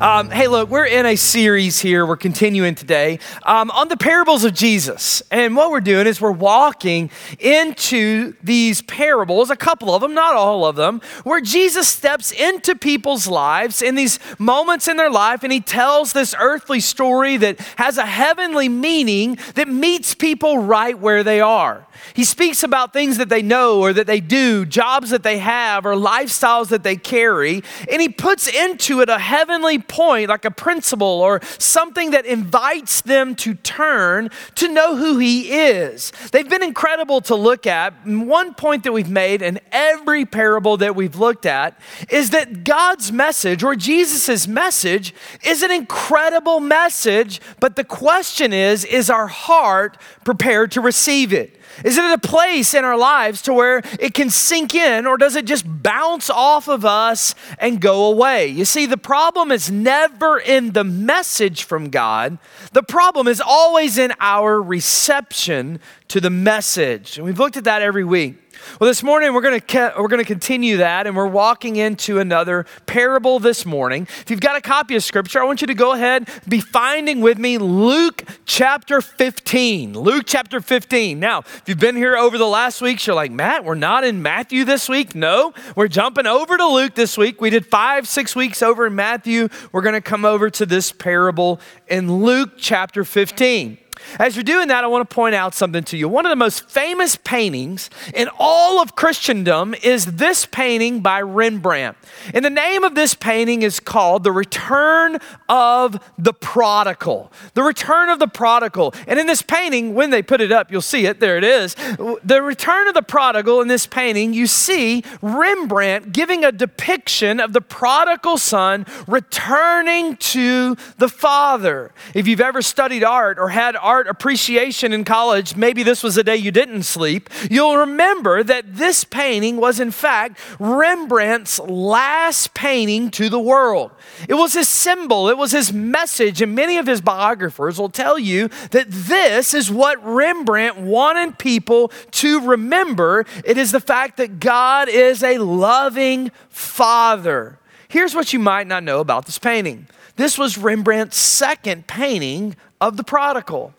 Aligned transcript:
Um, 0.00 0.30
hey, 0.30 0.48
look, 0.48 0.70
we're 0.70 0.86
in 0.86 1.04
a 1.04 1.14
series 1.14 1.78
here. 1.78 2.06
We're 2.06 2.16
continuing 2.16 2.74
today 2.74 3.18
um, 3.42 3.70
on 3.70 3.88
the 3.88 3.98
parables 3.98 4.44
of 4.44 4.54
Jesus. 4.54 5.22
And 5.30 5.54
what 5.54 5.70
we're 5.70 5.82
doing 5.82 6.06
is 6.06 6.22
we're 6.22 6.30
walking 6.30 7.10
into 7.38 8.32
these 8.42 8.80
parables, 8.80 9.50
a 9.50 9.56
couple 9.56 9.94
of 9.94 10.00
them, 10.00 10.14
not 10.14 10.36
all 10.36 10.64
of 10.64 10.74
them, 10.74 11.02
where 11.24 11.42
Jesus 11.42 11.86
steps 11.86 12.32
into 12.32 12.74
people's 12.74 13.28
lives 13.28 13.82
in 13.82 13.94
these 13.94 14.18
moments 14.38 14.88
in 14.88 14.96
their 14.96 15.10
life 15.10 15.42
and 15.42 15.52
he 15.52 15.60
tells 15.60 16.14
this 16.14 16.34
earthly 16.40 16.80
story 16.80 17.36
that 17.36 17.60
has 17.76 17.98
a 17.98 18.06
heavenly 18.06 18.70
meaning 18.70 19.36
that 19.54 19.68
meets 19.68 20.14
people 20.14 20.56
right 20.56 20.98
where 20.98 21.22
they 21.22 21.42
are. 21.42 21.86
He 22.14 22.24
speaks 22.24 22.62
about 22.62 22.92
things 22.92 23.18
that 23.18 23.28
they 23.28 23.42
know 23.42 23.80
or 23.80 23.92
that 23.92 24.06
they 24.06 24.20
do, 24.20 24.64
jobs 24.64 25.10
that 25.10 25.22
they 25.22 25.38
have, 25.38 25.84
or 25.84 25.94
lifestyles 25.94 26.68
that 26.68 26.82
they 26.82 26.96
carry, 26.96 27.62
and 27.90 28.00
he 28.00 28.08
puts 28.08 28.48
into 28.48 29.00
it 29.00 29.08
a 29.08 29.18
heavenly 29.18 29.78
point, 29.90 30.28
like 30.28 30.44
a 30.44 30.50
principle 30.50 31.06
or 31.06 31.40
something 31.58 32.12
that 32.12 32.24
invites 32.24 33.00
them 33.02 33.34
to 33.34 33.54
turn 33.54 34.30
to 34.54 34.68
know 34.68 34.96
who 34.96 35.18
he 35.18 35.50
is. 35.50 36.12
They've 36.30 36.48
been 36.48 36.62
incredible 36.62 37.20
to 37.22 37.34
look 37.34 37.66
at. 37.66 37.92
one 38.06 38.54
point 38.54 38.84
that 38.84 38.92
we've 38.92 39.10
made 39.10 39.42
in 39.42 39.60
every 39.72 40.24
parable 40.24 40.76
that 40.78 40.94
we've 40.94 41.16
looked 41.16 41.44
at 41.44 41.78
is 42.08 42.30
that 42.30 42.64
God's 42.64 43.10
message 43.10 43.64
or 43.64 43.74
Jesus' 43.74 44.46
message 44.46 45.12
is 45.44 45.62
an 45.62 45.72
incredible 45.72 46.60
message, 46.60 47.40
but 47.58 47.74
the 47.74 47.84
question 47.84 48.52
is, 48.52 48.84
is 48.84 49.10
our 49.10 49.26
heart 49.26 49.98
prepared 50.24 50.70
to 50.72 50.80
receive 50.80 51.32
it? 51.32 51.59
Is 51.84 51.96
it 51.96 52.04
a 52.04 52.18
place 52.18 52.74
in 52.74 52.84
our 52.84 52.96
lives 52.96 53.42
to 53.42 53.54
where 53.54 53.82
it 53.98 54.14
can 54.14 54.30
sink 54.30 54.74
in, 54.74 55.06
or 55.06 55.16
does 55.16 55.36
it 55.36 55.44
just 55.44 55.64
bounce 55.66 56.28
off 56.30 56.68
of 56.68 56.84
us 56.84 57.34
and 57.58 57.80
go 57.80 58.04
away? 58.06 58.46
You 58.46 58.64
see, 58.64 58.86
the 58.86 58.96
problem 58.96 59.50
is 59.50 59.70
never 59.70 60.38
in 60.38 60.72
the 60.72 60.84
message 60.84 61.64
from 61.64 61.90
God, 61.90 62.38
the 62.72 62.82
problem 62.82 63.28
is 63.28 63.40
always 63.40 63.98
in 63.98 64.12
our 64.20 64.60
reception 64.60 65.80
to 66.08 66.20
the 66.20 66.30
message. 66.30 67.16
And 67.16 67.26
we've 67.26 67.38
looked 67.38 67.56
at 67.56 67.64
that 67.64 67.82
every 67.82 68.04
week. 68.04 68.36
Well, 68.80 68.88
this 68.88 69.02
morning 69.02 69.32
we're 69.32 69.40
going 69.40 69.60
to 69.60 69.94
we're 69.98 70.08
going 70.08 70.22
to 70.22 70.24
continue 70.24 70.78
that, 70.78 71.06
and 71.06 71.16
we're 71.16 71.26
walking 71.26 71.76
into 71.76 72.18
another 72.18 72.66
parable 72.86 73.38
this 73.38 73.64
morning. 73.66 74.06
If 74.20 74.30
you've 74.30 74.40
got 74.40 74.56
a 74.56 74.60
copy 74.60 74.96
of 74.96 75.04
Scripture, 75.04 75.40
I 75.40 75.44
want 75.44 75.60
you 75.60 75.66
to 75.66 75.74
go 75.74 75.92
ahead 75.92 76.28
be 76.48 76.60
finding 76.60 77.20
with 77.20 77.38
me 77.38 77.58
Luke 77.58 78.24
chapter 78.44 79.00
15. 79.00 79.94
Luke 79.94 80.24
chapter 80.26 80.60
15. 80.60 81.18
Now, 81.18 81.40
if 81.40 81.62
you've 81.66 81.78
been 81.78 81.96
here 81.96 82.16
over 82.16 82.38
the 82.38 82.46
last 82.46 82.80
weeks, 82.80 83.06
you're 83.06 83.16
like 83.16 83.30
Matt, 83.30 83.64
we're 83.64 83.74
not 83.74 84.04
in 84.04 84.22
Matthew 84.22 84.64
this 84.64 84.88
week. 84.88 85.14
No, 85.14 85.52
we're 85.76 85.88
jumping 85.88 86.26
over 86.26 86.56
to 86.56 86.66
Luke 86.66 86.94
this 86.94 87.16
week. 87.16 87.40
We 87.40 87.50
did 87.50 87.66
five, 87.66 88.06
six 88.08 88.34
weeks 88.34 88.62
over 88.62 88.86
in 88.86 88.94
Matthew. 88.94 89.48
We're 89.72 89.82
going 89.82 89.94
to 89.94 90.00
come 90.00 90.24
over 90.24 90.50
to 90.50 90.66
this 90.66 90.92
parable 90.92 91.60
in 91.88 92.22
Luke 92.22 92.52
chapter 92.56 93.04
15. 93.04 93.78
As 94.18 94.36
you're 94.36 94.42
doing 94.42 94.68
that, 94.68 94.84
I 94.84 94.86
want 94.86 95.08
to 95.08 95.14
point 95.14 95.34
out 95.34 95.54
something 95.54 95.84
to 95.84 95.96
you. 95.96 96.08
One 96.08 96.26
of 96.26 96.30
the 96.30 96.36
most 96.36 96.68
famous 96.68 97.16
paintings 97.16 97.90
in 98.14 98.28
all 98.38 98.80
of 98.80 98.96
Christendom 98.96 99.74
is 99.82 100.06
this 100.06 100.46
painting 100.46 101.00
by 101.00 101.20
Rembrandt. 101.20 101.96
And 102.34 102.44
the 102.44 102.50
name 102.50 102.84
of 102.84 102.94
this 102.94 103.14
painting 103.14 103.62
is 103.62 103.80
called 103.80 104.24
The 104.24 104.32
Return 104.32 105.18
of 105.48 105.98
the 106.18 106.32
Prodigal. 106.32 107.32
The 107.54 107.62
Return 107.62 108.08
of 108.08 108.18
the 108.18 108.28
Prodigal. 108.28 108.94
And 109.06 109.18
in 109.18 109.26
this 109.26 109.42
painting, 109.42 109.94
when 109.94 110.10
they 110.10 110.22
put 110.22 110.40
it 110.40 110.52
up, 110.52 110.70
you'll 110.70 110.80
see 110.80 111.06
it. 111.06 111.20
There 111.20 111.36
it 111.36 111.44
is. 111.44 111.74
The 111.74 112.40
Return 112.42 112.88
of 112.88 112.94
the 112.94 113.02
Prodigal 113.02 113.60
in 113.60 113.68
this 113.68 113.86
painting, 113.86 114.32
you 114.32 114.46
see 114.46 115.02
Rembrandt 115.22 116.12
giving 116.12 116.44
a 116.44 116.52
depiction 116.52 117.40
of 117.40 117.52
the 117.52 117.60
prodigal 117.60 118.38
son 118.38 118.86
returning 119.06 120.16
to 120.16 120.76
the 120.98 121.08
father. 121.08 121.92
If 122.14 122.26
you've 122.26 122.40
ever 122.40 122.62
studied 122.62 123.04
art 123.04 123.38
or 123.38 123.48
had 123.48 123.76
art, 123.76 123.89
art 123.90 124.06
appreciation 124.06 124.92
in 124.92 125.02
college, 125.02 125.56
maybe 125.56 125.82
this 125.82 126.04
was 126.04 126.16
a 126.16 126.22
day 126.22 126.36
you 126.36 126.52
didn't 126.52 126.84
sleep, 126.84 127.28
you'll 127.50 127.76
remember 127.76 128.44
that 128.44 128.76
this 128.76 129.02
painting 129.02 129.56
was, 129.56 129.80
in 129.80 129.90
fact, 129.90 130.38
Rembrandt's 130.60 131.58
last 131.58 132.54
painting 132.54 133.10
to 133.10 133.28
the 133.28 133.40
world. 133.40 133.90
It 134.28 134.34
was 134.34 134.52
his 134.52 134.68
symbol, 134.68 135.28
it 135.28 135.36
was 135.36 135.50
his 135.50 135.72
message, 135.72 136.40
and 136.40 136.54
many 136.54 136.78
of 136.78 136.86
his 136.86 137.00
biographers 137.00 137.80
will 137.80 137.88
tell 137.88 138.16
you 138.16 138.48
that 138.70 138.86
this 138.88 139.54
is 139.54 139.72
what 139.72 139.98
Rembrandt 140.04 140.78
wanted 140.78 141.40
people 141.40 141.88
to 142.12 142.46
remember. 142.46 143.26
It 143.44 143.58
is 143.58 143.72
the 143.72 143.80
fact 143.80 144.18
that 144.18 144.38
God 144.38 144.88
is 144.88 145.24
a 145.24 145.38
loving 145.38 146.30
father. 146.48 147.58
Here's 147.88 148.14
what 148.14 148.32
you 148.32 148.38
might 148.38 148.68
not 148.68 148.84
know 148.84 149.00
about 149.00 149.26
this 149.26 149.40
painting. 149.40 149.88
This 150.14 150.38
was 150.38 150.56
Rembrandt's 150.56 151.16
second 151.16 151.88
painting 151.88 152.54
of 152.80 152.96
the 152.96 153.02
prodigal. 153.02 153.74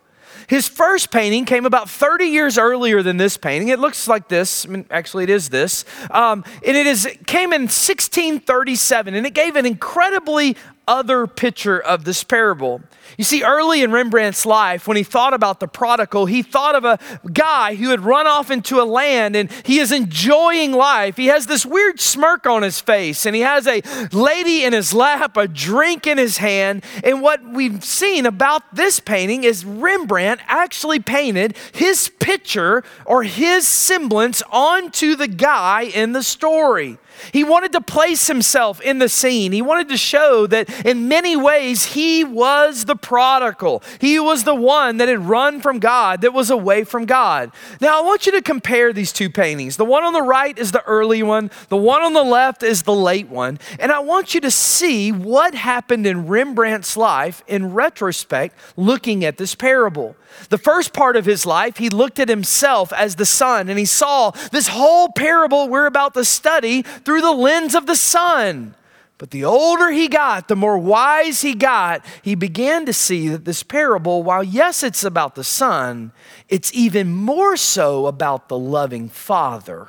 His 0.51 0.67
first 0.67 1.11
painting 1.11 1.45
came 1.45 1.65
about 1.65 1.89
30 1.89 2.25
years 2.25 2.57
earlier 2.57 3.01
than 3.01 3.15
this 3.15 3.37
painting. 3.37 3.69
It 3.69 3.79
looks 3.79 4.05
like 4.09 4.27
this. 4.27 4.65
I 4.65 4.67
mean, 4.67 4.85
actually, 4.91 5.23
it 5.23 5.29
is 5.29 5.47
this. 5.47 5.85
Um, 6.09 6.43
and 6.67 6.75
it 6.75 6.85
is 6.85 7.07
came 7.25 7.53
in 7.53 7.61
1637, 7.61 9.13
and 9.13 9.25
it 9.25 9.33
gave 9.33 9.55
an 9.55 9.65
incredibly 9.65 10.57
other 10.91 11.25
picture 11.25 11.79
of 11.79 12.03
this 12.03 12.21
parable. 12.21 12.81
You 13.17 13.23
see, 13.23 13.43
early 13.43 13.81
in 13.81 13.93
Rembrandt's 13.93 14.45
life, 14.45 14.87
when 14.87 14.97
he 14.97 15.03
thought 15.03 15.33
about 15.33 15.61
the 15.61 15.67
prodigal, 15.67 16.25
he 16.25 16.41
thought 16.41 16.75
of 16.75 16.83
a 16.83 16.99
guy 17.31 17.75
who 17.75 17.91
had 17.91 18.01
run 18.01 18.27
off 18.27 18.51
into 18.51 18.81
a 18.81 18.83
land 18.83 19.37
and 19.37 19.49
he 19.63 19.79
is 19.79 19.93
enjoying 19.93 20.73
life. 20.73 21.15
He 21.15 21.27
has 21.27 21.47
this 21.47 21.65
weird 21.65 22.01
smirk 22.01 22.45
on 22.45 22.61
his 22.61 22.81
face 22.81 23.25
and 23.25 23.33
he 23.35 23.41
has 23.41 23.67
a 23.67 23.81
lady 24.11 24.65
in 24.65 24.73
his 24.73 24.93
lap, 24.93 25.37
a 25.37 25.47
drink 25.47 26.07
in 26.07 26.17
his 26.17 26.37
hand. 26.37 26.83
And 27.05 27.21
what 27.21 27.41
we've 27.43 27.83
seen 27.83 28.25
about 28.25 28.75
this 28.75 28.99
painting 28.99 29.45
is 29.45 29.63
Rembrandt 29.63 30.41
actually 30.47 30.99
painted 30.99 31.55
his 31.73 32.09
picture 32.19 32.83
or 33.05 33.23
his 33.23 33.65
semblance 33.65 34.43
onto 34.51 35.15
the 35.15 35.29
guy 35.29 35.83
in 35.83 36.11
the 36.11 36.23
story. 36.23 36.97
He 37.31 37.43
wanted 37.43 37.71
to 37.73 37.81
place 37.81 38.27
himself 38.27 38.81
in 38.81 38.99
the 38.99 39.09
scene. 39.09 39.51
He 39.51 39.61
wanted 39.61 39.89
to 39.89 39.97
show 39.97 40.47
that 40.47 40.85
in 40.85 41.07
many 41.07 41.35
ways 41.35 41.85
he 41.85 42.23
was 42.23 42.85
the 42.85 42.95
prodigal. 42.95 43.83
He 43.99 44.19
was 44.19 44.43
the 44.43 44.55
one 44.55 44.97
that 44.97 45.07
had 45.07 45.27
run 45.27 45.61
from 45.61 45.79
God, 45.79 46.21
that 46.21 46.33
was 46.33 46.49
away 46.49 46.83
from 46.83 47.05
God. 47.05 47.51
Now, 47.79 47.99
I 47.99 48.03
want 48.03 48.25
you 48.25 48.31
to 48.33 48.41
compare 48.41 48.93
these 48.93 49.13
two 49.13 49.29
paintings. 49.29 49.77
The 49.77 49.85
one 49.85 50.03
on 50.03 50.13
the 50.13 50.21
right 50.21 50.57
is 50.57 50.71
the 50.71 50.83
early 50.83 51.23
one, 51.23 51.51
the 51.69 51.77
one 51.77 52.01
on 52.01 52.13
the 52.13 52.23
left 52.23 52.63
is 52.63 52.83
the 52.83 52.93
late 52.93 53.29
one. 53.29 53.59
And 53.79 53.91
I 53.91 53.99
want 53.99 54.33
you 54.33 54.41
to 54.41 54.51
see 54.51 55.11
what 55.11 55.53
happened 55.53 56.05
in 56.05 56.27
Rembrandt's 56.27 56.97
life 56.97 57.43
in 57.47 57.73
retrospect, 57.73 58.57
looking 58.75 59.23
at 59.25 59.37
this 59.37 59.55
parable. 59.55 60.15
The 60.49 60.57
first 60.57 60.93
part 60.93 61.15
of 61.15 61.25
his 61.25 61.45
life, 61.45 61.77
he 61.77 61.89
looked 61.89 62.19
at 62.19 62.29
himself 62.29 62.91
as 62.93 63.15
the 63.15 63.25
son 63.25 63.69
and 63.69 63.77
he 63.77 63.85
saw 63.85 64.31
this 64.51 64.67
whole 64.67 65.09
parable 65.09 65.69
we're 65.69 65.85
about 65.85 66.13
to 66.15 66.25
study 66.25 66.81
through 66.81 67.21
the 67.21 67.31
lens 67.31 67.75
of 67.75 67.85
the 67.85 67.95
son. 67.95 68.75
But 69.17 69.29
the 69.29 69.45
older 69.45 69.91
he 69.91 70.07
got, 70.07 70.47
the 70.47 70.55
more 70.55 70.79
wise 70.79 71.41
he 71.41 71.53
got, 71.53 72.03
he 72.23 72.33
began 72.33 72.87
to 72.87 72.93
see 72.93 73.29
that 73.29 73.45
this 73.45 73.61
parable, 73.61 74.23
while 74.23 74.43
yes, 74.43 74.81
it's 74.81 75.03
about 75.03 75.35
the 75.35 75.43
son, 75.43 76.11
it's 76.49 76.73
even 76.73 77.13
more 77.13 77.55
so 77.55 78.07
about 78.07 78.49
the 78.49 78.57
loving 78.57 79.09
father. 79.09 79.87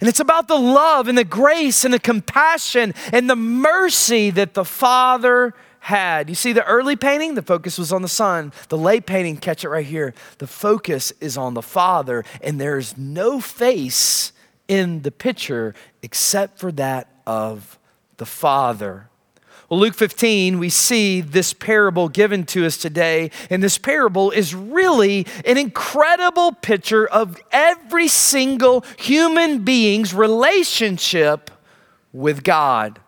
And 0.00 0.08
it's 0.08 0.18
about 0.18 0.48
the 0.48 0.58
love 0.58 1.06
and 1.06 1.16
the 1.16 1.22
grace 1.24 1.84
and 1.84 1.94
the 1.94 2.00
compassion 2.00 2.92
and 3.12 3.30
the 3.30 3.36
mercy 3.36 4.30
that 4.30 4.54
the 4.54 4.64
father 4.64 5.54
had. 5.86 6.28
You 6.28 6.34
see, 6.34 6.52
the 6.52 6.64
early 6.64 6.96
painting, 6.96 7.36
the 7.36 7.42
focus 7.42 7.78
was 7.78 7.92
on 7.92 8.02
the 8.02 8.08
Son. 8.08 8.52
The 8.70 8.76
late 8.76 9.06
painting, 9.06 9.36
catch 9.36 9.64
it 9.64 9.68
right 9.68 9.86
here, 9.86 10.14
the 10.38 10.48
focus 10.48 11.12
is 11.20 11.38
on 11.38 11.54
the 11.54 11.62
Father, 11.62 12.24
and 12.42 12.60
there's 12.60 12.98
no 12.98 13.38
face 13.38 14.32
in 14.66 15.02
the 15.02 15.12
picture 15.12 15.76
except 16.02 16.58
for 16.58 16.72
that 16.72 17.08
of 17.24 17.78
the 18.16 18.26
Father. 18.26 19.08
Well, 19.68 19.78
Luke 19.78 19.94
15, 19.94 20.58
we 20.58 20.70
see 20.70 21.20
this 21.20 21.52
parable 21.52 22.08
given 22.08 22.46
to 22.46 22.66
us 22.66 22.76
today, 22.76 23.30
and 23.48 23.62
this 23.62 23.78
parable 23.78 24.32
is 24.32 24.56
really 24.56 25.24
an 25.44 25.56
incredible 25.56 26.50
picture 26.50 27.06
of 27.06 27.40
every 27.52 28.08
single 28.08 28.84
human 28.98 29.64
being's 29.64 30.12
relationship 30.12 31.52
with 32.12 32.42
God. 32.42 32.98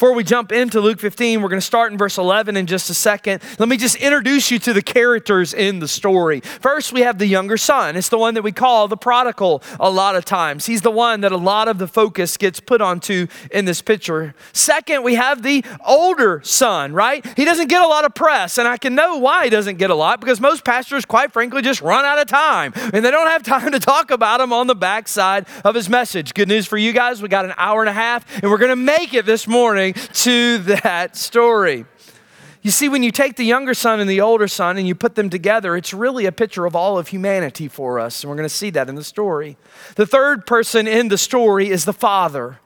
Before 0.00 0.14
we 0.14 0.24
jump 0.24 0.50
into 0.50 0.80
Luke 0.80 0.98
15, 0.98 1.42
we're 1.42 1.50
going 1.50 1.60
to 1.60 1.66
start 1.66 1.92
in 1.92 1.98
verse 1.98 2.16
11 2.16 2.56
in 2.56 2.66
just 2.66 2.88
a 2.88 2.94
second. 2.94 3.42
Let 3.58 3.68
me 3.68 3.76
just 3.76 3.96
introduce 3.96 4.50
you 4.50 4.58
to 4.60 4.72
the 4.72 4.80
characters 4.80 5.52
in 5.52 5.78
the 5.78 5.86
story. 5.86 6.40
First, 6.40 6.94
we 6.94 7.02
have 7.02 7.18
the 7.18 7.26
younger 7.26 7.58
son. 7.58 7.96
It's 7.96 8.08
the 8.08 8.16
one 8.16 8.32
that 8.32 8.40
we 8.40 8.50
call 8.50 8.88
the 8.88 8.96
prodigal 8.96 9.62
a 9.78 9.90
lot 9.90 10.16
of 10.16 10.24
times. 10.24 10.64
He's 10.64 10.80
the 10.80 10.90
one 10.90 11.20
that 11.20 11.32
a 11.32 11.36
lot 11.36 11.68
of 11.68 11.76
the 11.76 11.86
focus 11.86 12.38
gets 12.38 12.60
put 12.60 12.80
onto 12.80 13.26
in 13.50 13.66
this 13.66 13.82
picture. 13.82 14.34
Second, 14.54 15.02
we 15.02 15.16
have 15.16 15.42
the 15.42 15.62
older 15.86 16.40
son, 16.44 16.94
right? 16.94 17.22
He 17.36 17.44
doesn't 17.44 17.68
get 17.68 17.84
a 17.84 17.86
lot 17.86 18.06
of 18.06 18.14
press, 18.14 18.56
and 18.56 18.66
I 18.66 18.78
can 18.78 18.94
know 18.94 19.18
why 19.18 19.44
he 19.44 19.50
doesn't 19.50 19.76
get 19.76 19.90
a 19.90 19.94
lot 19.94 20.18
because 20.18 20.40
most 20.40 20.64
pastors, 20.64 21.04
quite 21.04 21.30
frankly, 21.30 21.60
just 21.60 21.82
run 21.82 22.06
out 22.06 22.18
of 22.18 22.26
time 22.26 22.72
and 22.74 23.04
they 23.04 23.10
don't 23.10 23.28
have 23.28 23.42
time 23.50 23.70
to 23.72 23.78
talk 23.78 24.10
about 24.10 24.40
him 24.40 24.50
on 24.50 24.66
the 24.66 24.74
backside 24.74 25.46
of 25.62 25.74
his 25.74 25.90
message. 25.90 26.32
Good 26.32 26.48
news 26.48 26.66
for 26.66 26.78
you 26.78 26.94
guys, 26.94 27.20
we 27.20 27.28
got 27.28 27.44
an 27.44 27.52
hour 27.58 27.82
and 27.82 27.90
a 27.90 27.92
half, 27.92 28.24
and 28.42 28.50
we're 28.50 28.56
going 28.56 28.70
to 28.70 28.76
make 28.76 29.12
it 29.12 29.26
this 29.26 29.46
morning 29.46 29.89
to 29.92 30.58
that 30.58 31.16
story. 31.16 31.84
You 32.62 32.70
see, 32.70 32.90
when 32.90 33.02
you 33.02 33.10
take 33.10 33.36
the 33.36 33.44
younger 33.44 33.72
son 33.72 34.00
and 34.00 34.10
the 34.10 34.20
older 34.20 34.46
son 34.46 34.76
and 34.76 34.86
you 34.86 34.94
put 34.94 35.14
them 35.14 35.30
together, 35.30 35.76
it's 35.76 35.94
really 35.94 36.26
a 36.26 36.32
picture 36.32 36.66
of 36.66 36.76
all 36.76 36.98
of 36.98 37.08
humanity 37.08 37.68
for 37.68 37.98
us. 37.98 38.22
And 38.22 38.30
we're 38.30 38.36
going 38.36 38.48
to 38.48 38.54
see 38.54 38.68
that 38.70 38.88
in 38.88 38.96
the 38.96 39.04
story. 39.04 39.56
The 39.96 40.06
third 40.06 40.46
person 40.46 40.86
in 40.86 41.08
the 41.08 41.16
story 41.16 41.70
is 41.70 41.86
the 41.86 41.94
father 41.94 42.60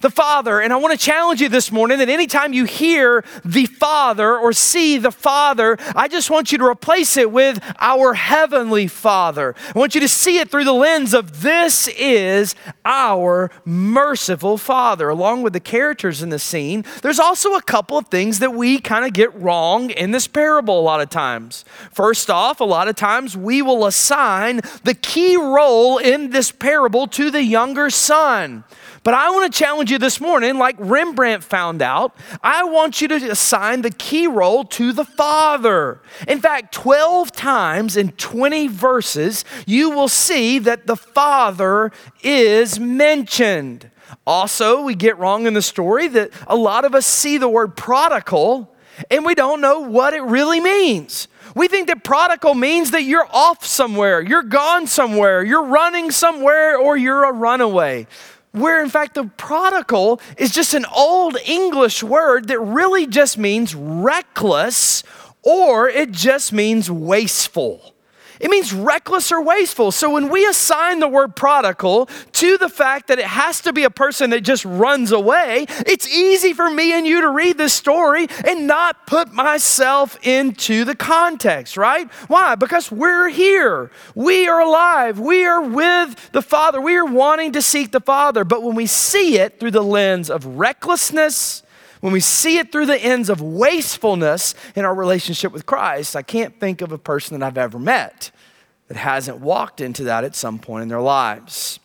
the 0.00 0.10
Father. 0.10 0.60
And 0.60 0.72
I 0.72 0.76
want 0.76 0.98
to 0.98 1.04
challenge 1.04 1.40
you 1.40 1.48
this 1.48 1.72
morning 1.72 1.98
that 1.98 2.08
anytime 2.08 2.52
you 2.52 2.64
hear 2.64 3.24
the 3.44 3.66
Father 3.66 4.36
or 4.36 4.52
see 4.52 4.98
the 4.98 5.10
Father, 5.10 5.76
I 5.94 6.08
just 6.08 6.30
want 6.30 6.52
you 6.52 6.58
to 6.58 6.64
replace 6.64 7.16
it 7.16 7.30
with 7.30 7.62
our 7.78 8.14
Heavenly 8.14 8.86
Father. 8.86 9.54
I 9.74 9.78
want 9.78 9.94
you 9.94 10.00
to 10.00 10.08
see 10.08 10.38
it 10.38 10.50
through 10.50 10.64
the 10.64 10.72
lens 10.72 11.14
of 11.14 11.42
this 11.42 11.88
is 11.88 12.54
our 12.84 13.50
merciful 13.64 14.58
Father. 14.58 15.08
Along 15.08 15.42
with 15.42 15.52
the 15.52 15.60
characters 15.60 16.22
in 16.22 16.28
the 16.28 16.38
scene, 16.38 16.84
there's 17.02 17.20
also 17.20 17.54
a 17.54 17.62
couple 17.62 17.98
of 17.98 18.08
things 18.08 18.38
that 18.38 18.54
we 18.54 18.78
kind 18.78 19.04
of 19.04 19.12
get 19.12 19.34
wrong 19.34 19.90
in 19.90 20.10
this 20.10 20.26
parable 20.26 20.78
a 20.78 20.82
lot 20.82 21.00
of 21.00 21.10
times. 21.10 21.64
First 21.92 22.30
off, 22.30 22.60
a 22.60 22.64
lot 22.64 22.88
of 22.88 22.96
times 22.96 23.36
we 23.36 23.62
will 23.62 23.86
assign 23.86 24.60
the 24.84 24.94
key 24.94 25.36
role 25.36 25.98
in 25.98 26.30
this 26.30 26.50
parable 26.50 27.06
to 27.08 27.30
the 27.30 27.42
younger 27.42 27.90
son. 27.90 28.64
But 29.02 29.14
I 29.14 29.30
want 29.30 29.52
to 29.52 29.58
challenge 29.58 29.90
you 29.90 29.98
this 29.98 30.20
morning, 30.20 30.58
like 30.58 30.76
Rembrandt 30.78 31.44
found 31.44 31.82
out, 31.82 32.16
I 32.42 32.64
want 32.64 33.00
you 33.00 33.08
to 33.08 33.30
assign 33.30 33.82
the 33.82 33.90
key 33.90 34.26
role 34.26 34.64
to 34.64 34.92
the 34.92 35.04
Father. 35.04 36.00
In 36.26 36.40
fact, 36.40 36.74
12 36.74 37.32
times 37.32 37.96
in 37.96 38.12
20 38.12 38.68
verses, 38.68 39.44
you 39.66 39.90
will 39.90 40.08
see 40.08 40.58
that 40.60 40.86
the 40.86 40.96
Father 40.96 41.92
is 42.22 42.80
mentioned. 42.80 43.90
Also, 44.26 44.82
we 44.82 44.94
get 44.94 45.18
wrong 45.18 45.46
in 45.46 45.54
the 45.54 45.62
story 45.62 46.08
that 46.08 46.30
a 46.46 46.56
lot 46.56 46.84
of 46.84 46.94
us 46.94 47.06
see 47.06 47.38
the 47.38 47.48
word 47.48 47.76
prodigal 47.76 48.74
and 49.10 49.24
we 49.24 49.34
don't 49.34 49.60
know 49.60 49.80
what 49.80 50.12
it 50.12 50.22
really 50.22 50.60
means. 50.60 51.28
We 51.54 51.68
think 51.68 51.86
that 51.86 52.02
prodigal 52.02 52.54
means 52.54 52.90
that 52.90 53.04
you're 53.04 53.28
off 53.30 53.64
somewhere, 53.64 54.20
you're 54.20 54.42
gone 54.42 54.86
somewhere, 54.86 55.44
you're 55.44 55.64
running 55.64 56.10
somewhere, 56.10 56.76
or 56.76 56.96
you're 56.96 57.24
a 57.24 57.32
runaway 57.32 58.06
where 58.52 58.82
in 58.82 58.88
fact 58.88 59.14
the 59.14 59.24
prodigal 59.24 60.20
is 60.36 60.52
just 60.52 60.74
an 60.74 60.86
old 60.94 61.36
English 61.44 62.02
word 62.02 62.48
that 62.48 62.58
really 62.60 63.06
just 63.06 63.38
means 63.38 63.74
reckless 63.74 65.02
or 65.42 65.88
it 65.88 66.10
just 66.10 66.52
means 66.52 66.90
wasteful. 66.90 67.94
It 68.40 68.50
means 68.50 68.72
reckless 68.72 69.32
or 69.32 69.42
wasteful. 69.42 69.90
So 69.90 70.10
when 70.10 70.28
we 70.28 70.46
assign 70.46 71.00
the 71.00 71.08
word 71.08 71.34
prodigal 71.34 72.06
to 72.32 72.58
the 72.58 72.68
fact 72.68 73.08
that 73.08 73.18
it 73.18 73.26
has 73.26 73.60
to 73.62 73.72
be 73.72 73.84
a 73.84 73.90
person 73.90 74.30
that 74.30 74.42
just 74.42 74.64
runs 74.64 75.12
away, 75.12 75.66
it's 75.86 76.08
easy 76.08 76.52
for 76.52 76.70
me 76.70 76.92
and 76.92 77.06
you 77.06 77.20
to 77.20 77.30
read 77.30 77.58
this 77.58 77.72
story 77.72 78.28
and 78.46 78.66
not 78.66 79.06
put 79.06 79.32
myself 79.32 80.18
into 80.26 80.84
the 80.84 80.94
context, 80.94 81.76
right? 81.76 82.10
Why? 82.28 82.54
Because 82.54 82.92
we're 82.92 83.28
here. 83.28 83.90
We 84.14 84.46
are 84.48 84.60
alive. 84.60 85.18
We 85.18 85.44
are 85.44 85.62
with 85.62 86.30
the 86.32 86.42
Father. 86.42 86.80
We 86.80 86.96
are 86.96 87.04
wanting 87.04 87.52
to 87.52 87.62
seek 87.62 87.92
the 87.92 88.00
Father. 88.00 88.44
But 88.44 88.62
when 88.62 88.74
we 88.74 88.86
see 88.86 89.38
it 89.38 89.58
through 89.58 89.72
the 89.72 89.82
lens 89.82 90.30
of 90.30 90.44
recklessness, 90.46 91.62
when 92.00 92.12
we 92.12 92.20
see 92.20 92.58
it 92.58 92.70
through 92.70 92.86
the 92.86 92.98
ends 92.98 93.28
of 93.28 93.40
wastefulness 93.40 94.54
in 94.74 94.84
our 94.84 94.94
relationship 94.94 95.52
with 95.52 95.66
Christ, 95.66 96.14
I 96.14 96.22
can't 96.22 96.58
think 96.60 96.80
of 96.80 96.92
a 96.92 96.98
person 96.98 97.38
that 97.38 97.46
I've 97.46 97.58
ever 97.58 97.78
met 97.78 98.30
that 98.88 98.96
hasn't 98.96 99.38
walked 99.38 99.80
into 99.80 100.04
that 100.04 100.24
at 100.24 100.34
some 100.34 100.58
point 100.58 100.82
in 100.82 100.88
their 100.88 101.00
lives. 101.00 101.78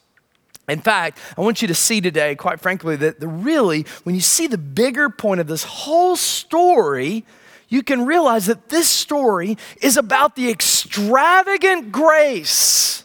In 0.70 0.80
fact, 0.80 1.20
I 1.38 1.42
want 1.42 1.62
you 1.62 1.68
to 1.68 1.76
see 1.76 2.00
today, 2.00 2.36
quite 2.36 2.62
frankly, 2.62 2.96
that 2.96 3.20
the 3.20 3.28
really, 3.28 3.86
when 4.04 4.16
you 4.16 4.22
see 4.22 4.48
the 4.48 4.58
bigger 4.58 5.10
point 5.10 5.42
of 5.42 5.48
this 5.48 5.64
whole 5.64 6.16
story, 6.16 7.26
you 7.68 7.84
can 7.84 8.06
realize 8.06 8.46
that 8.46 8.70
this 8.70 8.90
story 8.90 9.58
is 9.82 9.98
about 9.98 10.36
the 10.36 10.50
extravagant 10.50 11.92
grace 11.92 13.04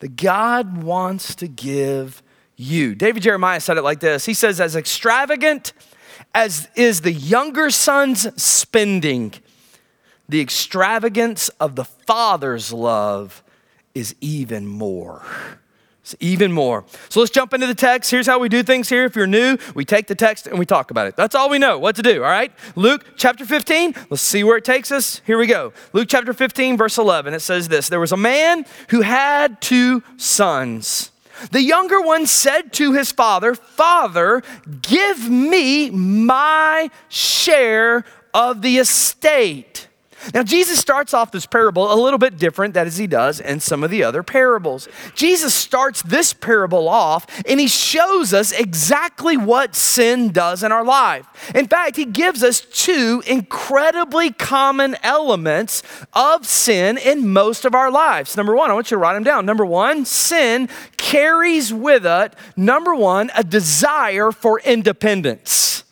that 0.00 0.16
God 0.16 0.82
wants 0.82 1.34
to 1.36 1.46
give 1.46 2.22
you. 2.56 2.94
David 2.94 3.22
Jeremiah 3.22 3.60
said 3.60 3.76
it 3.76 3.82
like 3.82 4.00
this 4.00 4.26
He 4.26 4.34
says, 4.34 4.60
as 4.60 4.74
extravagant 4.74 5.72
as 6.34 6.68
is 6.74 7.00
the 7.00 7.12
younger 7.12 7.70
son's 7.70 8.42
spending, 8.42 9.34
the 10.28 10.40
extravagance 10.40 11.48
of 11.60 11.76
the 11.76 11.84
father's 11.84 12.72
love 12.72 13.42
is 13.94 14.14
even 14.20 14.66
more. 14.66 15.22
It's 16.02 16.16
even 16.20 16.50
more. 16.50 16.84
So 17.08 17.20
let's 17.20 17.30
jump 17.30 17.52
into 17.52 17.66
the 17.66 17.74
text. 17.74 18.10
Here's 18.10 18.26
how 18.26 18.38
we 18.38 18.48
do 18.48 18.62
things 18.62 18.88
here. 18.88 19.04
If 19.04 19.14
you're 19.14 19.26
new, 19.26 19.58
we 19.74 19.84
take 19.84 20.06
the 20.06 20.14
text 20.14 20.46
and 20.46 20.58
we 20.58 20.64
talk 20.64 20.90
about 20.90 21.06
it. 21.06 21.16
That's 21.16 21.34
all 21.34 21.50
we 21.50 21.58
know 21.58 21.78
what 21.78 21.96
to 21.96 22.02
do, 22.02 22.24
all 22.24 22.30
right? 22.30 22.52
Luke 22.74 23.04
chapter 23.16 23.44
15, 23.44 23.94
let's 24.08 24.22
see 24.22 24.42
where 24.42 24.56
it 24.56 24.64
takes 24.64 24.90
us. 24.90 25.20
Here 25.26 25.36
we 25.36 25.46
go. 25.46 25.72
Luke 25.92 26.08
chapter 26.08 26.32
15, 26.32 26.76
verse 26.76 26.96
11. 26.96 27.34
It 27.34 27.40
says 27.40 27.68
this 27.68 27.88
There 27.88 28.00
was 28.00 28.12
a 28.12 28.16
man 28.16 28.64
who 28.88 29.02
had 29.02 29.60
two 29.60 30.02
sons. 30.16 31.10
The 31.50 31.62
younger 31.62 32.00
one 32.00 32.26
said 32.26 32.72
to 32.74 32.92
his 32.92 33.12
father, 33.12 33.54
Father, 33.54 34.42
give 34.82 35.28
me 35.28 35.90
my 35.90 36.90
share 37.08 38.04
of 38.32 38.62
the 38.62 38.78
estate. 38.78 39.88
Now, 40.34 40.42
Jesus 40.42 40.78
starts 40.78 41.14
off 41.14 41.32
this 41.32 41.46
parable 41.46 41.92
a 41.92 41.96
little 41.96 42.18
bit 42.18 42.36
different 42.36 42.76
as 42.76 42.98
he 42.98 43.06
does 43.06 43.40
in 43.40 43.60
some 43.60 43.82
of 43.82 43.90
the 43.90 44.04
other 44.04 44.22
parables. 44.22 44.88
Jesus 45.14 45.54
starts 45.54 46.02
this 46.02 46.32
parable 46.32 46.88
off 46.88 47.26
and 47.46 47.58
he 47.58 47.68
shows 47.68 48.34
us 48.34 48.52
exactly 48.52 49.36
what 49.36 49.74
sin 49.74 50.30
does 50.30 50.62
in 50.62 50.72
our 50.72 50.84
life. 50.84 51.26
In 51.54 51.66
fact, 51.66 51.96
he 51.96 52.04
gives 52.04 52.42
us 52.42 52.60
two 52.60 53.22
incredibly 53.26 54.30
common 54.30 54.96
elements 55.02 55.82
of 56.12 56.46
sin 56.46 56.98
in 56.98 57.28
most 57.28 57.64
of 57.64 57.74
our 57.74 57.90
lives. 57.90 58.36
Number 58.36 58.54
one, 58.54 58.70
I 58.70 58.74
want 58.74 58.90
you 58.90 58.96
to 58.96 58.98
write 58.98 59.14
them 59.14 59.24
down. 59.24 59.46
Number 59.46 59.64
one, 59.64 60.04
sin 60.04 60.68
carries 60.96 61.72
with 61.72 62.04
it, 62.06 62.34
number 62.56 62.94
one, 62.94 63.30
a 63.36 63.42
desire 63.42 64.32
for 64.32 64.60
independence. 64.60 65.84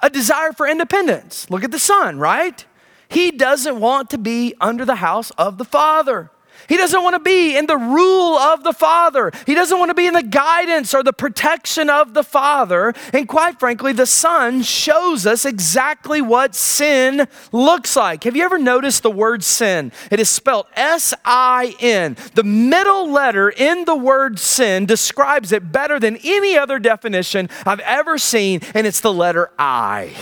A 0.00 0.08
desire 0.08 0.52
for 0.52 0.66
independence. 0.66 1.50
Look 1.50 1.64
at 1.64 1.70
the 1.70 1.78
son, 1.78 2.18
right? 2.18 2.64
He 3.08 3.30
doesn't 3.30 3.80
want 3.80 4.10
to 4.10 4.18
be 4.18 4.54
under 4.60 4.84
the 4.84 4.96
house 4.96 5.30
of 5.32 5.58
the 5.58 5.64
Father. 5.64 6.30
He 6.68 6.76
doesn't 6.76 7.02
want 7.02 7.14
to 7.14 7.20
be 7.20 7.56
in 7.56 7.64
the 7.66 7.78
rule 7.78 8.36
of 8.36 8.62
the 8.62 8.74
Father. 8.74 9.32
He 9.46 9.54
doesn't 9.54 9.78
want 9.78 9.88
to 9.88 9.94
be 9.94 10.06
in 10.06 10.12
the 10.12 10.22
guidance 10.22 10.92
or 10.92 11.02
the 11.02 11.14
protection 11.14 11.88
of 11.88 12.12
the 12.12 12.24
Father. 12.24 12.92
And 13.14 13.26
quite 13.26 13.58
frankly, 13.58 13.92
the 13.94 14.04
Son 14.04 14.62
shows 14.62 15.24
us 15.24 15.46
exactly 15.46 16.20
what 16.20 16.54
sin 16.54 17.26
looks 17.52 17.96
like. 17.96 18.24
Have 18.24 18.36
you 18.36 18.44
ever 18.44 18.58
noticed 18.58 19.02
the 19.02 19.10
word 19.10 19.44
sin? 19.44 19.92
It 20.10 20.20
is 20.20 20.28
spelled 20.28 20.66
S 20.74 21.14
I 21.24 21.74
N. 21.80 22.16
The 22.34 22.44
middle 22.44 23.10
letter 23.10 23.48
in 23.48 23.86
the 23.86 23.96
word 23.96 24.38
sin 24.38 24.84
describes 24.84 25.52
it 25.52 25.72
better 25.72 25.98
than 25.98 26.18
any 26.22 26.58
other 26.58 26.78
definition 26.78 27.48
I've 27.64 27.80
ever 27.80 28.18
seen, 28.18 28.60
and 28.74 28.86
it's 28.86 29.00
the 29.00 29.12
letter 29.12 29.52
I. 29.58 30.12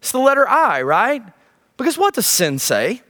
It's 0.00 0.10
the 0.10 0.18
letter 0.18 0.48
I, 0.48 0.82
right? 0.82 1.22
Because 1.76 1.98
what 1.98 2.14
does 2.14 2.26
sin 2.26 2.58
say? 2.58 3.02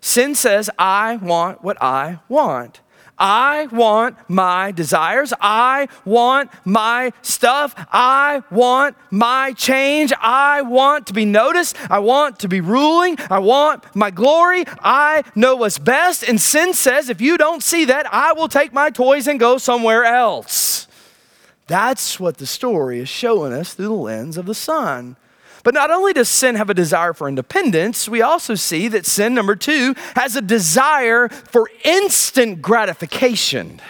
Sin 0.00 0.34
says, 0.34 0.70
I 0.78 1.16
want 1.16 1.64
what 1.64 1.80
I 1.82 2.20
want. 2.28 2.80
I 3.16 3.66
want 3.66 4.16
my 4.28 4.72
desires. 4.72 5.32
I 5.40 5.88
want 6.04 6.50
my 6.64 7.12
stuff. 7.22 7.74
I 7.92 8.42
want 8.50 8.96
my 9.10 9.52
change. 9.52 10.12
I 10.20 10.62
want 10.62 11.06
to 11.06 11.12
be 11.12 11.24
noticed. 11.24 11.76
I 11.90 12.00
want 12.00 12.40
to 12.40 12.48
be 12.48 12.60
ruling. 12.60 13.16
I 13.30 13.38
want 13.38 13.84
my 13.94 14.10
glory. 14.10 14.64
I 14.80 15.22
know 15.34 15.56
what's 15.56 15.78
best. 15.78 16.24
And 16.24 16.40
sin 16.40 16.74
says, 16.74 17.08
if 17.08 17.20
you 17.20 17.38
don't 17.38 17.62
see 17.62 17.84
that, 17.86 18.12
I 18.12 18.32
will 18.32 18.48
take 18.48 18.72
my 18.72 18.90
toys 18.90 19.28
and 19.28 19.38
go 19.38 19.58
somewhere 19.58 20.04
else. 20.04 20.88
That's 21.66 22.18
what 22.20 22.38
the 22.38 22.46
story 22.46 22.98
is 22.98 23.08
showing 23.08 23.52
us 23.52 23.74
through 23.74 23.86
the 23.86 23.92
lens 23.92 24.36
of 24.36 24.46
the 24.46 24.54
Son. 24.54 25.16
But 25.64 25.74
not 25.74 25.90
only 25.90 26.12
does 26.12 26.28
sin 26.28 26.54
have 26.56 26.68
a 26.70 26.74
desire 26.74 27.14
for 27.14 27.26
independence, 27.26 28.06
we 28.06 28.20
also 28.20 28.54
see 28.54 28.86
that 28.88 29.06
sin, 29.06 29.34
number 29.34 29.56
two, 29.56 29.94
has 30.14 30.36
a 30.36 30.42
desire 30.42 31.28
for 31.28 31.68
instant 31.84 32.60
gratification. 32.60 33.80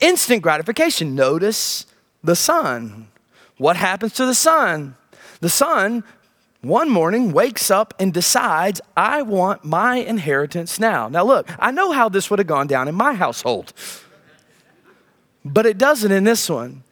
Instant 0.00 0.42
gratification. 0.42 1.14
Notice 1.14 1.86
the 2.24 2.34
son. 2.34 3.08
What 3.56 3.76
happens 3.76 4.14
to 4.14 4.26
the 4.26 4.34
son? 4.34 4.96
The 5.40 5.48
son, 5.48 6.02
one 6.60 6.90
morning, 6.90 7.30
wakes 7.30 7.70
up 7.70 7.94
and 8.00 8.12
decides, 8.12 8.80
I 8.96 9.22
want 9.22 9.64
my 9.64 9.96
inheritance 9.96 10.80
now. 10.80 11.08
Now, 11.08 11.24
look, 11.24 11.48
I 11.60 11.70
know 11.70 11.92
how 11.92 12.08
this 12.08 12.30
would 12.30 12.40
have 12.40 12.48
gone 12.48 12.66
down 12.66 12.88
in 12.88 12.96
my 12.96 13.14
household, 13.14 13.72
but 15.44 15.66
it 15.66 15.78
doesn't 15.78 16.10
in 16.10 16.24
this 16.24 16.50
one. 16.50 16.82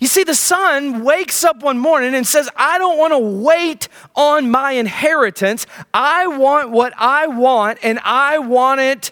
You 0.00 0.06
see, 0.06 0.22
the 0.22 0.34
son 0.34 1.02
wakes 1.02 1.42
up 1.42 1.62
one 1.62 1.78
morning 1.78 2.14
and 2.14 2.26
says, 2.26 2.48
I 2.56 2.78
don't 2.78 2.98
want 2.98 3.12
to 3.12 3.18
wait 3.18 3.88
on 4.14 4.50
my 4.50 4.72
inheritance. 4.72 5.66
I 5.92 6.26
want 6.28 6.70
what 6.70 6.92
I 6.96 7.26
want, 7.26 7.78
and 7.82 7.98
I 8.04 8.38
want 8.38 8.80
it 8.80 9.10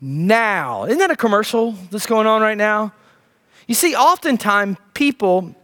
now. 0.00 0.84
Isn't 0.84 0.98
that 0.98 1.10
a 1.10 1.16
commercial 1.16 1.72
that's 1.90 2.06
going 2.06 2.26
on 2.26 2.40
right 2.40 2.56
now? 2.56 2.92
You 3.66 3.74
see, 3.74 3.96
oftentimes 3.96 4.78
people, 4.94 5.54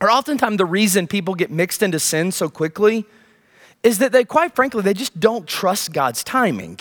or 0.00 0.10
oftentimes 0.10 0.56
the 0.56 0.64
reason 0.64 1.06
people 1.06 1.34
get 1.34 1.50
mixed 1.50 1.82
into 1.82 1.98
sin 1.98 2.32
so 2.32 2.48
quickly 2.48 3.04
is 3.82 3.98
that 3.98 4.12
they, 4.12 4.24
quite 4.24 4.54
frankly, 4.54 4.82
they 4.82 4.94
just 4.94 5.20
don't 5.20 5.46
trust 5.46 5.92
God's 5.92 6.24
timing. 6.24 6.78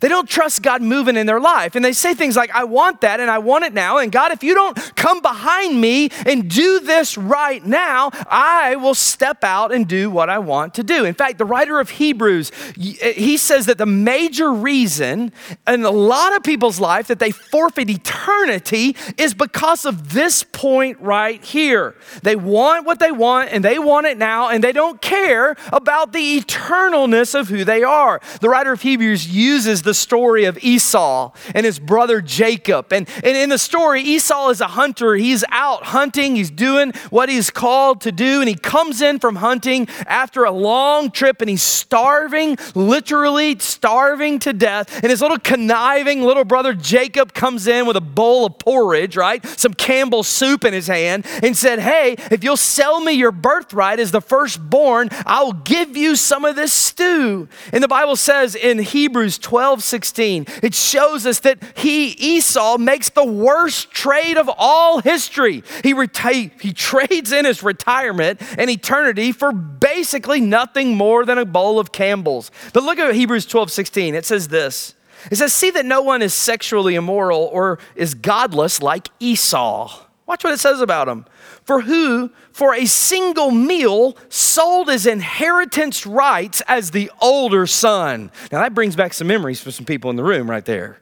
They 0.00 0.08
don't 0.08 0.28
trust 0.28 0.62
God 0.62 0.80
moving 0.80 1.16
in 1.16 1.26
their 1.26 1.40
life. 1.40 1.74
And 1.74 1.84
they 1.84 1.92
say 1.92 2.14
things 2.14 2.36
like, 2.36 2.50
I 2.52 2.64
want 2.64 3.00
that 3.00 3.18
and 3.18 3.28
I 3.28 3.38
want 3.38 3.64
it 3.64 3.72
now. 3.74 3.98
And 3.98 4.12
God, 4.12 4.30
if 4.30 4.44
you 4.44 4.54
don't 4.54 4.76
come 4.94 5.20
behind 5.20 5.80
me 5.80 6.10
and 6.24 6.48
do 6.48 6.78
this 6.78 7.18
right 7.18 7.64
now, 7.64 8.10
I 8.28 8.76
will 8.76 8.94
step 8.94 9.42
out 9.42 9.72
and 9.72 9.88
do 9.88 10.08
what 10.08 10.30
I 10.30 10.38
want 10.38 10.74
to 10.74 10.84
do. 10.84 11.04
In 11.04 11.14
fact, 11.14 11.38
the 11.38 11.44
writer 11.44 11.80
of 11.80 11.90
Hebrews, 11.90 12.52
eh, 12.78 13.12
he 13.12 13.36
says 13.36 13.66
that 13.66 13.78
the 13.78 13.86
major 13.86 14.52
reason 14.52 15.32
in 15.66 15.84
a 15.84 15.90
lot 15.90 16.36
of 16.36 16.44
people's 16.44 16.78
life 16.78 17.08
that 17.08 17.18
they 17.18 17.32
forfeit 17.32 17.90
eternity 17.90 18.94
is 19.16 19.34
because 19.34 19.84
of 19.84 20.12
this 20.12 20.44
point 20.44 21.00
right 21.00 21.42
here. 21.42 21.96
They 22.22 22.36
want 22.36 22.86
what 22.86 23.00
they 23.00 23.10
want 23.10 23.50
and 23.52 23.64
they 23.64 23.80
want 23.80 24.06
it 24.06 24.16
now 24.16 24.48
and 24.48 24.62
they 24.62 24.72
don't 24.72 25.02
care 25.02 25.56
about 25.72 26.12
the 26.12 26.40
eternalness 26.40 27.38
of 27.38 27.48
who 27.48 27.64
they 27.64 27.82
are. 27.82 28.20
The 28.40 28.48
writer 28.48 28.70
of 28.70 28.82
Hebrews 28.82 29.26
uses 29.26 29.82
the 29.88 29.94
story 29.94 30.44
of 30.44 30.62
Esau 30.62 31.32
and 31.54 31.64
his 31.64 31.78
brother 31.78 32.20
Jacob. 32.20 32.92
And, 32.92 33.08
and 33.24 33.36
in 33.36 33.48
the 33.48 33.58
story, 33.58 34.02
Esau 34.02 34.50
is 34.50 34.60
a 34.60 34.66
hunter. 34.66 35.14
He's 35.14 35.44
out 35.48 35.84
hunting, 35.84 36.36
he's 36.36 36.50
doing 36.50 36.92
what 37.08 37.30
he's 37.30 37.50
called 37.50 38.02
to 38.02 38.12
do. 38.12 38.40
And 38.40 38.48
he 38.48 38.54
comes 38.54 39.00
in 39.00 39.18
from 39.18 39.36
hunting 39.36 39.88
after 40.06 40.44
a 40.44 40.50
long 40.50 41.10
trip 41.10 41.40
and 41.40 41.48
he's 41.48 41.62
starving, 41.62 42.58
literally 42.74 43.58
starving 43.58 44.38
to 44.40 44.52
death. 44.52 45.02
And 45.02 45.10
his 45.10 45.22
little 45.22 45.38
conniving 45.38 46.22
little 46.22 46.44
brother 46.44 46.74
Jacob 46.74 47.32
comes 47.32 47.66
in 47.66 47.86
with 47.86 47.96
a 47.96 48.02
bowl 48.02 48.44
of 48.44 48.58
porridge, 48.58 49.16
right? 49.16 49.44
Some 49.46 49.72
Campbell 49.72 50.22
soup 50.22 50.66
in 50.66 50.74
his 50.74 50.86
hand 50.86 51.26
and 51.42 51.56
said, 51.56 51.78
Hey, 51.78 52.16
if 52.30 52.44
you'll 52.44 52.58
sell 52.58 53.00
me 53.00 53.12
your 53.12 53.32
birthright 53.32 54.00
as 54.00 54.10
the 54.10 54.20
firstborn, 54.20 55.08
I'll 55.24 55.54
give 55.54 55.96
you 55.96 56.14
some 56.14 56.44
of 56.44 56.56
this 56.56 56.74
stew. 56.74 57.48
And 57.72 57.82
the 57.82 57.88
Bible 57.88 58.16
says 58.16 58.54
in 58.54 58.78
Hebrews 58.78 59.38
12, 59.38 59.77
16, 59.82 60.46
it 60.62 60.74
shows 60.74 61.26
us 61.26 61.40
that 61.40 61.58
he, 61.76 62.08
Esau, 62.10 62.78
makes 62.78 63.08
the 63.08 63.24
worst 63.24 63.90
trade 63.90 64.36
of 64.36 64.50
all 64.56 65.00
history. 65.00 65.62
He, 65.82 65.94
reti- 65.94 66.60
he 66.60 66.72
trades 66.72 67.32
in 67.32 67.44
his 67.44 67.62
retirement 67.62 68.40
and 68.58 68.70
eternity 68.70 69.32
for 69.32 69.52
basically 69.52 70.40
nothing 70.40 70.96
more 70.96 71.24
than 71.24 71.38
a 71.38 71.44
bowl 71.44 71.78
of 71.78 71.92
Campbell's. 71.92 72.50
But 72.72 72.82
look 72.82 72.98
at 72.98 73.14
Hebrews 73.14 73.46
12, 73.46 73.70
16. 73.70 74.14
It 74.14 74.26
says 74.26 74.48
this. 74.48 74.94
It 75.30 75.36
says, 75.36 75.52
See 75.52 75.70
that 75.70 75.84
no 75.84 76.02
one 76.02 76.22
is 76.22 76.32
sexually 76.32 76.94
immoral 76.94 77.50
or 77.52 77.78
is 77.96 78.14
godless 78.14 78.80
like 78.80 79.08
Esau. 79.20 80.04
Watch 80.26 80.44
what 80.44 80.52
it 80.52 80.60
says 80.60 80.80
about 80.80 81.08
him 81.08 81.24
for 81.68 81.82
who, 81.82 82.30
for 82.50 82.74
a 82.74 82.86
single 82.86 83.50
meal, 83.50 84.16
sold 84.30 84.88
his 84.88 85.06
inheritance 85.06 86.06
rights 86.06 86.62
as 86.66 86.92
the 86.92 87.10
older 87.20 87.66
son. 87.66 88.32
Now, 88.50 88.62
that 88.62 88.72
brings 88.72 88.96
back 88.96 89.12
some 89.12 89.26
memories 89.26 89.60
for 89.60 89.70
some 89.70 89.84
people 89.84 90.08
in 90.08 90.16
the 90.16 90.24
room 90.24 90.48
right 90.48 90.64
there. 90.64 90.98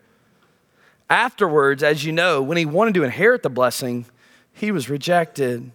Afterwards, 1.08 1.84
as 1.84 2.04
you 2.04 2.10
know, 2.10 2.42
when 2.42 2.56
he 2.56 2.66
wanted 2.66 2.94
to 2.94 3.04
inherit 3.04 3.44
the 3.44 3.48
blessing, 3.48 4.06
he 4.52 4.72
was 4.72 4.90
rejected. 4.90 5.70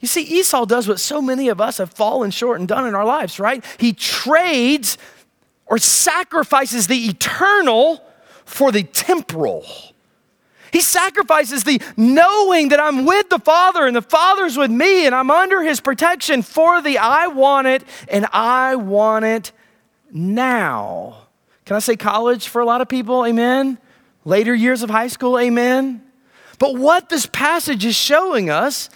You 0.00 0.08
see, 0.08 0.22
Esau 0.22 0.64
does 0.64 0.88
what 0.88 0.98
so 0.98 1.22
many 1.22 1.46
of 1.46 1.60
us 1.60 1.78
have 1.78 1.92
fallen 1.92 2.32
short 2.32 2.58
and 2.58 2.66
done 2.66 2.84
in 2.84 2.96
our 2.96 3.04
lives, 3.04 3.38
right? 3.38 3.64
He 3.78 3.92
trades 3.92 4.98
or 5.66 5.78
sacrifices 5.78 6.88
the 6.88 7.06
eternal 7.06 8.04
for 8.44 8.72
the 8.72 8.82
temporal. 8.82 9.64
He 10.72 10.80
sacrifices 10.80 11.64
the 11.64 11.80
knowing 11.96 12.70
that 12.70 12.80
I'm 12.80 13.04
with 13.04 13.28
the 13.28 13.38
Father 13.38 13.86
and 13.86 13.94
the 13.94 14.02
Father's 14.02 14.56
with 14.56 14.70
me 14.70 15.06
and 15.06 15.14
I'm 15.14 15.30
under 15.30 15.62
His 15.62 15.80
protection 15.80 16.42
for 16.42 16.80
the 16.80 16.98
I 16.98 17.26
want 17.26 17.66
it 17.66 17.84
and 18.08 18.26
I 18.32 18.76
want 18.76 19.26
it 19.26 19.52
now. 20.10 21.26
Can 21.66 21.76
I 21.76 21.80
say 21.80 21.96
college 21.96 22.48
for 22.48 22.60
a 22.60 22.64
lot 22.64 22.80
of 22.80 22.88
people? 22.88 23.24
Amen. 23.26 23.78
Later 24.24 24.54
years 24.54 24.82
of 24.82 24.90
high 24.90 25.08
school? 25.08 25.38
Amen. 25.38 26.02
But 26.58 26.76
what 26.76 27.08
this 27.08 27.26
passage 27.26 27.84
is 27.84 27.94
showing 27.94 28.48
us 28.48 28.88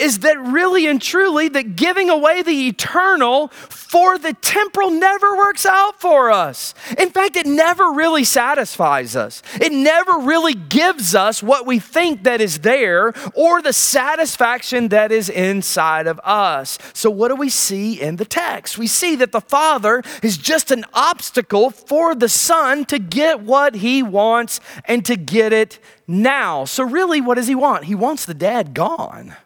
is 0.00 0.20
that 0.20 0.38
really 0.40 0.86
and 0.86 1.00
truly 1.00 1.48
that 1.48 1.76
giving 1.76 2.08
away 2.08 2.42
the 2.42 2.68
eternal 2.68 3.48
for 3.48 4.18
the 4.18 4.32
temporal 4.34 4.90
never 4.90 5.36
works 5.36 5.66
out 5.66 6.00
for 6.00 6.30
us. 6.30 6.74
In 6.98 7.10
fact, 7.10 7.36
it 7.36 7.46
never 7.46 7.92
really 7.92 8.24
satisfies 8.24 9.16
us. 9.16 9.42
It 9.60 9.72
never 9.72 10.18
really 10.18 10.54
gives 10.54 11.14
us 11.14 11.42
what 11.42 11.66
we 11.66 11.78
think 11.78 12.22
that 12.22 12.40
is 12.40 12.60
there 12.60 13.12
or 13.34 13.60
the 13.60 13.72
satisfaction 13.72 14.88
that 14.88 15.12
is 15.12 15.28
inside 15.28 16.06
of 16.06 16.20
us. 16.24 16.78
So 16.92 17.10
what 17.10 17.28
do 17.28 17.36
we 17.36 17.48
see 17.48 18.00
in 18.00 18.16
the 18.16 18.24
text? 18.24 18.78
We 18.78 18.86
see 18.86 19.16
that 19.16 19.32
the 19.32 19.40
father 19.40 20.02
is 20.22 20.38
just 20.38 20.70
an 20.70 20.84
obstacle 20.94 21.70
for 21.70 22.14
the 22.14 22.28
son 22.28 22.84
to 22.86 22.98
get 22.98 23.40
what 23.40 23.76
he 23.76 24.02
wants 24.02 24.60
and 24.84 25.04
to 25.06 25.16
get 25.16 25.52
it 25.52 25.78
now. 26.06 26.64
So 26.64 26.84
really 26.84 27.20
what 27.20 27.34
does 27.34 27.48
he 27.48 27.54
want? 27.54 27.84
He 27.84 27.94
wants 27.94 28.24
the 28.24 28.34
dad 28.34 28.74
gone. 28.74 29.36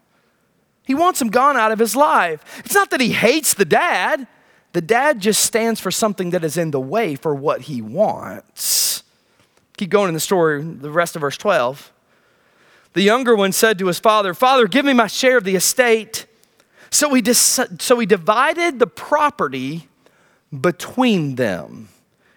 He 0.85 0.95
wants 0.95 1.21
him 1.21 1.29
gone 1.29 1.57
out 1.57 1.73
of 1.73 1.79
his 1.79 1.97
life. 1.97 2.63
It's 2.65 2.75
not 2.75 2.91
that 2.91 3.01
he 3.01 3.13
hates 3.13 3.55
the 3.55 3.65
dad, 3.65 4.27
the 4.75 4.81
dad 4.81 5.21
just 5.21 5.45
stands 5.45 5.81
for 5.81 5.93
something 5.93 6.31
that 6.31 6.43
is 6.43 6.57
in 6.57 6.73
the 6.73 6.81
way 6.81 7.15
for 7.15 7.33
what 7.33 7.63
he 7.63 7.81
wants. 7.81 9.05
Keep 9.77 9.91
going 9.91 10.09
in 10.09 10.15
the 10.15 10.21
story, 10.21 10.63
the 10.63 10.91
rest 10.91 11.15
of 11.15 11.21
verse 11.21 11.37
12. 11.37 11.93
The 12.93 13.03
younger 13.03 13.37
one 13.37 13.53
said 13.53 13.79
to 13.79 13.87
his 13.87 14.01
father, 14.01 14.35
Father, 14.35 14.67
give 14.67 14.85
me 14.85 14.93
my 14.93 15.07
share 15.07 15.37
of 15.37 15.45
the 15.45 15.55
estate. 15.55 16.27
So 16.91 17.15
he, 17.15 17.23
dis- 17.23 17.61
so 17.79 17.99
he 17.99 18.07
divided 18.07 18.81
the 18.81 18.87
property 18.89 19.89
between 20.61 21.37
them. 21.37 21.89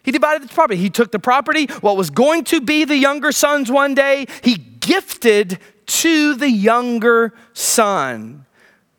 He 0.04 0.12
divided 0.12 0.48
the 0.48 0.54
property. 0.54 0.77
He 0.77 0.89
took 0.89 1.12
the 1.12 1.20
property, 1.20 1.66
what 1.82 1.98
was 1.98 2.12
going 2.12 2.44
to 2.46 2.62
be 2.62 2.86
the 2.86 2.98
younger 2.98 3.32
son's 3.32 3.72
one 3.72 3.94
day, 3.96 4.27
he 4.44 4.56
gifted 4.56 5.60
to 5.88 6.36
the 6.36 6.50
younger 6.50 7.34
son. 7.53 8.46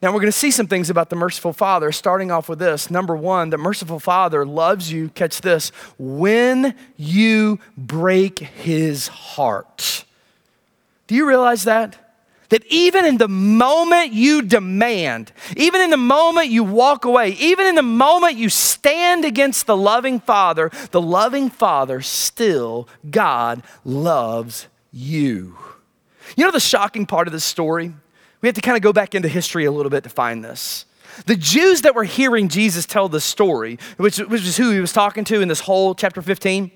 Now, 0.01 0.11
we're 0.11 0.21
going 0.21 0.27
to 0.27 0.33
see 0.33 0.53
some 0.53 0.69
things 0.69 0.91
about 0.91 1.11
the 1.11 1.17
merciful 1.17 1.53
Father, 1.53 1.91
starting 1.91 2.31
off 2.31 2.49
with 2.49 2.61
this. 2.61 2.89
Number 2.89 3.17
one, 3.17 3.51
the 3.51 3.59
merciful 3.59 3.99
Father 3.99 4.47
loves 4.47 4.93
you, 4.93 5.09
catch 5.09 5.41
this, 5.41 5.71
when 5.99 6.75
you 6.97 7.59
break 7.77 8.39
his 8.39 9.09
heart. 9.09 10.05
Do 11.09 11.17
you 11.17 11.27
realize 11.27 11.65
that? 11.65 11.99
That 12.51 12.65
even 12.67 13.05
in 13.05 13.19
the 13.19 13.29
moment 13.29 14.13
you 14.13 14.41
demand, 14.41 15.33
even 15.57 15.81
in 15.81 15.91
the 15.91 15.97
moment 15.97 16.49
you 16.49 16.63
walk 16.63 17.05
away, 17.05 17.31
even 17.33 17.67
in 17.67 17.75
the 17.75 17.83
moment 17.83 18.37
you 18.37 18.49
stand 18.49 19.25
against 19.25 19.67
the 19.67 19.77
loving 19.77 20.21
Father, 20.21 20.71
the 20.93 21.01
loving 21.01 21.51
Father 21.51 22.01
still, 22.01 22.89
God 23.11 23.63
loves 23.85 24.69
you. 24.93 25.59
You 26.37 26.45
know 26.45 26.51
the 26.51 26.61
shocking 26.61 27.07
part 27.07 27.27
of 27.29 27.33
this 27.33 27.45
story? 27.45 27.95
We 28.41 28.49
have 28.49 28.55
to 28.55 28.61
kind 28.61 28.77
of 28.77 28.83
go 28.83 28.93
back 28.93 29.15
into 29.15 29.29
history 29.29 29.65
a 29.65 29.73
little 29.73 29.91
bit 29.91 30.05
to 30.05 30.11
find 30.11 30.45
this. 30.45 30.85
The 31.27 31.37
Jews 31.37 31.83
that 31.83 31.95
were 31.95 32.05
hearing 32.05 32.49
Jesus 32.49 32.87
tell 32.87 33.09
this 33.09 33.25
story, 33.25 33.79
which, 33.97 34.19
which 34.19 34.43
is 34.43 34.57
who 34.57 34.71
he 34.71 34.81
was 34.81 34.93
talking 34.93 35.25
to 35.25 35.41
in 35.41 35.49
this 35.49 35.61
whole 35.61 35.95
chapter 35.95 36.23
15, 36.23 36.71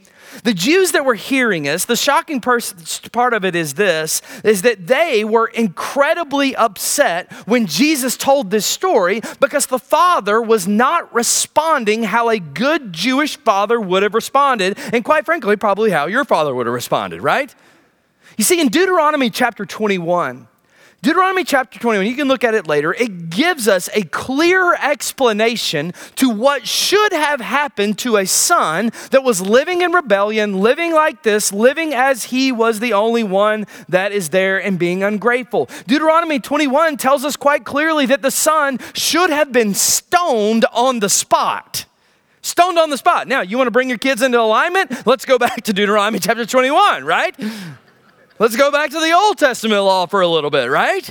the 0.44 0.54
Jews 0.54 0.92
that 0.92 1.04
were 1.04 1.14
hearing 1.14 1.68
us, 1.68 1.84
the 1.84 1.96
shocking 1.96 2.40
part 2.40 3.34
of 3.34 3.44
it 3.44 3.54
is 3.54 3.74
this, 3.74 4.22
is 4.42 4.62
that 4.62 4.86
they 4.86 5.24
were 5.24 5.46
incredibly 5.46 6.56
upset 6.56 7.30
when 7.46 7.66
Jesus 7.66 8.16
told 8.16 8.50
this 8.50 8.64
story 8.64 9.20
because 9.40 9.66
the 9.66 9.78
father 9.78 10.40
was 10.40 10.66
not 10.66 11.12
responding 11.14 12.04
how 12.04 12.30
a 12.30 12.38
good 12.38 12.92
Jewish 12.92 13.36
father 13.36 13.80
would 13.80 14.02
have 14.02 14.14
responded, 14.14 14.78
and 14.92 15.04
quite 15.04 15.26
frankly, 15.26 15.56
probably 15.56 15.90
how 15.90 16.06
your 16.06 16.24
father 16.24 16.54
would 16.54 16.66
have 16.66 16.74
responded, 16.74 17.22
right? 17.22 17.54
You 18.42 18.44
see, 18.44 18.60
in 18.60 18.70
Deuteronomy 18.70 19.30
chapter 19.30 19.64
21, 19.64 20.48
Deuteronomy 21.00 21.44
chapter 21.44 21.78
21, 21.78 22.08
you 22.08 22.16
can 22.16 22.26
look 22.26 22.42
at 22.42 22.54
it 22.54 22.66
later, 22.66 22.92
it 22.92 23.30
gives 23.30 23.68
us 23.68 23.88
a 23.94 24.02
clear 24.02 24.74
explanation 24.74 25.92
to 26.16 26.28
what 26.28 26.66
should 26.66 27.12
have 27.12 27.40
happened 27.40 27.98
to 27.98 28.16
a 28.16 28.26
son 28.26 28.90
that 29.12 29.22
was 29.22 29.40
living 29.40 29.82
in 29.82 29.92
rebellion, 29.92 30.58
living 30.58 30.92
like 30.92 31.22
this, 31.22 31.52
living 31.52 31.94
as 31.94 32.24
he 32.24 32.50
was 32.50 32.80
the 32.80 32.92
only 32.92 33.22
one 33.22 33.64
that 33.88 34.10
is 34.10 34.30
there 34.30 34.60
and 34.60 34.76
being 34.76 35.04
ungrateful. 35.04 35.70
Deuteronomy 35.86 36.40
21 36.40 36.96
tells 36.96 37.24
us 37.24 37.36
quite 37.36 37.64
clearly 37.64 38.06
that 38.06 38.22
the 38.22 38.30
son 38.32 38.80
should 38.92 39.30
have 39.30 39.52
been 39.52 39.72
stoned 39.72 40.64
on 40.72 40.98
the 40.98 41.08
spot. 41.08 41.84
Stoned 42.40 42.76
on 42.76 42.90
the 42.90 42.98
spot. 42.98 43.28
Now, 43.28 43.42
you 43.42 43.56
want 43.56 43.68
to 43.68 43.72
bring 43.72 43.88
your 43.88 43.98
kids 43.98 44.20
into 44.20 44.40
alignment? 44.40 45.06
Let's 45.06 45.26
go 45.26 45.38
back 45.38 45.62
to 45.62 45.72
Deuteronomy 45.72 46.18
chapter 46.18 46.44
21, 46.44 47.04
right? 47.04 47.36
Let's 48.38 48.56
go 48.56 48.70
back 48.70 48.90
to 48.90 49.00
the 49.00 49.12
Old 49.12 49.38
Testament 49.38 49.82
law 49.82 50.06
for 50.06 50.20
a 50.20 50.28
little 50.28 50.50
bit, 50.50 50.70
right? 50.70 51.04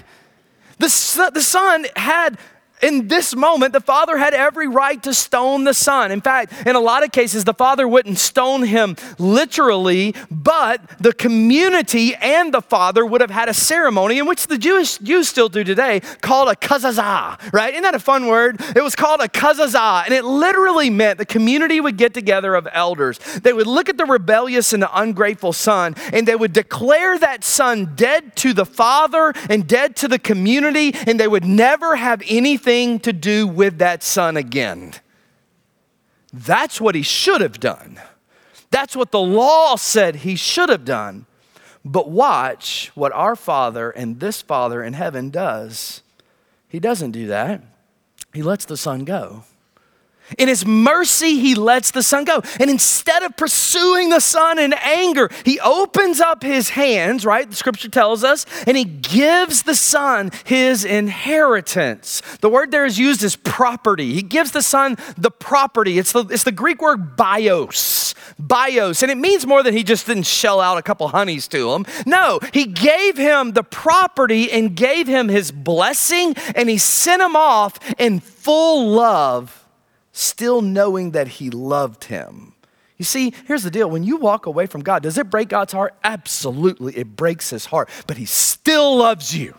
The, 0.80 1.32
the 1.34 1.42
son 1.42 1.86
had 1.96 2.38
in 2.82 3.08
this 3.08 3.36
moment, 3.36 3.74
the 3.74 3.82
father 3.82 4.18
had 4.18 4.34
every 4.34 4.68
right 4.68 5.02
to 5.04 5.14
stone 5.14 5.64
the 5.64 5.74
son. 5.74 6.12
In 6.12 6.22
fact, 6.22 6.54
in 6.66 6.76
a 6.76 6.80
lot 6.80 7.04
of 7.04 7.12
cases, 7.12 7.44
the 7.44 7.54
father 7.54 7.88
wouldn't 7.88 8.18
stone 8.18 8.64
him 8.64 8.96
literally, 9.20 10.16
but 10.30 10.82
the 11.00 11.14
community 11.14 12.16
and 12.16 12.54
the 12.54 12.62
father 12.62 13.06
would 13.06 13.22
have 13.22 13.30
had 13.30 13.50
a 13.50 13.54
ceremony 13.54 14.18
in 14.18 14.26
which 14.26 14.48
the 14.48 14.58
Jewish 14.58 14.98
Jews 14.98 15.28
still 15.28 15.50
do 15.50 15.64
today 15.64 16.00
called 16.22 16.50
a 16.50 16.56
kazazah, 16.56 17.54
right? 17.54 17.74
Isn't 17.74 17.84
that 17.84 17.96
a 17.96 18.00
fun 18.00 18.28
word? 18.28 18.60
It 18.76 18.84
was 18.84 18.96
called 18.96 19.22
a 19.22 19.28
kazazah, 19.28 20.06
and 20.06 20.14
it 20.14 20.26
literally 20.26 20.90
meant 20.90 21.18
the 21.18 21.26
community 21.26 21.80
would 21.80 21.98
get 21.98 22.14
together 22.14 22.56
of 22.56 22.68
elders. 22.72 23.20
They 23.44 23.54
would 23.54 23.68
look 23.68 23.90
at 23.90 23.98
the 23.98 24.06
rebellious 24.06 24.74
and 24.74 24.82
the 24.82 25.00
ungrateful 25.00 25.54
son, 25.54 25.96
and 26.12 26.28
they 26.28 26.36
would 26.36 26.54
declare 26.54 27.18
that 27.20 27.44
son 27.44 27.94
dead 27.96 28.36
to 28.38 28.54
the 28.54 28.66
father 28.66 29.34
and 29.50 29.68
dead 29.68 29.96
to 29.98 30.08
the 30.08 30.20
community, 30.20 30.94
and 31.06 31.20
they 31.20 31.28
would 31.28 31.46
never 31.46 31.96
have 31.96 32.24
anything 32.28 32.71
anything 32.72 33.00
to 33.00 33.14
do 33.14 33.48
with 33.48 33.78
that 33.80 34.04
son 34.04 34.38
again. 34.38 34.94
That's 36.34 36.80
what 36.80 36.96
he 36.96 37.02
should 37.02 37.42
have 37.42 37.60
done. 37.60 38.00
That's 38.70 38.96
what 38.96 39.12
the 39.12 39.20
law 39.20 39.76
said 39.76 40.18
he 40.18 40.36
should 40.36 40.70
have 40.70 40.86
done. 40.86 41.26
But 41.84 42.10
watch 42.10 42.92
what 42.96 43.12
our 43.12 43.36
Father 43.36 43.90
and 43.90 44.20
this 44.20 44.42
Father 44.42 44.84
in 44.84 44.94
heaven 44.94 45.30
does. 45.30 46.02
He 46.68 46.80
doesn't 46.80 47.12
do 47.12 47.28
that, 47.28 47.62
he 48.34 48.42
lets 48.42 48.66
the 48.66 48.78
son 48.78 49.04
go. 49.04 49.44
In 50.38 50.48
his 50.48 50.66
mercy, 50.66 51.40
he 51.40 51.56
lets 51.56 51.92
the 51.92 52.04
son 52.04 52.24
go. 52.24 52.42
And 52.60 52.70
instead 52.70 53.24
of 53.24 53.36
pursuing 53.38 54.10
the 54.10 54.20
son 54.20 54.60
in 54.60 54.74
anger, 54.74 55.30
he 55.46 55.60
opens 55.60 56.20
up 56.20 56.44
his 56.44 56.70
hands, 56.70 57.26
right? 57.26 57.50
The 57.50 57.56
scripture 57.56 57.90
tells 57.90 58.24
us, 58.24 58.46
and 58.66 58.78
he 58.78 58.86
gives 58.86 59.64
the 59.64 59.76
son 59.76 60.32
his 60.46 60.86
inheritance. 60.86 62.22
The 62.42 62.50
word 62.50 62.72
there 62.72 62.86
is 62.86 62.98
used 62.98 63.24
as 63.24 63.36
property. 63.36 64.14
He 64.14 64.22
gives 64.22 64.52
the 64.52 64.62
son 64.62 64.98
the 65.18 65.32
property. 65.32 65.98
It's 65.98 66.12
the, 66.12 66.26
it's 66.26 66.44
the 66.44 66.52
Greek 66.52 66.82
word 66.82 67.16
bios. 67.16 68.16
Bios. 68.40 69.02
And 69.02 69.12
it 69.12 69.18
means 69.18 69.46
more 69.46 69.64
than 69.64 69.74
he 69.74 69.84
just 69.84 70.08
didn't 70.08 70.24
shell 70.24 70.60
out 70.60 70.78
a 70.78 70.82
couple 70.82 71.08
honeys 71.10 71.48
to 71.50 71.74
him. 71.74 71.86
No, 72.06 72.40
he 72.54 72.66
gave 72.66 73.18
him 73.18 73.54
the 73.54 73.64
property 73.64 74.52
and 74.52 74.76
gave 74.76 75.08
him 75.08 75.28
his 75.28 75.52
blessing, 75.52 76.36
and 76.56 76.70
he 76.70 76.78
sent 76.78 77.22
him 77.22 77.36
off 77.36 77.80
in 78.00 78.20
full 78.20 78.90
love 78.90 79.62
still 80.12 80.62
knowing 80.62 81.12
that 81.12 81.28
he 81.28 81.50
loved 81.50 82.06
him. 82.06 82.54
You 82.98 83.06
see, 83.06 83.34
here's 83.48 83.64
the 83.64 83.72
deal. 83.72 83.90
When 83.90 84.04
you 84.04 84.18
walk 84.18 84.46
away 84.46 84.68
from 84.68 84.82
God, 84.82 85.02
does 85.04 85.18
it 85.18 85.30
break 85.30 85.50
God's 85.50 85.74
heart? 85.74 85.96
Absolutely, 86.04 86.96
it 86.98 87.16
breaks 87.16 87.50
his 87.50 87.66
heart. 87.66 87.90
But 88.06 88.18
he 88.18 88.26
still 88.26 88.96
loves 88.98 89.36
you. 89.36 89.56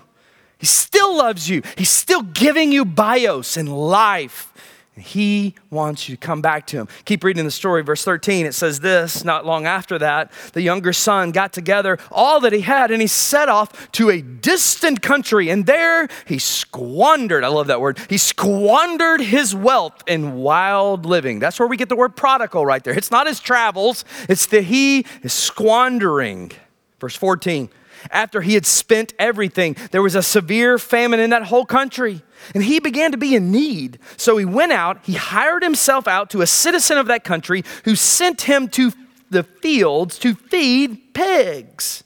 He 0.59 0.67
still 0.67 1.17
loves 1.17 1.49
you. 1.49 1.63
He's 1.77 1.91
still 1.91 2.23
giving 2.23 2.71
you 2.71 2.85
bios 2.85 3.57
and 3.57 3.69
life. 3.69 4.53
He 4.95 5.55
wants 5.71 6.07
you 6.07 6.17
to 6.17 6.21
come 6.21 6.43
back 6.43 6.67
to 6.67 6.77
him. 6.77 6.89
Keep 7.07 7.25
reading 7.25 7.47
the 7.47 7.51
story, 7.51 7.83
verse 7.83 8.05
13. 8.05 8.45
It 8.45 8.53
says 8.53 8.81
this 8.81 9.25
Not 9.25 9.47
long 9.47 9.65
after 9.65 9.99
that, 9.99 10.31
the 10.53 10.61
younger 10.61 10.93
son 10.93 11.31
got 11.31 11.55
together 11.55 11.99
all 12.11 12.41
that 12.41 12.53
he 12.53 12.61
had 12.61 12.91
and 12.91 13.01
he 13.01 13.07
set 13.07 13.49
off 13.49 13.91
to 13.93 14.11
a 14.11 14.21
distant 14.21 15.01
country. 15.01 15.49
And 15.49 15.65
there 15.65 16.09
he 16.27 16.39
squandered, 16.39 17.43
I 17.43 17.49
love 17.49 17.69
that 17.69 17.81
word, 17.81 18.01
he 18.11 18.19
squandered 18.19 19.23
his 19.23 19.55
wealth 19.55 20.03
in 20.07 20.35
wild 20.35 21.07
living. 21.07 21.39
That's 21.39 21.59
where 21.59 21.69
we 21.69 21.79
get 21.79 21.89
the 21.89 21.97
word 21.97 22.15
prodigal 22.15 22.67
right 22.67 22.85
there. 22.85 22.95
It's 22.95 23.11
not 23.11 23.27
his 23.27 23.41
travels, 23.41 24.05
it's 24.29 24.45
that 24.47 24.65
he 24.65 25.07
is 25.23 25.33
squandering. 25.33 26.53
Verse 27.01 27.17
14. 27.17 27.71
After 28.11 28.41
he 28.43 28.55
had 28.55 28.67
spent 28.67 29.15
everything, 29.19 29.77
there 29.91 30.03
was 30.03 30.15
a 30.15 30.23
severe 30.23 30.79
famine 30.79 31.21
in 31.21 31.31
that 31.31 31.45
whole 31.45 31.67
country. 31.67 32.23
And 32.55 32.65
he 32.65 32.81
began 32.81 33.13
to 33.13 33.19
be 33.19 33.35
in 33.35 33.51
need. 33.51 33.99
So 34.17 34.37
he 34.37 34.45
went 34.45 34.73
out, 34.73 34.99
he 35.05 35.15
hired 35.15 35.63
himself 35.63 36.09
out 36.09 36.31
to 36.31 36.43
a 36.43 36.47
citizen 36.47 36.99
of 36.99 37.07
that 37.07 37.25
country 37.25 37.65
who 37.85 37.95
sent 37.95 38.43
him 38.43 38.69
to 38.71 38.93
the 39.31 39.43
fields 39.43 40.19
to 40.19 40.35
feed 40.35 41.15
pigs. 41.15 42.05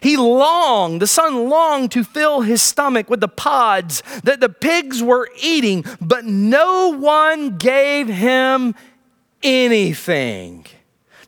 He 0.00 0.16
longed, 0.16 1.00
the 1.00 1.06
son 1.06 1.48
longed 1.48 1.92
to 1.92 2.04
fill 2.04 2.40
his 2.42 2.60
stomach 2.60 3.08
with 3.08 3.20
the 3.20 3.28
pods 3.28 4.02
that 4.24 4.40
the 4.40 4.48
pigs 4.48 5.02
were 5.02 5.30
eating, 5.40 5.84
but 6.00 6.24
no 6.24 6.92
one 6.92 7.56
gave 7.56 8.08
him 8.08 8.74
anything. 9.42 10.66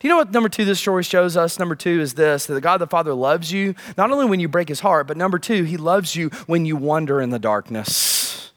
Do 0.01 0.07
you 0.07 0.15
know 0.15 0.19
what 0.19 0.31
number 0.31 0.49
two 0.49 0.65
this 0.65 0.79
story 0.79 1.03
shows 1.03 1.37
us? 1.37 1.59
Number 1.59 1.75
two 1.75 2.01
is 2.01 2.15
this 2.15 2.47
that 2.47 2.55
the 2.55 2.61
God 2.61 2.79
the 2.79 2.87
Father 2.87 3.15
loves 3.15 3.51
you, 3.51 3.75
not 3.97 4.11
only 4.13 4.27
when 4.27 4.39
you 4.39 4.49
break 4.49 4.69
his 4.69 4.81
heart, 4.81 5.09
but 5.09 5.17
number 5.17 5.39
two, 5.39 5.65
he 5.65 5.77
loves 5.77 6.15
you 6.15 6.29
when 6.47 6.65
you 6.65 6.77
wander 6.77 7.21
in 7.21 7.31
the 7.31 7.39
darkness. 7.39 8.53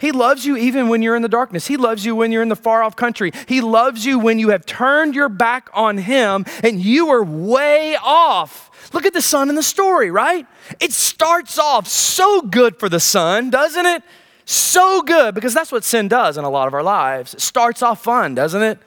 He 0.00 0.12
loves 0.12 0.46
you 0.46 0.56
even 0.56 0.88
when 0.88 1.02
you're 1.02 1.14
in 1.14 1.20
the 1.20 1.28
darkness. 1.28 1.66
He 1.66 1.76
loves 1.76 2.06
you 2.06 2.16
when 2.16 2.32
you're 2.32 2.42
in 2.42 2.48
the 2.48 2.56
far 2.56 2.82
off 2.82 2.96
country. 2.96 3.32
He 3.46 3.60
loves 3.60 4.06
you 4.06 4.18
when 4.18 4.38
you 4.38 4.48
have 4.48 4.64
turned 4.64 5.14
your 5.14 5.28
back 5.28 5.68
on 5.74 5.98
Him 5.98 6.46
and 6.64 6.80
you 6.80 7.10
are 7.10 7.22
way 7.22 7.96
off. 8.02 8.70
Look 8.94 9.04
at 9.04 9.12
the 9.12 9.20
son 9.20 9.50
in 9.50 9.56
the 9.56 9.62
story, 9.62 10.10
right? 10.10 10.46
It 10.80 10.92
starts 10.92 11.58
off 11.58 11.86
so 11.86 12.40
good 12.40 12.78
for 12.78 12.88
the 12.88 12.98
son, 12.98 13.50
doesn't 13.50 13.84
it? 13.84 14.02
So 14.46 15.02
good, 15.02 15.34
because 15.34 15.52
that's 15.52 15.70
what 15.70 15.84
sin 15.84 16.08
does 16.08 16.38
in 16.38 16.44
a 16.44 16.50
lot 16.50 16.66
of 16.66 16.74
our 16.74 16.82
lives. 16.82 17.34
It 17.34 17.40
starts 17.40 17.82
off 17.82 18.02
fun, 18.02 18.34
doesn't 18.34 18.62
it? 18.62 18.78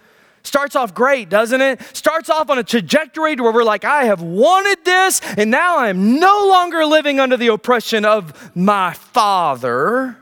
Starts 0.44 0.76
off 0.76 0.94
great, 0.94 1.30
doesn't 1.30 1.62
it? 1.62 1.82
Starts 1.94 2.30
off 2.30 2.50
on 2.50 2.60
a 2.60 2.64
trajectory 2.64 3.36
to 3.36 3.44
where 3.44 3.54
we're 3.54 3.64
like, 3.64 3.86
I 3.86 4.06
have 4.06 4.22
wanted 4.22 4.84
this, 4.84 5.22
and 5.38 5.50
now 5.50 5.78
I 5.78 5.90
am 5.90 6.20
no 6.20 6.48
longer 6.48 6.86
living 6.86 7.20
under 7.20 7.38
the 7.38 7.48
oppression 7.48 8.06
of 8.06 8.52
my 8.56 8.94
father. 8.94 10.18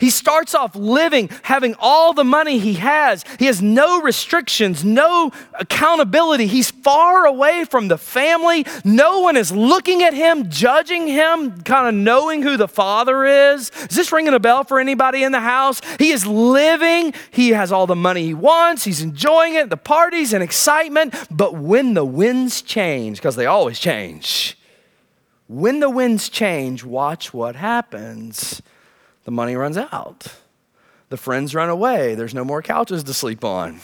He 0.00 0.08
starts 0.08 0.54
off 0.54 0.74
living, 0.74 1.28
having 1.42 1.76
all 1.78 2.14
the 2.14 2.24
money 2.24 2.58
he 2.58 2.74
has. 2.74 3.22
He 3.38 3.44
has 3.44 3.60
no 3.60 4.00
restrictions, 4.00 4.82
no 4.82 5.30
accountability. 5.54 6.46
He's 6.46 6.70
far 6.70 7.26
away 7.26 7.64
from 7.64 7.88
the 7.88 7.98
family. 7.98 8.64
No 8.82 9.20
one 9.20 9.36
is 9.36 9.52
looking 9.52 10.02
at 10.02 10.14
him, 10.14 10.48
judging 10.48 11.06
him, 11.06 11.60
kind 11.62 11.86
of 11.86 11.94
knowing 11.94 12.42
who 12.42 12.56
the 12.56 12.66
father 12.66 13.26
is. 13.26 13.70
Is 13.90 13.96
this 13.96 14.10
ringing 14.10 14.32
a 14.32 14.40
bell 14.40 14.64
for 14.64 14.80
anybody 14.80 15.22
in 15.22 15.32
the 15.32 15.40
house? 15.40 15.82
He 15.98 16.10
is 16.10 16.26
living. 16.26 17.12
He 17.30 17.50
has 17.50 17.70
all 17.70 17.86
the 17.86 17.94
money 17.94 18.24
he 18.24 18.34
wants. 18.34 18.84
He's 18.84 19.02
enjoying 19.02 19.54
it, 19.54 19.68
the 19.68 19.76
parties 19.76 20.32
and 20.32 20.42
excitement. 20.42 21.14
But 21.30 21.54
when 21.54 21.92
the 21.92 22.06
winds 22.06 22.62
change, 22.62 23.18
because 23.18 23.36
they 23.36 23.46
always 23.46 23.78
change, 23.78 24.56
when 25.46 25.80
the 25.80 25.90
winds 25.90 26.30
change, 26.30 26.84
watch 26.84 27.34
what 27.34 27.56
happens 27.56 28.62
the 29.24 29.30
money 29.30 29.54
runs 29.54 29.76
out. 29.76 30.34
The 31.08 31.16
friends 31.16 31.54
run 31.54 31.68
away. 31.68 32.14
There's 32.14 32.34
no 32.34 32.44
more 32.44 32.62
couches 32.62 33.04
to 33.04 33.14
sleep 33.14 33.44
on. 33.44 33.80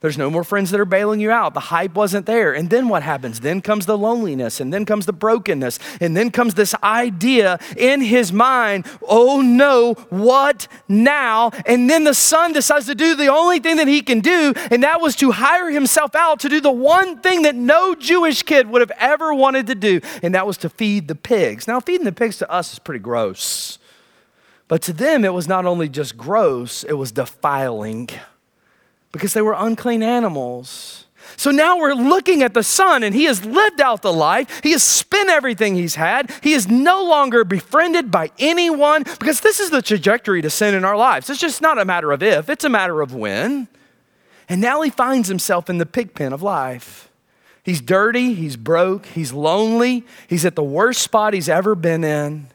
There's 0.00 0.16
no 0.16 0.30
more 0.30 0.44
friends 0.44 0.70
that 0.70 0.80
are 0.80 0.86
bailing 0.86 1.20
you 1.20 1.30
out. 1.30 1.52
The 1.52 1.60
hype 1.60 1.94
wasn't 1.94 2.24
there. 2.24 2.54
And 2.54 2.70
then 2.70 2.88
what 2.88 3.02
happens? 3.02 3.40
Then 3.40 3.60
comes 3.60 3.84
the 3.84 3.98
loneliness, 3.98 4.58
and 4.58 4.72
then 4.72 4.86
comes 4.86 5.04
the 5.04 5.12
brokenness, 5.12 5.78
and 6.00 6.16
then 6.16 6.30
comes 6.30 6.54
this 6.54 6.74
idea 6.82 7.58
in 7.76 8.00
his 8.00 8.32
mind 8.32 8.86
oh 9.06 9.42
no, 9.42 9.94
what 10.08 10.68
now? 10.88 11.50
And 11.66 11.90
then 11.90 12.04
the 12.04 12.14
son 12.14 12.54
decides 12.54 12.86
to 12.86 12.94
do 12.94 13.14
the 13.14 13.28
only 13.28 13.58
thing 13.58 13.76
that 13.76 13.88
he 13.88 14.00
can 14.00 14.20
do, 14.20 14.54
and 14.70 14.82
that 14.84 15.02
was 15.02 15.16
to 15.16 15.32
hire 15.32 15.70
himself 15.70 16.14
out 16.14 16.40
to 16.40 16.48
do 16.48 16.60
the 16.60 16.70
one 16.70 17.18
thing 17.18 17.42
that 17.42 17.54
no 17.54 17.94
Jewish 17.94 18.42
kid 18.42 18.70
would 18.70 18.80
have 18.80 18.92
ever 18.98 19.34
wanted 19.34 19.66
to 19.66 19.74
do, 19.74 20.00
and 20.22 20.34
that 20.34 20.46
was 20.46 20.56
to 20.58 20.70
feed 20.70 21.08
the 21.08 21.14
pigs. 21.14 21.68
Now, 21.68 21.78
feeding 21.78 22.06
the 22.06 22.12
pigs 22.12 22.38
to 22.38 22.50
us 22.50 22.72
is 22.72 22.78
pretty 22.78 23.00
gross. 23.00 23.79
But 24.70 24.82
to 24.82 24.92
them, 24.92 25.24
it 25.24 25.34
was 25.34 25.48
not 25.48 25.66
only 25.66 25.88
just 25.88 26.16
gross, 26.16 26.84
it 26.84 26.92
was 26.92 27.10
defiling 27.10 28.08
because 29.10 29.34
they 29.34 29.42
were 29.42 29.56
unclean 29.58 30.00
animals. 30.00 31.06
So 31.36 31.50
now 31.50 31.76
we're 31.76 31.94
looking 31.94 32.44
at 32.44 32.54
the 32.54 32.62
son, 32.62 33.02
and 33.02 33.12
he 33.12 33.24
has 33.24 33.44
lived 33.44 33.80
out 33.80 34.02
the 34.02 34.12
life. 34.12 34.60
He 34.62 34.70
has 34.70 34.84
spent 34.84 35.28
everything 35.28 35.74
he's 35.74 35.96
had. 35.96 36.30
He 36.40 36.52
is 36.52 36.68
no 36.68 37.02
longer 37.02 37.42
befriended 37.42 38.12
by 38.12 38.30
anyone 38.38 39.02
because 39.02 39.40
this 39.40 39.58
is 39.58 39.70
the 39.70 39.82
trajectory 39.82 40.40
to 40.40 40.50
sin 40.50 40.76
in 40.76 40.84
our 40.84 40.96
lives. 40.96 41.28
It's 41.28 41.40
just 41.40 41.60
not 41.60 41.80
a 41.80 41.84
matter 41.84 42.12
of 42.12 42.22
if, 42.22 42.48
it's 42.48 42.64
a 42.64 42.68
matter 42.68 43.00
of 43.00 43.12
when. 43.12 43.66
And 44.48 44.60
now 44.60 44.82
he 44.82 44.90
finds 44.90 45.26
himself 45.26 45.68
in 45.68 45.78
the 45.78 45.86
pig 45.86 46.14
pen 46.14 46.32
of 46.32 46.42
life. 46.44 47.10
He's 47.64 47.80
dirty, 47.80 48.34
he's 48.34 48.56
broke, 48.56 49.06
he's 49.06 49.32
lonely, 49.32 50.06
he's 50.28 50.44
at 50.44 50.54
the 50.54 50.62
worst 50.62 51.02
spot 51.02 51.34
he's 51.34 51.48
ever 51.48 51.74
been 51.74 52.04
in. 52.04 52.46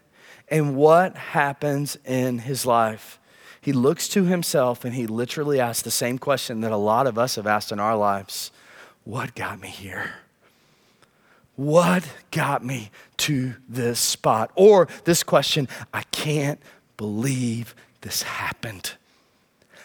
And 0.48 0.76
what 0.76 1.16
happens 1.16 1.98
in 2.06 2.40
his 2.40 2.66
life? 2.66 3.20
He 3.62 3.74
looks 3.74 4.08
to 4.10 4.26
himself 4.26 4.86
and 4.86 4.94
he 4.94 5.08
literally 5.08 5.60
asks 5.60 5.82
the 5.82 5.92
same 5.92 6.20
question 6.20 6.62
that 6.62 6.72
a 6.72 6.78
lot 6.78 7.08
of 7.08 7.18
us 7.18 7.36
have 7.36 7.48
asked 7.48 7.72
in 7.72 7.80
our 7.80 7.98
lives 7.98 8.52
What 9.04 9.34
got 9.34 9.60
me 9.60 9.70
here? 9.70 10.14
What 11.56 12.08
got 12.32 12.64
me 12.64 12.92
to 13.18 13.56
this 13.68 14.00
spot? 14.00 14.52
Or 14.56 14.88
this 15.06 15.24
question 15.24 15.68
I 15.94 16.04
can't 16.12 16.60
believe 16.98 17.74
this 18.02 18.22
happened. 18.22 18.94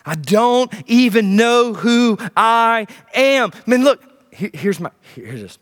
I 0.04 0.14
don't 0.14 0.72
even 0.86 1.36
know 1.36 1.74
who 1.74 2.18
I 2.36 2.86
am. 3.14 3.50
I 3.54 3.70
mean, 3.70 3.84
look, 3.84 4.02
here's 4.30 4.80
my, 4.80 4.90
here's 5.14 5.40
this. 5.40 5.58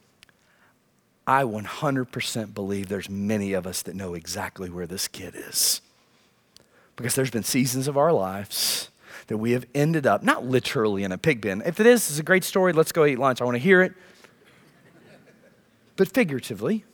I 1.29 1.43
100% 1.43 2.55
believe 2.55 2.89
there's 2.89 3.11
many 3.11 3.53
of 3.53 3.67
us 3.67 3.83
that 3.83 3.95
know 3.95 4.15
exactly 4.15 4.71
where 4.71 4.87
this 4.87 5.07
kid 5.07 5.35
is. 5.37 5.83
Because 6.97 7.15
there's 7.15 7.31
been 7.31 7.43
seasons 7.43 7.87
of 7.87 7.99
our 7.99 8.15
lives 8.15 8.89
that 9.27 9.37
we 9.37 9.53
have 9.53 9.67
ended 9.75 10.07
up, 10.07 10.23
not 10.23 10.47
literally 10.47 11.05
in 11.05 11.13
a 11.13 11.19
pig 11.19 11.43
bin. 11.43 11.63
If 11.67 11.81
it 11.81 11.87
is, 11.87 12.09
it's 12.09 12.19
a 12.19 12.23
great 12.23 12.45
story. 12.45 12.73
Let's 12.73 12.93
go 12.93 13.05
eat 13.05 13.19
lunch. 13.19 13.43
I 13.43 13.45
want 13.45 13.57
to 13.57 13.63
hear 13.63 13.83
it. 13.83 13.93
But 15.97 16.09
figuratively, 16.09 16.87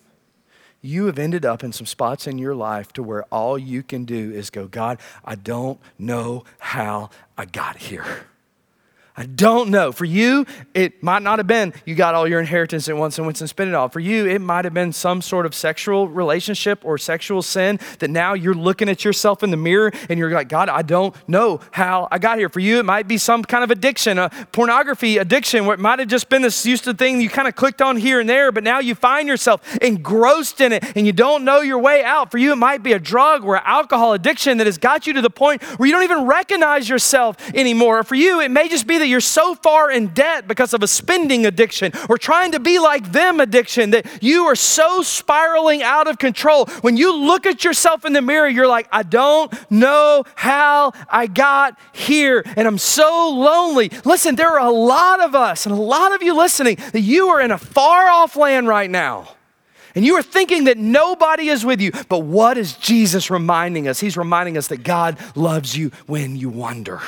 you 0.82 1.06
have 1.06 1.18
ended 1.18 1.44
up 1.44 1.62
in 1.62 1.72
some 1.72 1.86
spots 1.86 2.26
in 2.26 2.36
your 2.36 2.56
life 2.56 2.92
to 2.94 3.04
where 3.04 3.22
all 3.26 3.56
you 3.56 3.84
can 3.84 4.04
do 4.04 4.32
is 4.32 4.50
go, 4.50 4.66
God, 4.66 4.98
I 5.24 5.36
don't 5.36 5.78
know 5.96 6.42
how 6.58 7.10
I 7.38 7.44
got 7.44 7.76
here. 7.76 8.26
I 9.16 9.26
don't 9.26 9.70
know. 9.70 9.92
For 9.92 10.04
you, 10.04 10.44
it 10.74 11.00
might 11.00 11.22
not 11.22 11.38
have 11.38 11.46
been 11.46 11.72
you 11.84 11.94
got 11.94 12.16
all 12.16 12.26
your 12.26 12.40
inheritance 12.40 12.88
at 12.88 12.96
once 12.96 13.16
and 13.16 13.24
went 13.24 13.40
and 13.40 13.48
spent 13.48 13.68
it 13.68 13.74
all. 13.74 13.88
For 13.88 14.00
you, 14.00 14.26
it 14.26 14.40
might 14.40 14.64
have 14.64 14.74
been 14.74 14.92
some 14.92 15.22
sort 15.22 15.46
of 15.46 15.54
sexual 15.54 16.08
relationship 16.08 16.84
or 16.84 16.98
sexual 16.98 17.40
sin 17.40 17.78
that 18.00 18.10
now 18.10 18.34
you're 18.34 18.54
looking 18.54 18.88
at 18.88 19.04
yourself 19.04 19.44
in 19.44 19.52
the 19.52 19.56
mirror 19.56 19.92
and 20.08 20.18
you're 20.18 20.32
like, 20.32 20.48
God, 20.48 20.68
I 20.68 20.82
don't 20.82 21.14
know 21.28 21.60
how 21.70 22.08
I 22.10 22.18
got 22.18 22.38
here. 22.38 22.48
For 22.48 22.58
you, 22.58 22.80
it 22.80 22.84
might 22.84 23.06
be 23.06 23.16
some 23.16 23.44
kind 23.44 23.62
of 23.62 23.70
addiction, 23.70 24.18
a 24.18 24.30
pornography 24.50 25.18
addiction, 25.18 25.64
where 25.64 25.74
it 25.74 25.80
might 25.80 26.00
have 26.00 26.08
just 26.08 26.28
been 26.28 26.42
this 26.42 26.66
used 26.66 26.82
to 26.82 26.92
thing 26.92 27.20
you 27.20 27.30
kind 27.30 27.46
of 27.46 27.54
clicked 27.54 27.80
on 27.80 27.96
here 27.96 28.18
and 28.18 28.28
there, 28.28 28.50
but 28.50 28.64
now 28.64 28.80
you 28.80 28.96
find 28.96 29.28
yourself 29.28 29.76
engrossed 29.76 30.60
in 30.60 30.72
it 30.72 30.84
and 30.96 31.06
you 31.06 31.12
don't 31.12 31.44
know 31.44 31.60
your 31.60 31.78
way 31.78 32.02
out. 32.02 32.32
For 32.32 32.38
you, 32.38 32.50
it 32.50 32.56
might 32.56 32.82
be 32.82 32.92
a 32.92 32.98
drug 32.98 33.44
or 33.44 33.58
alcohol 33.58 34.12
addiction 34.12 34.58
that 34.58 34.66
has 34.66 34.76
got 34.76 35.06
you 35.06 35.12
to 35.12 35.22
the 35.22 35.30
point 35.30 35.62
where 35.78 35.86
you 35.86 35.92
don't 35.92 36.02
even 36.02 36.26
recognize 36.26 36.88
yourself 36.88 37.36
anymore. 37.54 38.00
Or 38.00 38.02
for 38.02 38.16
you, 38.16 38.40
it 38.40 38.50
may 38.50 38.68
just 38.68 38.88
be 38.88 39.03
that 39.04 39.08
you're 39.08 39.20
so 39.20 39.54
far 39.54 39.90
in 39.90 40.06
debt 40.08 40.48
because 40.48 40.72
of 40.72 40.82
a 40.82 40.88
spending 40.88 41.44
addiction 41.44 41.92
or 42.08 42.16
trying 42.16 42.52
to 42.52 42.58
be 42.58 42.78
like 42.78 43.12
them 43.12 43.38
addiction 43.38 43.90
that 43.90 44.06
you 44.22 44.46
are 44.46 44.56
so 44.56 45.02
spiraling 45.02 45.82
out 45.82 46.08
of 46.08 46.18
control. 46.18 46.64
When 46.80 46.96
you 46.96 47.14
look 47.14 47.44
at 47.44 47.64
yourself 47.64 48.06
in 48.06 48.14
the 48.14 48.22
mirror, 48.22 48.48
you're 48.48 48.66
like, 48.66 48.88
I 48.90 49.02
don't 49.02 49.52
know 49.70 50.24
how 50.36 50.92
I 51.10 51.26
got 51.26 51.78
here, 51.92 52.42
and 52.56 52.66
I'm 52.66 52.78
so 52.78 53.28
lonely. 53.36 53.90
Listen, 54.06 54.36
there 54.36 54.58
are 54.58 54.66
a 54.66 54.70
lot 54.70 55.20
of 55.20 55.34
us 55.34 55.66
and 55.66 55.74
a 55.74 55.78
lot 55.78 56.14
of 56.14 56.22
you 56.22 56.34
listening 56.34 56.76
that 56.92 57.02
you 57.02 57.28
are 57.28 57.42
in 57.42 57.50
a 57.50 57.58
far 57.58 58.08
off 58.08 58.36
land 58.36 58.68
right 58.68 58.90
now. 58.90 59.28
And 59.94 60.02
you 60.02 60.14
are 60.14 60.22
thinking 60.22 60.64
that 60.64 60.78
nobody 60.78 61.50
is 61.50 61.62
with 61.62 61.82
you. 61.82 61.92
But 62.08 62.20
what 62.20 62.56
is 62.56 62.72
Jesus 62.78 63.30
reminding 63.30 63.86
us? 63.86 64.00
He's 64.00 64.16
reminding 64.16 64.56
us 64.56 64.68
that 64.68 64.82
God 64.82 65.18
loves 65.36 65.76
you 65.76 65.90
when 66.06 66.36
you 66.36 66.48
wonder. 66.48 67.02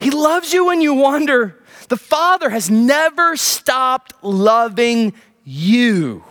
He 0.00 0.10
loves 0.10 0.52
you 0.52 0.66
when 0.66 0.80
you 0.80 0.94
wonder. 0.94 1.62
The 1.88 1.96
Father 1.96 2.50
has 2.50 2.70
never 2.70 3.36
stopped 3.36 4.12
loving 4.22 5.14
you. 5.44 6.24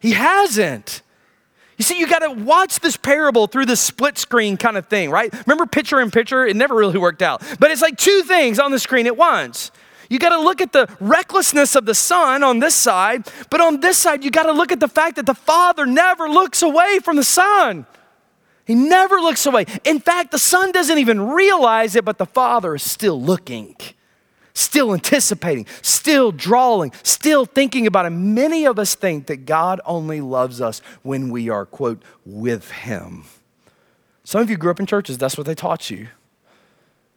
He 0.00 0.12
hasn't. 0.12 1.02
You 1.78 1.84
see, 1.84 1.98
you 1.98 2.06
got 2.06 2.20
to 2.20 2.30
watch 2.30 2.80
this 2.80 2.96
parable 2.96 3.46
through 3.46 3.66
the 3.66 3.76
split 3.76 4.16
screen 4.16 4.56
kind 4.56 4.76
of 4.76 4.86
thing, 4.86 5.10
right? 5.10 5.32
Remember 5.46 5.66
picture 5.66 6.00
in 6.00 6.10
picture? 6.10 6.46
It 6.46 6.56
never 6.56 6.74
really 6.74 6.98
worked 6.98 7.22
out. 7.22 7.42
But 7.60 7.70
it's 7.70 7.82
like 7.82 7.96
two 7.98 8.22
things 8.22 8.58
on 8.58 8.70
the 8.70 8.78
screen 8.78 9.06
at 9.06 9.16
once. 9.16 9.70
You 10.08 10.18
got 10.18 10.30
to 10.30 10.40
look 10.40 10.60
at 10.60 10.72
the 10.72 10.88
recklessness 11.00 11.74
of 11.74 11.84
the 11.84 11.94
son 11.94 12.42
on 12.42 12.60
this 12.60 12.74
side, 12.74 13.28
but 13.50 13.60
on 13.60 13.80
this 13.80 13.98
side, 13.98 14.24
you 14.24 14.30
got 14.30 14.44
to 14.44 14.52
look 14.52 14.72
at 14.72 14.80
the 14.80 14.88
fact 14.88 15.16
that 15.16 15.26
the 15.26 15.34
father 15.34 15.84
never 15.84 16.28
looks 16.28 16.62
away 16.62 17.00
from 17.02 17.16
the 17.16 17.24
son. 17.24 17.86
He 18.66 18.74
never 18.74 19.20
looks 19.20 19.46
away. 19.46 19.64
In 19.84 20.00
fact, 20.00 20.32
the 20.32 20.40
son 20.40 20.72
doesn't 20.72 20.98
even 20.98 21.20
realize 21.20 21.94
it, 21.94 22.04
but 22.04 22.18
the 22.18 22.26
father 22.26 22.74
is 22.74 22.82
still 22.82 23.20
looking, 23.22 23.76
still 24.54 24.92
anticipating, 24.92 25.66
still 25.82 26.32
drawing, 26.32 26.92
still 27.04 27.44
thinking 27.44 27.86
about 27.86 28.06
it. 28.06 28.10
Many 28.10 28.66
of 28.66 28.78
us 28.80 28.96
think 28.96 29.26
that 29.28 29.46
God 29.46 29.80
only 29.86 30.20
loves 30.20 30.60
us 30.60 30.82
when 31.02 31.30
we 31.30 31.48
are, 31.48 31.64
quote, 31.64 32.02
with 32.24 32.72
him. 32.72 33.24
Some 34.24 34.40
of 34.40 34.50
you 34.50 34.56
grew 34.56 34.72
up 34.72 34.80
in 34.80 34.86
churches, 34.86 35.16
that's 35.16 35.38
what 35.38 35.46
they 35.46 35.54
taught 35.54 35.88
you. 35.88 36.08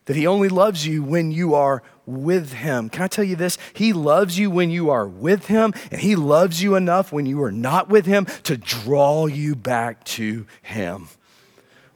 That 0.06 0.16
he 0.16 0.28
only 0.28 0.50
loves 0.50 0.86
you 0.86 1.02
when 1.02 1.32
you 1.32 1.56
are 1.56 1.82
with 2.06 2.54
him. 2.54 2.90
Can 2.90 3.02
I 3.02 3.08
tell 3.08 3.26
you 3.26 3.36
this? 3.36 3.58
He 3.74 3.92
loves 3.92 4.38
you 4.38 4.52
when 4.52 4.70
you 4.70 4.92
are 4.92 5.08
with 5.08 5.48
him, 5.48 5.74
and 5.92 6.00
he 6.00 6.16
loves 6.16 6.62
you 6.62 6.76
enough 6.76 7.12
when 7.12 7.26
you 7.26 7.42
are 7.42 7.52
not 7.52 7.90
with 7.90 8.06
him 8.06 8.28
to 8.44 8.56
draw 8.56 9.26
you 9.26 9.56
back 9.56 10.04
to 10.06 10.46
him. 10.62 11.10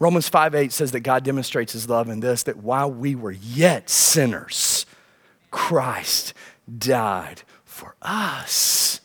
Romans 0.04 0.28
5 0.28 0.54
8 0.54 0.74
says 0.74 0.92
that 0.92 1.00
God 1.00 1.24
demonstrates 1.24 1.72
his 1.72 1.88
love 1.88 2.10
in 2.10 2.20
this 2.20 2.44
that 2.44 2.58
while 2.58 2.92
we 2.92 3.16
were 3.16 3.32
yet 3.32 3.89
sinners, 3.89 4.86
Christ 5.50 6.34
died 6.78 7.44
for 7.63 7.96
us. 8.02 9.00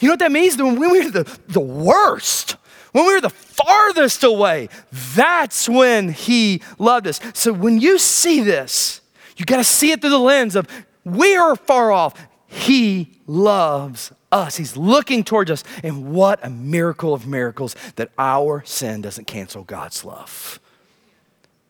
You 0.00 0.08
know 0.08 0.12
what 0.12 0.18
that 0.18 0.32
means? 0.32 0.58
When 0.58 0.78
we 0.78 0.86
were 0.86 1.10
the, 1.10 1.38
the 1.48 1.60
worst, 1.60 2.58
when 2.92 3.06
we 3.06 3.14
were 3.14 3.22
the 3.22 3.30
farthest 3.30 4.22
away, 4.22 4.68
that's 5.14 5.66
when 5.66 6.10
he 6.10 6.60
loved 6.78 7.06
us. 7.06 7.20
So 7.32 7.50
when 7.50 7.80
you 7.80 7.96
see 7.96 8.42
this, 8.42 9.00
you 9.38 9.46
got 9.46 9.56
to 9.56 9.64
see 9.64 9.92
it 9.92 10.02
through 10.02 10.10
the 10.10 10.18
lens 10.18 10.56
of 10.56 10.68
we 11.04 11.36
are 11.36 11.56
far 11.56 11.90
off. 11.90 12.20
He 12.48 13.18
loves 13.26 14.12
us. 14.34 14.56
He's 14.56 14.76
looking 14.76 15.24
towards 15.24 15.50
us. 15.50 15.64
And 15.82 16.12
what 16.12 16.44
a 16.44 16.50
miracle 16.50 17.14
of 17.14 17.26
miracles 17.26 17.74
that 17.96 18.10
our 18.18 18.62
sin 18.66 19.00
doesn't 19.00 19.26
cancel 19.26 19.64
God's 19.64 20.04
love. 20.04 20.60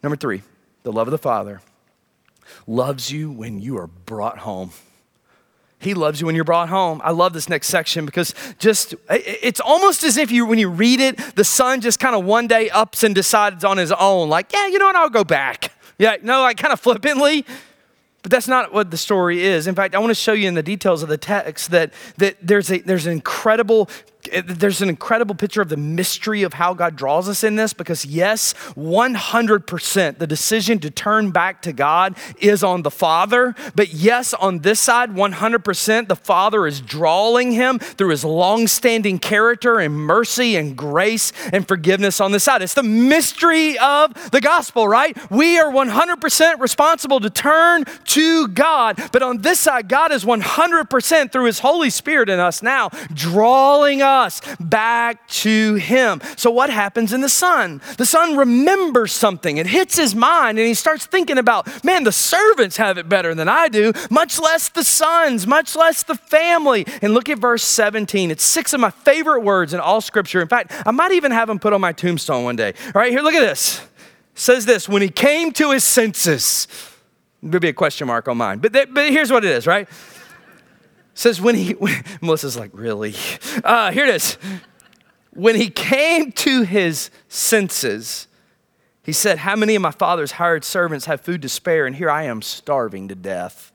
Number 0.02 0.16
three, 0.16 0.42
the 0.82 0.92
love 0.92 1.06
of 1.06 1.12
the 1.12 1.18
Father 1.18 1.60
loves 2.66 3.10
you 3.10 3.30
when 3.30 3.60
you 3.60 3.78
are 3.78 3.86
brought 3.86 4.38
home. 4.38 4.70
He 5.78 5.92
loves 5.92 6.20
you 6.20 6.26
when 6.26 6.34
you're 6.34 6.44
brought 6.44 6.70
home. 6.70 7.02
I 7.04 7.10
love 7.10 7.34
this 7.34 7.48
next 7.48 7.66
section 7.68 8.06
because 8.06 8.34
just 8.58 8.94
it's 9.10 9.60
almost 9.60 10.02
as 10.02 10.16
if 10.16 10.30
you 10.30 10.46
when 10.46 10.58
you 10.58 10.70
read 10.70 10.98
it, 10.98 11.18
the 11.36 11.44
son 11.44 11.82
just 11.82 12.00
kind 12.00 12.14
of 12.16 12.24
one 12.24 12.46
day 12.46 12.70
ups 12.70 13.02
and 13.02 13.14
decides 13.14 13.64
on 13.64 13.76
his 13.76 13.92
own, 13.92 14.30
like, 14.30 14.52
yeah, 14.52 14.66
you 14.66 14.78
know 14.78 14.86
what, 14.86 14.96
I'll 14.96 15.10
go 15.10 15.24
back. 15.24 15.72
Yeah, 15.98 16.16
no, 16.22 16.40
like 16.40 16.56
kind 16.56 16.72
of 16.72 16.80
flippantly. 16.80 17.44
But 18.24 18.30
that's 18.30 18.48
not 18.48 18.72
what 18.72 18.90
the 18.90 18.96
story 18.96 19.44
is. 19.44 19.66
In 19.66 19.74
fact, 19.74 19.94
I 19.94 19.98
want 19.98 20.10
to 20.10 20.14
show 20.14 20.32
you 20.32 20.48
in 20.48 20.54
the 20.54 20.62
details 20.62 21.02
of 21.02 21.10
the 21.10 21.18
text 21.18 21.70
that, 21.72 21.92
that 22.16 22.38
there's, 22.40 22.72
a, 22.72 22.78
there's 22.78 23.04
an 23.04 23.12
incredible 23.12 23.90
there's 24.32 24.80
an 24.82 24.88
incredible 24.88 25.34
picture 25.34 25.60
of 25.60 25.68
the 25.68 25.76
mystery 25.76 26.42
of 26.42 26.54
how 26.54 26.74
God 26.74 26.96
draws 26.96 27.28
us 27.28 27.44
in 27.44 27.56
this 27.56 27.72
because, 27.72 28.04
yes, 28.04 28.54
100% 28.76 30.18
the 30.18 30.26
decision 30.26 30.78
to 30.80 30.90
turn 30.90 31.30
back 31.30 31.62
to 31.62 31.72
God 31.72 32.16
is 32.38 32.64
on 32.64 32.82
the 32.82 32.90
Father. 32.90 33.54
But, 33.74 33.92
yes, 33.92 34.34
on 34.34 34.60
this 34.60 34.80
side, 34.80 35.10
100% 35.10 36.08
the 36.08 36.16
Father 36.16 36.66
is 36.66 36.80
drawing 36.80 37.52
him 37.52 37.78
through 37.78 38.10
his 38.10 38.24
long 38.24 38.66
standing 38.66 39.18
character 39.18 39.78
and 39.78 39.94
mercy 39.94 40.56
and 40.56 40.76
grace 40.76 41.32
and 41.52 41.66
forgiveness 41.66 42.20
on 42.20 42.32
this 42.32 42.44
side. 42.44 42.62
It's 42.62 42.74
the 42.74 42.82
mystery 42.82 43.78
of 43.78 44.30
the 44.30 44.40
gospel, 44.40 44.88
right? 44.88 45.16
We 45.30 45.58
are 45.58 45.70
100% 45.70 46.60
responsible 46.60 47.20
to 47.20 47.30
turn 47.30 47.84
to 47.84 48.48
God. 48.48 49.00
But 49.12 49.22
on 49.22 49.42
this 49.42 49.60
side, 49.60 49.88
God 49.88 50.12
is 50.12 50.24
100% 50.24 51.32
through 51.32 51.44
his 51.44 51.58
Holy 51.58 51.90
Spirit 51.90 52.28
in 52.28 52.40
us 52.40 52.62
now, 52.62 52.90
drawing 53.12 54.02
us 54.02 54.13
us 54.14 54.40
back 54.60 55.26
to 55.28 55.74
Him. 55.74 56.20
So, 56.36 56.50
what 56.50 56.70
happens 56.70 57.12
in 57.12 57.20
the 57.20 57.28
son? 57.28 57.82
The 57.98 58.06
son 58.06 58.36
remembers 58.36 59.12
something. 59.12 59.58
It 59.58 59.66
hits 59.66 59.96
his 59.96 60.14
mind, 60.14 60.58
and 60.58 60.66
he 60.66 60.74
starts 60.74 61.06
thinking 61.06 61.38
about, 61.38 61.84
man, 61.84 62.04
the 62.04 62.12
servants 62.12 62.76
have 62.76 62.96
it 62.96 63.08
better 63.08 63.34
than 63.34 63.48
I 63.48 63.68
do, 63.68 63.92
much 64.10 64.40
less 64.40 64.68
the 64.68 64.84
sons, 64.84 65.46
much 65.46 65.74
less 65.76 66.02
the 66.02 66.14
family. 66.14 66.86
And 67.02 67.12
look 67.12 67.28
at 67.28 67.38
verse 67.38 67.64
17. 67.64 68.30
It's 68.30 68.44
six 68.44 68.72
of 68.72 68.80
my 68.80 68.90
favorite 68.90 69.40
words 69.40 69.74
in 69.74 69.80
all 69.80 70.00
scripture. 70.00 70.40
In 70.40 70.48
fact, 70.48 70.72
I 70.86 70.90
might 70.90 71.12
even 71.12 71.32
have 71.32 71.48
them 71.48 71.58
put 71.58 71.72
on 71.72 71.80
my 71.80 71.92
tombstone 71.92 72.44
one 72.44 72.56
day. 72.56 72.74
All 72.86 73.00
right, 73.00 73.10
here, 73.10 73.20
look 73.20 73.34
at 73.34 73.40
this. 73.40 73.80
It 73.80 73.86
says 74.34 74.66
this 74.66 74.88
when 74.88 75.02
he 75.02 75.08
came 75.08 75.52
to 75.52 75.72
his 75.72 75.84
senses, 75.84 76.68
there'd 77.42 77.60
be 77.60 77.68
a 77.68 77.72
question 77.72 78.06
mark 78.06 78.28
on 78.28 78.36
mine, 78.36 78.58
but, 78.58 78.72
but 78.72 79.10
here's 79.10 79.30
what 79.30 79.44
it 79.44 79.50
is, 79.50 79.66
right? 79.66 79.88
Says 81.14 81.40
when 81.40 81.54
he, 81.54 81.72
when, 81.72 82.04
Melissa's 82.20 82.56
like, 82.56 82.70
really? 82.72 83.14
Uh, 83.62 83.90
here 83.92 84.04
it 84.04 84.14
is. 84.14 84.36
When 85.32 85.56
he 85.56 85.70
came 85.70 86.32
to 86.32 86.62
his 86.62 87.10
senses, 87.28 88.28
he 89.02 89.12
said, 89.12 89.38
How 89.38 89.56
many 89.56 89.74
of 89.74 89.82
my 89.82 89.90
father's 89.90 90.32
hired 90.32 90.64
servants 90.64 91.06
have 91.06 91.20
food 91.20 91.42
to 91.42 91.48
spare, 91.48 91.86
and 91.86 91.96
here 91.96 92.10
I 92.10 92.24
am 92.24 92.40
starving 92.40 93.08
to 93.08 93.14
death? 93.14 93.72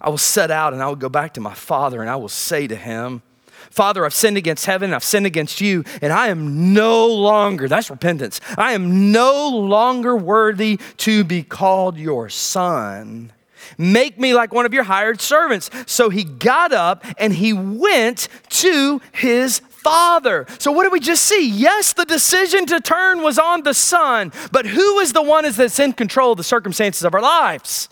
I 0.00 0.08
will 0.08 0.18
set 0.18 0.50
out 0.50 0.72
and 0.72 0.82
I 0.82 0.86
will 0.86 0.96
go 0.96 1.10
back 1.10 1.34
to 1.34 1.40
my 1.40 1.52
father 1.52 2.00
and 2.00 2.08
I 2.08 2.16
will 2.16 2.28
say 2.28 2.66
to 2.66 2.76
him, 2.76 3.22
Father, 3.68 4.04
I've 4.04 4.14
sinned 4.14 4.36
against 4.36 4.64
heaven, 4.64 4.94
I've 4.94 5.04
sinned 5.04 5.26
against 5.26 5.60
you, 5.60 5.84
and 6.00 6.12
I 6.12 6.28
am 6.28 6.72
no 6.72 7.06
longer, 7.06 7.68
that's 7.68 7.90
repentance, 7.90 8.40
I 8.56 8.72
am 8.72 9.12
no 9.12 9.48
longer 9.50 10.16
worthy 10.16 10.80
to 10.98 11.22
be 11.22 11.42
called 11.42 11.98
your 11.98 12.30
son. 12.30 13.32
Make 13.78 14.18
me 14.18 14.34
like 14.34 14.52
one 14.52 14.66
of 14.66 14.74
your 14.74 14.84
hired 14.84 15.20
servants. 15.20 15.70
So 15.86 16.10
he 16.10 16.24
got 16.24 16.72
up 16.72 17.04
and 17.18 17.32
he 17.32 17.52
went 17.52 18.28
to 18.50 19.00
his 19.12 19.60
father. 19.82 20.46
So, 20.58 20.72
what 20.72 20.84
did 20.84 20.92
we 20.92 21.00
just 21.00 21.24
see? 21.24 21.48
Yes, 21.48 21.92
the 21.92 22.04
decision 22.04 22.66
to 22.66 22.80
turn 22.80 23.22
was 23.22 23.38
on 23.38 23.62
the 23.62 23.74
son, 23.74 24.32
but 24.52 24.66
who 24.66 24.98
is 25.00 25.12
the 25.12 25.22
one 25.22 25.50
that's 25.50 25.78
in 25.78 25.92
control 25.94 26.32
of 26.32 26.36
the 26.36 26.44
circumstances 26.44 27.04
of 27.04 27.14
our 27.14 27.22
lives? 27.22 27.88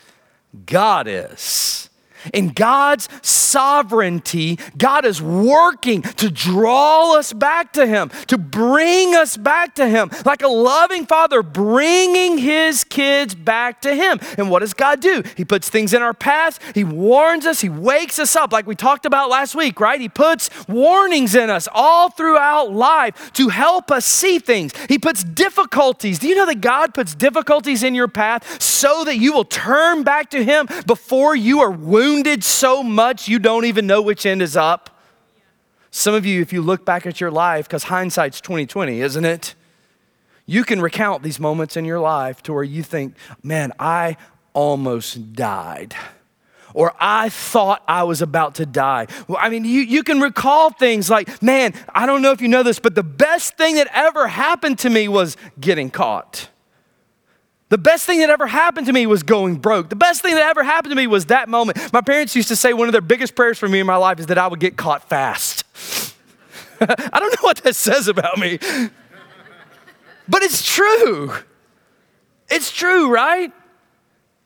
God 0.67 1.07
is. 1.09 1.88
In 2.33 2.49
God's 2.51 3.09
sovereignty, 3.23 4.59
God 4.77 5.05
is 5.05 5.23
working 5.23 6.03
to 6.03 6.31
draw 6.31 7.17
us 7.17 7.33
back 7.33 7.73
to 7.75 7.87
Him, 7.87 8.11
to 8.27 8.39
bring 8.39 9.15
us 9.15 9.37
back 9.37 9.75
to 9.77 9.89
Him, 9.89 10.11
like 10.25 10.43
a 10.43 10.49
loving 10.49 11.07
father 11.07 11.43
bringing 11.43 12.39
his 12.39 12.85
kids 12.85 13.35
back 13.35 13.81
to 13.83 13.95
Him. 13.95 14.21
And 14.37 14.51
what 14.51 14.61
does 14.61 14.75
God 14.75 15.01
do? 15.01 15.23
He 15.37 15.45
puts 15.45 15.69
things 15.69 15.95
in 15.95 16.03
our 16.03 16.15
path, 16.15 16.59
He 16.75 16.85
warns 16.85 17.47
us, 17.47 17.61
He 17.61 17.69
wakes 17.69 18.19
us 18.19 18.37
up, 18.37 18.53
like 18.53 18.67
we 18.67 18.75
talked 18.75 19.07
about 19.07 19.31
last 19.31 19.55
week, 19.55 19.81
right? 19.81 20.01
He 20.01 20.09
puts 20.09 20.51
warnings 20.69 21.35
in 21.35 21.51
us 21.51 21.69
all 21.73 22.11
throughout 22.11 22.73
life 22.73 23.33
to 23.35 23.49
help 23.49 23.91
us 23.91 24.05
see 24.05 24.39
things. 24.39 24.73
He 24.89 24.99
puts 24.99 25.25
difficulties. 25.25 26.19
Do 26.19 26.29
you 26.29 26.35
know 26.35 26.47
that 26.47 26.61
God 26.61 26.95
puts 26.95 27.15
difficulties 27.15 27.83
in 27.83 27.95
your 27.95 28.09
path 28.09 28.61
so 28.63 29.05
that 29.05 29.17
you 29.17 29.33
will 29.33 29.45
turn 29.45 30.03
back 30.03 30.31
to 30.31 30.45
Him 30.45 30.69
before 30.87 31.35
you 31.35 31.61
are 31.61 31.71
wounded? 31.71 32.18
Wounded 32.19 32.43
so 32.43 32.83
much 32.83 33.29
you 33.29 33.39
don't 33.39 33.65
even 33.65 33.87
know 33.87 34.03
which 34.03 34.27
end 34.27 34.43
is 34.43 34.57
up. 34.57 34.91
Some 35.93 36.15
of 36.15 36.27
you, 36.27 36.41
if 36.41 36.53
you 36.53 36.61
look 36.61 36.85
back 36.85 37.07
at 37.07 37.21
your 37.21 37.31
life, 37.31 37.69
because 37.69 37.85
hindsight's 37.85 38.41
2020, 38.41 39.01
isn't 39.01 39.25
it? 39.25 39.55
You 40.45 40.65
can 40.65 40.81
recount 40.83 41.23
these 41.23 41.39
moments 41.39 41.77
in 41.77 41.85
your 41.85 42.01
life 42.01 42.43
to 42.43 42.53
where 42.53 42.65
you 42.65 42.83
think, 42.83 43.15
man, 43.45 43.73
I 43.79 44.17
almost 44.53 45.35
died. 45.35 45.95
Or 46.75 46.93
I 46.99 47.29
thought 47.29 47.85
I 47.87 48.03
was 48.03 48.21
about 48.21 48.57
to 48.57 48.67
die. 48.67 49.07
Well, 49.29 49.39
I 49.41 49.49
mean, 49.49 49.65
you, 49.65 49.83
you 49.83 50.03
can 50.03 50.21
recall 50.21 50.71
things 50.71 51.09
like, 51.09 51.41
man, 51.41 51.73
I 51.95 52.05
don't 52.05 52.21
know 52.21 52.33
if 52.33 52.41
you 52.41 52.49
know 52.49 52.65
this, 52.65 52.81
but 52.81 52.97
the 52.97 53.05
best 53.05 53.57
thing 53.57 53.77
that 53.77 53.89
ever 53.93 54.27
happened 54.27 54.81
to 54.81 54.91
me 54.91 55.07
was 55.07 55.37
getting 55.61 55.89
caught. 55.89 56.49
The 57.71 57.79
best 57.79 58.07
thing 58.07 58.21
that 58.21 58.31
ever 58.31 58.47
happened 58.47 58.87
to 58.87 58.93
me 58.93 59.07
was 59.07 59.23
going 59.23 59.57
broke. 59.57 59.91
The 59.91 59.97
best 59.97 60.23
thing 60.23 60.35
that 60.35 60.49
ever 60.49 60.63
happened 60.63 60.93
to 60.93 60.97
me 60.97 61.07
was 61.07 61.27
that 61.27 61.49
moment. 61.49 61.93
My 61.93 62.01
parents 62.01 62.35
used 62.35 62.49
to 62.49 62.57
say 62.57 62.73
one 62.73 62.89
of 62.89 62.93
their 62.93 63.03
biggest 63.03 63.35
prayers 63.35 63.59
for 63.59 63.69
me 63.69 63.81
in 63.81 63.87
my 63.87 63.97
life 63.97 64.19
is 64.19 64.27
that 64.27 64.39
I 64.39 64.47
would 64.47 64.61
get 64.61 64.77
caught 64.77 65.09
fast. 65.09 65.65
I 66.81 67.19
don't 67.19 67.31
know 67.31 67.43
what 67.43 67.59
that 67.59 67.77
says 67.77 68.09
about 68.09 68.39
me, 68.39 68.59
but 70.29 70.43
it's 70.43 70.65
true. 70.65 71.33
It's 72.49 72.73
true, 72.73 73.13
right? 73.13 73.53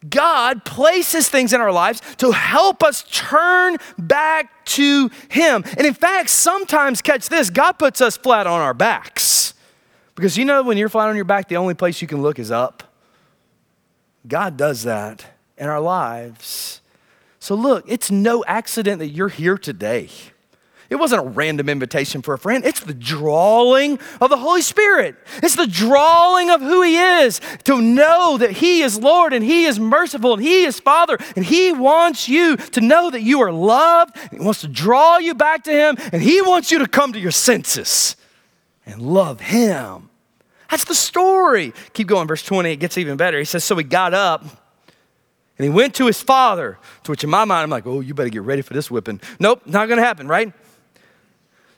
God 0.09 0.65
places 0.65 1.29
things 1.29 1.53
in 1.53 1.61
our 1.61 1.71
lives 1.71 2.03
to 2.17 2.33
help 2.33 2.83
us 2.83 3.05
turn 3.13 3.77
back 3.99 4.65
to 4.65 5.11
Him. 5.29 5.63
And 5.77 5.87
in 5.87 5.95
fact, 5.95 6.31
sometimes, 6.31 7.03
catch 7.03 7.29
this, 7.29 7.51
God 7.51 7.73
puts 7.73 8.01
us 8.01 8.17
flat 8.17 8.49
on 8.49 8.61
our 8.61 8.75
backs. 8.75 9.55
Because 10.17 10.37
you 10.37 10.45
know, 10.45 10.63
when 10.63 10.77
you're 10.77 10.89
flat 10.89 11.09
on 11.09 11.15
your 11.15 11.25
back, 11.25 11.49
the 11.49 11.57
only 11.57 11.75
place 11.75 12.03
you 12.03 12.09
can 12.09 12.21
look 12.21 12.41
is 12.41 12.51
up. 12.51 12.92
God 14.27 14.57
does 14.57 14.83
that 14.85 15.27
in 15.57 15.69
our 15.69 15.81
lives. 15.81 16.81
So, 17.41 17.55
look, 17.55 17.85
it's 17.89 18.11
no 18.11 18.45
accident 18.45 19.01
that 19.01 19.09
you're 19.09 19.29
here 19.29 19.59
today. 19.59 20.09
It 20.93 20.99
wasn't 20.99 21.23
a 21.23 21.31
random 21.31 21.71
invitation 21.71 22.21
for 22.21 22.35
a 22.35 22.39
friend. 22.39 22.67
It's 22.67 22.81
the 22.81 22.93
drawing 22.93 23.99
of 24.21 24.29
the 24.29 24.37
Holy 24.37 24.61
Spirit. 24.61 25.17
It's 25.43 25.57
the 25.57 25.67
drawing 25.67 26.51
of 26.51 26.61
who 26.61 26.83
He 26.83 26.99
is 26.99 27.41
to 27.65 27.81
know 27.81 28.37
that 28.37 28.51
He 28.51 28.83
is 28.83 29.01
Lord 29.01 29.33
and 29.33 29.43
He 29.43 29.65
is 29.65 29.81
merciful 29.81 30.35
and 30.35 30.43
He 30.43 30.65
is 30.65 30.79
Father. 30.79 31.17
And 31.35 31.47
He 31.47 31.73
wants 31.73 32.29
you 32.29 32.59
to 32.59 32.83
know 32.83 33.09
that 33.09 33.23
you 33.23 33.41
are 33.41 33.51
loved. 33.51 34.19
He 34.31 34.39
wants 34.39 34.61
to 34.61 34.69
draw 34.69 35.17
you 35.17 35.35
back 35.35 35.65
to 35.65 35.73
Him 35.73 35.97
and 36.13 36.21
He 36.21 36.43
wants 36.43 36.71
you 36.71 36.79
to 36.81 36.87
come 36.87 37.15
to 37.15 37.19
your 37.19 37.31
senses 37.31 38.15
and 38.85 39.01
love 39.01 39.41
Him. 39.41 40.11
That's 40.73 40.85
the 40.85 40.95
story. 40.95 41.75
Keep 41.93 42.07
going, 42.07 42.27
verse 42.27 42.43
20, 42.43 42.73
it 42.73 42.77
gets 42.77 42.97
even 42.97 43.19
better. 43.19 43.39
He 43.39 43.45
says, 43.45 43.63
So 43.63 43.77
he 43.77 43.85
got 43.85 44.15
up 44.15 44.41
and 44.41 45.65
he 45.65 45.69
went 45.69 45.95
to 45.97 46.07
his 46.07 46.23
father, 46.23 46.79
to 47.05 47.11
which 47.11 47.23
in 47.23 47.29
my 47.29 47.45
mind, 47.45 47.65
I'm 47.65 47.69
like, 47.69 47.87
Oh, 47.87 48.01
you 48.01 48.15
better 48.15 48.31
get 48.31 48.41
ready 48.41 48.63
for 48.63 48.73
this 48.73 48.91
whipping. 48.91 49.21
Nope, 49.39 49.67
not 49.67 49.91
gonna 49.91 50.01
happen, 50.01 50.29
right? 50.29 50.51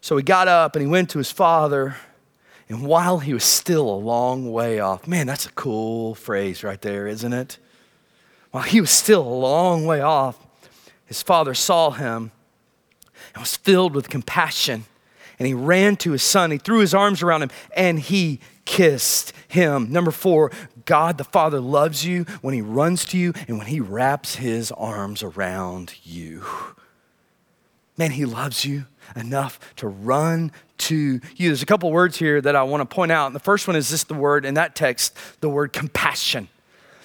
So 0.00 0.16
he 0.16 0.22
got 0.22 0.46
up 0.46 0.76
and 0.76 0.80
he 0.80 0.88
went 0.88 1.10
to 1.10 1.18
his 1.18 1.32
father. 1.32 1.96
And 2.68 2.86
while 2.86 3.18
he 3.18 3.34
was 3.34 3.42
still 3.42 3.90
a 3.90 3.98
long 3.98 4.52
way 4.52 4.78
off, 4.78 5.08
man, 5.08 5.26
that's 5.26 5.46
a 5.46 5.52
cool 5.54 6.14
phrase 6.14 6.62
right 6.62 6.80
there, 6.80 7.08
isn't 7.08 7.32
it? 7.32 7.58
While 8.52 8.62
he 8.62 8.80
was 8.80 8.92
still 8.92 9.22
a 9.22 9.38
long 9.40 9.86
way 9.86 10.02
off, 10.02 10.38
his 11.04 11.20
father 11.20 11.54
saw 11.54 11.90
him 11.90 12.30
and 13.34 13.42
was 13.42 13.56
filled 13.56 13.96
with 13.96 14.08
compassion. 14.08 14.84
And 15.38 15.46
he 15.46 15.54
ran 15.54 15.96
to 15.96 16.12
his 16.12 16.22
son, 16.22 16.50
he 16.50 16.58
threw 16.58 16.78
his 16.78 16.94
arms 16.94 17.22
around 17.22 17.42
him, 17.42 17.50
and 17.76 17.98
he 17.98 18.40
kissed 18.64 19.32
him. 19.48 19.90
Number 19.90 20.10
four, 20.10 20.50
God 20.84 21.18
the 21.18 21.24
Father 21.24 21.60
loves 21.60 22.04
you 22.04 22.24
when 22.40 22.54
he 22.54 22.62
runs 22.62 23.04
to 23.06 23.18
you 23.18 23.32
and 23.48 23.58
when 23.58 23.66
he 23.66 23.80
wraps 23.80 24.36
his 24.36 24.72
arms 24.72 25.22
around 25.22 25.94
you. 26.02 26.44
Man, 27.96 28.10
he 28.10 28.24
loves 28.24 28.64
you 28.64 28.86
enough 29.14 29.60
to 29.76 29.86
run 29.86 30.50
to 30.78 31.20
you. 31.36 31.48
There's 31.48 31.62
a 31.62 31.66
couple 31.66 31.92
words 31.92 32.16
here 32.16 32.40
that 32.40 32.56
I 32.56 32.62
want 32.64 32.80
to 32.80 32.92
point 32.92 33.12
out. 33.12 33.26
And 33.26 33.34
the 33.34 33.40
first 33.40 33.68
one 33.68 33.76
is 33.76 33.88
this 33.88 34.04
the 34.04 34.14
word 34.14 34.44
in 34.44 34.54
that 34.54 34.74
text, 34.74 35.16
the 35.40 35.48
word 35.48 35.72
compassion. 35.72 36.48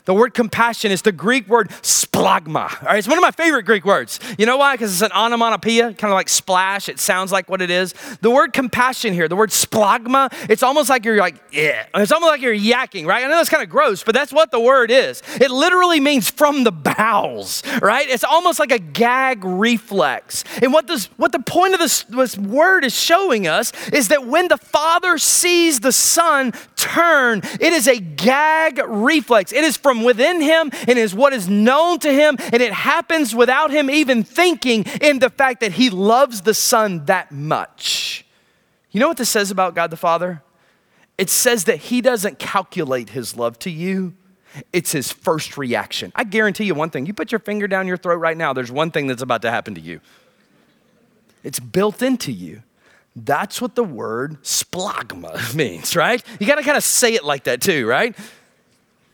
The 0.06 0.14
word 0.14 0.34
compassion 0.34 0.92
is 0.92 1.02
the 1.02 1.12
Greek 1.12 1.48
word 1.48 1.70
splagma. 1.70 2.82
All 2.82 2.88
right, 2.88 2.98
it's 2.98 3.08
one 3.08 3.18
of 3.18 3.22
my 3.22 3.32
favorite 3.32 3.64
Greek 3.64 3.86
words. 3.86 4.20
You 4.38 4.46
know 4.46 4.58
why? 4.58 4.76
Because 4.76 4.92
it's 4.94 5.02
an 5.02 5.12
onomatopoeia, 5.12 5.94
kind 5.94 6.12
of 6.12 6.16
like 6.16 6.30
splash. 6.30 6.90
It 6.90 7.00
sounds 7.00 7.32
like 7.32 7.50
what 7.50 7.62
it 7.62 7.70
is. 7.70 7.94
The 8.22 8.32
word 8.32 8.54
compassion 8.54 9.14
here, 9.14 9.28
the 9.28 9.36
word 9.36 9.50
splagma, 9.50 10.34
it's 10.50 10.64
almost 10.64 10.90
like 10.90 11.06
you're 11.06 11.18
like, 11.18 11.36
yeah. 11.52 11.86
It's 11.96 12.12
almost 12.12 12.30
like 12.30 12.42
you're 12.42 12.56
yakking, 12.56 13.06
right? 13.06 13.24
I 13.24 13.28
know 13.28 13.36
that's 13.36 13.50
kind 13.50 13.64
of 13.64 13.70
gross, 13.70 14.04
but 14.04 14.16
that's 14.16 14.32
what 14.32 14.52
the 14.52 14.60
word 14.60 14.92
is. 14.92 15.22
It 15.40 15.52
literally 15.52 16.00
means 16.00 16.30
from 16.30 16.64
the 16.64 16.72
bowels, 16.72 17.64
right? 17.82 18.08
It's 18.10 18.24
almost 18.24 18.60
like 18.60 18.72
a 18.72 18.80
gag 18.80 19.44
reflex. 19.44 20.44
And 20.62 20.74
what 20.74 20.88
this, 20.88 21.06
what 21.18 21.32
the 21.32 21.40
point 21.40 21.74
of 21.74 21.80
this, 21.80 22.04
this 22.04 22.38
word 22.38 22.84
is 22.84 22.94
showing 22.94 23.48
us 23.48 23.72
is 23.90 24.10
that 24.10 24.26
when 24.26 24.48
the 24.48 24.58
Father 24.58 25.18
sees 25.18 25.80
the 25.80 25.92
Son 25.92 26.54
turn, 26.80 27.42
it 27.60 27.74
is 27.74 27.88
a 27.88 28.00
gag 28.00 28.80
reflex. 28.88 29.52
It 29.52 29.64
is 29.64 29.78
from 29.78 30.04
within 30.04 30.42
him 30.42 30.72
and 30.88 30.98
is 30.98 31.14
what 31.14 31.34
is 31.34 31.48
known 31.48 32.00
to 32.00 32.12
him, 32.12 32.38
and 32.40 32.62
it 32.62 32.74
happens 32.74 33.36
without 33.36 33.72
him 33.72 33.90
even 33.90 34.24
thinking 34.24 34.86
in 35.02 35.20
the 35.20 35.30
fact 35.30 35.60
that 35.60 35.74
he 35.74 35.90
loves 35.90 36.42
the 36.42 36.54
Son 36.54 37.06
that 37.06 37.32
much. 37.32 38.26
You 38.92 39.00
know 39.00 39.08
what 39.08 39.18
this 39.18 39.30
says 39.30 39.52
about 39.52 39.76
God 39.76 39.92
the 39.92 39.98
Father? 39.98 40.42
It 41.18 41.30
says 41.30 41.66
that 41.66 41.78
he 41.78 42.02
doesn't 42.02 42.40
calculate 42.40 43.10
his 43.10 43.36
love 43.36 43.60
to 43.60 43.70
you. 43.70 44.14
It's 44.74 44.92
his 44.92 45.12
first 45.12 45.58
reaction. 45.58 46.12
I 46.16 46.24
guarantee 46.24 46.64
you 46.64 46.74
one 46.74 46.90
thing. 46.90 47.06
You 47.06 47.14
put 47.14 47.32
your 47.32 47.40
finger 47.40 47.68
down 47.68 47.88
your 47.88 47.98
throat 47.98 48.18
right 48.18 48.38
now, 48.38 48.54
there's 48.54 48.72
one 48.72 48.90
thing 48.90 49.08
that's 49.08 49.22
about 49.22 49.42
to 49.44 49.52
happen 49.52 49.76
to 49.76 49.82
you. 49.82 50.00
It's 51.44 51.60
built 51.60 52.02
into 52.02 52.32
you. 52.32 52.64
That's 53.26 53.62
what 53.62 53.76
the 53.76 53.84
word 53.84 54.42
splagma 54.44 55.54
means, 55.56 55.96
right? 55.96 56.24
You 56.40 56.48
got 56.48 56.56
to 56.56 56.64
kind 56.64 56.78
of 56.78 56.84
say 56.84 57.14
it 57.14 57.24
like 57.24 57.46
that 57.46 57.62
too, 57.62 57.88
right? 57.88 58.16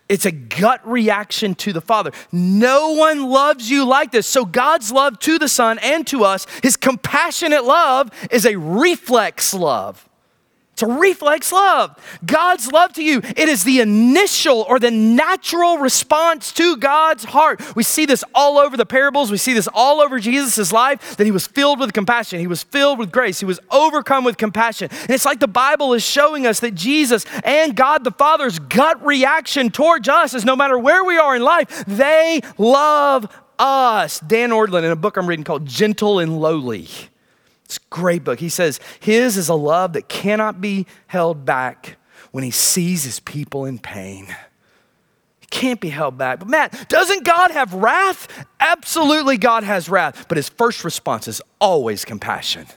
It's 0.07 0.25
a 0.25 0.31
gut 0.31 0.87
reaction 0.87 1.55
to 1.55 1.73
the 1.73 1.81
Father. 1.81 2.11
No 2.31 2.91
one 2.91 3.27
loves 3.27 3.71
you 3.71 3.85
like 3.85 4.11
this. 4.11 4.27
So, 4.27 4.45
God's 4.45 4.91
love 4.91 5.17
to 5.21 5.39
the 5.39 5.49
Son 5.49 5.79
and 5.79 6.05
to 6.07 6.23
us, 6.23 6.45
his 6.61 6.77
compassionate 6.77 7.63
love, 7.63 8.11
is 8.29 8.45
a 8.45 8.55
reflex 8.55 9.53
love. 9.53 10.07
It's 10.75 10.83
a 10.83 10.87
reflex 10.87 11.53
love. 11.53 11.95
God's 12.25 12.69
love 12.69 12.91
to 12.95 13.01
you, 13.01 13.21
it 13.23 13.47
is 13.47 13.63
the 13.63 13.79
initial 13.79 14.65
or 14.67 14.77
the 14.77 14.91
natural 14.91 15.77
response 15.77 16.51
to 16.51 16.75
God's 16.75 17.23
heart. 17.23 17.77
We 17.77 17.83
see 17.83 18.05
this 18.05 18.25
all 18.33 18.57
over 18.57 18.75
the 18.75 18.85
parables. 18.85 19.31
We 19.31 19.37
see 19.37 19.53
this 19.53 19.69
all 19.73 20.01
over 20.01 20.19
Jesus' 20.19 20.73
life 20.73 21.15
that 21.15 21.23
he 21.23 21.31
was 21.31 21.47
filled 21.47 21.79
with 21.79 21.93
compassion. 21.93 22.41
He 22.41 22.47
was 22.47 22.61
filled 22.61 22.99
with 22.99 23.09
grace. 23.09 23.39
He 23.39 23.45
was 23.45 23.61
overcome 23.71 24.25
with 24.25 24.35
compassion. 24.35 24.89
And 24.91 25.11
it's 25.11 25.23
like 25.23 25.39
the 25.39 25.47
Bible 25.47 25.93
is 25.93 26.03
showing 26.03 26.45
us 26.45 26.59
that 26.59 26.75
Jesus 26.75 27.25
and 27.45 27.73
God 27.73 28.03
the 28.03 28.11
Father's 28.11 28.59
gut 28.59 29.01
reaction 29.05 29.69
towards 29.69 30.09
us 30.09 30.33
is 30.33 30.43
no 30.43 30.57
matter 30.57 30.77
where 30.77 31.05
we 31.05 31.17
are 31.17 31.37
in 31.37 31.41
life, 31.41 31.85
they 31.85 32.41
love 32.57 33.33
us. 33.57 34.19
Dane 34.19 34.49
Ortlund, 34.49 34.83
in 34.83 34.91
a 34.91 34.97
book 34.97 35.15
I'm 35.15 35.25
reading 35.25 35.45
called 35.45 35.65
Gentle 35.65 36.19
and 36.19 36.37
Lowly, 36.41 36.89
it's 37.65 37.77
a 37.77 37.81
great 37.89 38.23
book. 38.23 38.39
He 38.39 38.49
says, 38.49 38.79
His 38.99 39.37
is 39.37 39.49
a 39.49 39.55
love 39.55 39.93
that 39.93 40.07
cannot 40.07 40.61
be 40.61 40.85
held 41.07 41.45
back 41.45 41.97
when 42.31 42.43
He 42.43 42.51
sees 42.51 43.03
His 43.03 43.19
people 43.19 43.65
in 43.65 43.79
pain. 43.79 44.27
He 45.39 45.47
can't 45.49 45.81
be 45.81 45.89
held 45.89 46.17
back. 46.17 46.39
But 46.39 46.47
Matt, 46.47 46.89
doesn't 46.89 47.23
God 47.23 47.51
have 47.51 47.73
wrath? 47.73 48.47
Absolutely, 48.59 49.37
God 49.37 49.63
has 49.63 49.89
wrath. 49.89 50.27
But 50.27 50.37
his 50.37 50.49
first 50.49 50.83
response 50.83 51.27
is 51.27 51.41
always 51.59 52.05
compassion. 52.05 52.67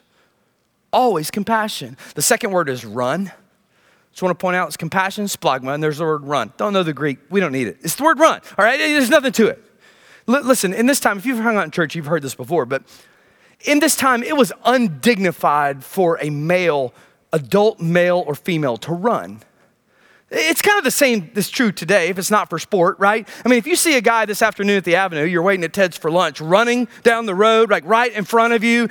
Always 0.92 1.30
compassion. 1.30 1.96
The 2.14 2.22
second 2.22 2.50
word 2.50 2.68
is 2.68 2.84
run. 2.84 3.32
Just 4.12 4.22
want 4.22 4.38
to 4.38 4.42
point 4.42 4.56
out 4.56 4.68
it's 4.68 4.76
compassion, 4.76 5.26
splagma, 5.26 5.74
and 5.74 5.82
there's 5.82 5.98
the 5.98 6.04
word 6.04 6.24
run. 6.24 6.52
Don't 6.56 6.72
know 6.72 6.82
the 6.82 6.92
Greek. 6.92 7.18
We 7.30 7.40
don't 7.40 7.52
need 7.52 7.68
it. 7.68 7.78
It's 7.82 7.94
the 7.94 8.04
word 8.04 8.18
run, 8.18 8.40
all 8.58 8.64
right? 8.64 8.78
There's 8.78 9.10
nothing 9.10 9.32
to 9.32 9.46
it. 9.48 9.62
L- 10.26 10.42
listen, 10.42 10.74
in 10.74 10.86
this 10.86 10.98
time, 10.98 11.18
if 11.18 11.26
you've 11.26 11.38
hung 11.38 11.56
out 11.56 11.64
in 11.64 11.70
church, 11.70 11.94
you've 11.94 12.06
heard 12.06 12.22
this 12.22 12.34
before, 12.34 12.66
but 12.66 12.82
in 13.64 13.80
this 13.80 13.96
time, 13.96 14.22
it 14.22 14.36
was 14.36 14.52
undignified 14.64 15.84
for 15.84 16.18
a 16.20 16.30
male, 16.30 16.94
adult 17.32 17.80
male 17.80 18.22
or 18.26 18.34
female, 18.34 18.76
to 18.78 18.92
run. 18.92 19.42
It's 20.30 20.60
kind 20.60 20.76
of 20.76 20.84
the 20.84 20.90
same 20.90 21.30
that's 21.32 21.48
true 21.48 21.72
today 21.72 22.08
if 22.08 22.18
it's 22.18 22.30
not 22.30 22.50
for 22.50 22.58
sport, 22.58 22.98
right? 22.98 23.26
I 23.44 23.48
mean, 23.48 23.58
if 23.58 23.66
you 23.66 23.76
see 23.76 23.96
a 23.96 24.00
guy 24.02 24.26
this 24.26 24.42
afternoon 24.42 24.76
at 24.76 24.84
the 24.84 24.96
avenue, 24.96 25.24
you're 25.24 25.42
waiting 25.42 25.64
at 25.64 25.72
Ted's 25.72 25.96
for 25.96 26.10
lunch, 26.10 26.40
running 26.40 26.86
down 27.02 27.26
the 27.26 27.34
road, 27.34 27.70
like 27.70 27.84
right 27.86 28.12
in 28.12 28.24
front 28.24 28.52
of 28.52 28.62
you, 28.62 28.88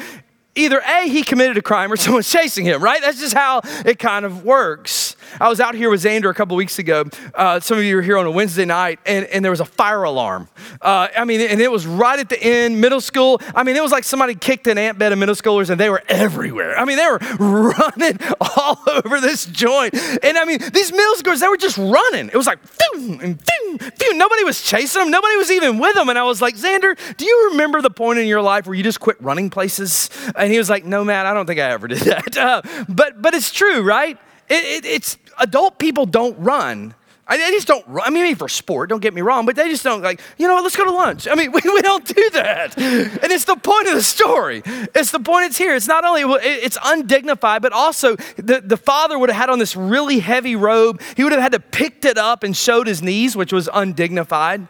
either 0.55 0.79
A, 0.79 1.07
he 1.07 1.23
committed 1.23 1.57
a 1.57 1.61
crime 1.61 1.91
or 1.91 1.95
someone's 1.97 2.29
chasing 2.29 2.65
him, 2.65 2.81
right? 2.81 3.01
That's 3.01 3.19
just 3.19 3.35
how 3.35 3.61
it 3.85 3.99
kind 3.99 4.25
of 4.25 4.43
works. 4.43 5.15
I 5.39 5.49
was 5.49 5.59
out 5.59 5.75
here 5.75 5.89
with 5.89 6.03
Xander 6.03 6.29
a 6.29 6.33
couple 6.33 6.55
weeks 6.55 6.79
ago. 6.79 7.05
Uh, 7.33 7.59
some 7.59 7.77
of 7.77 7.83
you 7.83 7.95
were 7.95 8.01
here 8.01 8.17
on 8.17 8.25
a 8.25 8.31
Wednesday 8.31 8.65
night, 8.65 8.99
and, 9.05 9.25
and 9.25 9.43
there 9.43 9.51
was 9.51 9.59
a 9.59 9.65
fire 9.65 10.03
alarm. 10.03 10.47
Uh, 10.81 11.07
I 11.15 11.25
mean, 11.25 11.41
and 11.41 11.61
it 11.61 11.71
was 11.71 11.85
right 11.85 12.19
at 12.19 12.29
the 12.29 12.41
end, 12.41 12.81
middle 12.81 13.01
school. 13.01 13.41
I 13.53 13.63
mean, 13.63 13.75
it 13.75 13.83
was 13.83 13.91
like 13.91 14.03
somebody 14.03 14.35
kicked 14.35 14.67
an 14.67 14.77
ant 14.77 14.97
bed 14.97 15.11
of 15.11 15.19
middle 15.19 15.35
schoolers, 15.35 15.69
and 15.69 15.79
they 15.79 15.89
were 15.89 16.03
everywhere. 16.07 16.77
I 16.77 16.85
mean, 16.85 16.97
they 16.97 17.05
were 17.05 17.17
running 17.39 18.19
all 18.39 18.79
over 19.03 19.21
this 19.21 19.45
joint. 19.45 19.93
And 20.23 20.37
I 20.37 20.45
mean, 20.45 20.59
these 20.73 20.91
middle 20.91 21.15
schoolers, 21.15 21.39
they 21.39 21.47
were 21.47 21.57
just 21.57 21.77
running. 21.77 22.27
It 22.27 22.35
was 22.35 22.47
like, 22.47 22.59
phew, 22.65 23.19
and 23.21 23.39
phew, 23.41 23.77
phew. 23.77 24.13
Nobody 24.15 24.43
was 24.43 24.61
chasing 24.61 25.01
them, 25.01 25.11
nobody 25.11 25.35
was 25.35 25.51
even 25.51 25.77
with 25.77 25.95
them. 25.95 26.09
And 26.09 26.17
I 26.17 26.23
was 26.23 26.41
like, 26.41 26.55
Xander, 26.55 26.97
do 27.17 27.25
you 27.25 27.49
remember 27.51 27.81
the 27.81 27.89
point 27.91 28.19
in 28.19 28.27
your 28.27 28.41
life 28.41 28.65
where 28.65 28.75
you 28.75 28.83
just 28.83 28.99
quit 28.99 29.21
running 29.21 29.49
places? 29.49 30.09
And 30.35 30.51
he 30.51 30.57
was 30.57 30.69
like, 30.69 30.85
No, 30.85 31.03
man, 31.03 31.25
I 31.25 31.33
don't 31.33 31.45
think 31.45 31.59
I 31.59 31.69
ever 31.71 31.87
did 31.87 31.99
that. 31.99 32.37
Uh, 32.47 32.61
but, 32.87 33.21
but 33.21 33.33
it's 33.33 33.51
true, 33.51 33.81
right? 33.81 34.17
It, 34.47 34.85
it, 34.85 34.85
it's 34.85 35.17
adult 35.39 35.79
people 35.79 36.05
don't 36.05 36.37
run. 36.39 36.95
I, 37.29 37.37
they 37.37 37.51
just 37.51 37.67
don't 37.67 37.85
run. 37.87 38.07
I 38.07 38.09
mean, 38.09 38.23
maybe 38.23 38.35
for 38.35 38.47
sport, 38.47 38.89
don't 38.89 39.01
get 39.01 39.13
me 39.13 39.21
wrong, 39.21 39.45
but 39.45 39.57
they 39.57 39.67
just 39.67 39.83
don't 39.83 40.01
like, 40.01 40.21
you 40.37 40.47
know 40.47 40.55
what, 40.55 40.63
let's 40.63 40.77
go 40.77 40.85
to 40.85 40.91
lunch. 40.91 41.27
I 41.27 41.35
mean, 41.35 41.51
we, 41.53 41.59
we 41.63 41.81
don't 41.81 42.05
do 42.05 42.29
that. 42.31 42.77
And 42.77 43.31
it's 43.31 43.43
the 43.43 43.57
point 43.57 43.87
of 43.89 43.95
the 43.95 44.03
story. 44.03 44.61
It's 44.65 45.11
the 45.11 45.19
point 45.19 45.47
it's 45.47 45.57
here. 45.57 45.75
It's 45.75 45.87
not 45.87 46.05
only, 46.05 46.21
it's 46.41 46.77
undignified, 46.83 47.61
but 47.61 47.73
also 47.73 48.15
the, 48.37 48.61
the 48.63 48.77
father 48.77 49.19
would 49.19 49.29
have 49.29 49.37
had 49.37 49.49
on 49.49 49.59
this 49.59 49.75
really 49.75 50.19
heavy 50.19 50.55
robe. 50.55 51.01
He 51.15 51.23
would 51.23 51.33
have 51.33 51.41
had 51.41 51.51
to 51.51 51.59
picked 51.59 52.05
it 52.05 52.17
up 52.17 52.43
and 52.43 52.55
showed 52.55 52.87
his 52.87 53.01
knees, 53.01 53.35
which 53.35 53.51
was 53.51 53.69
undignified. 53.73 54.67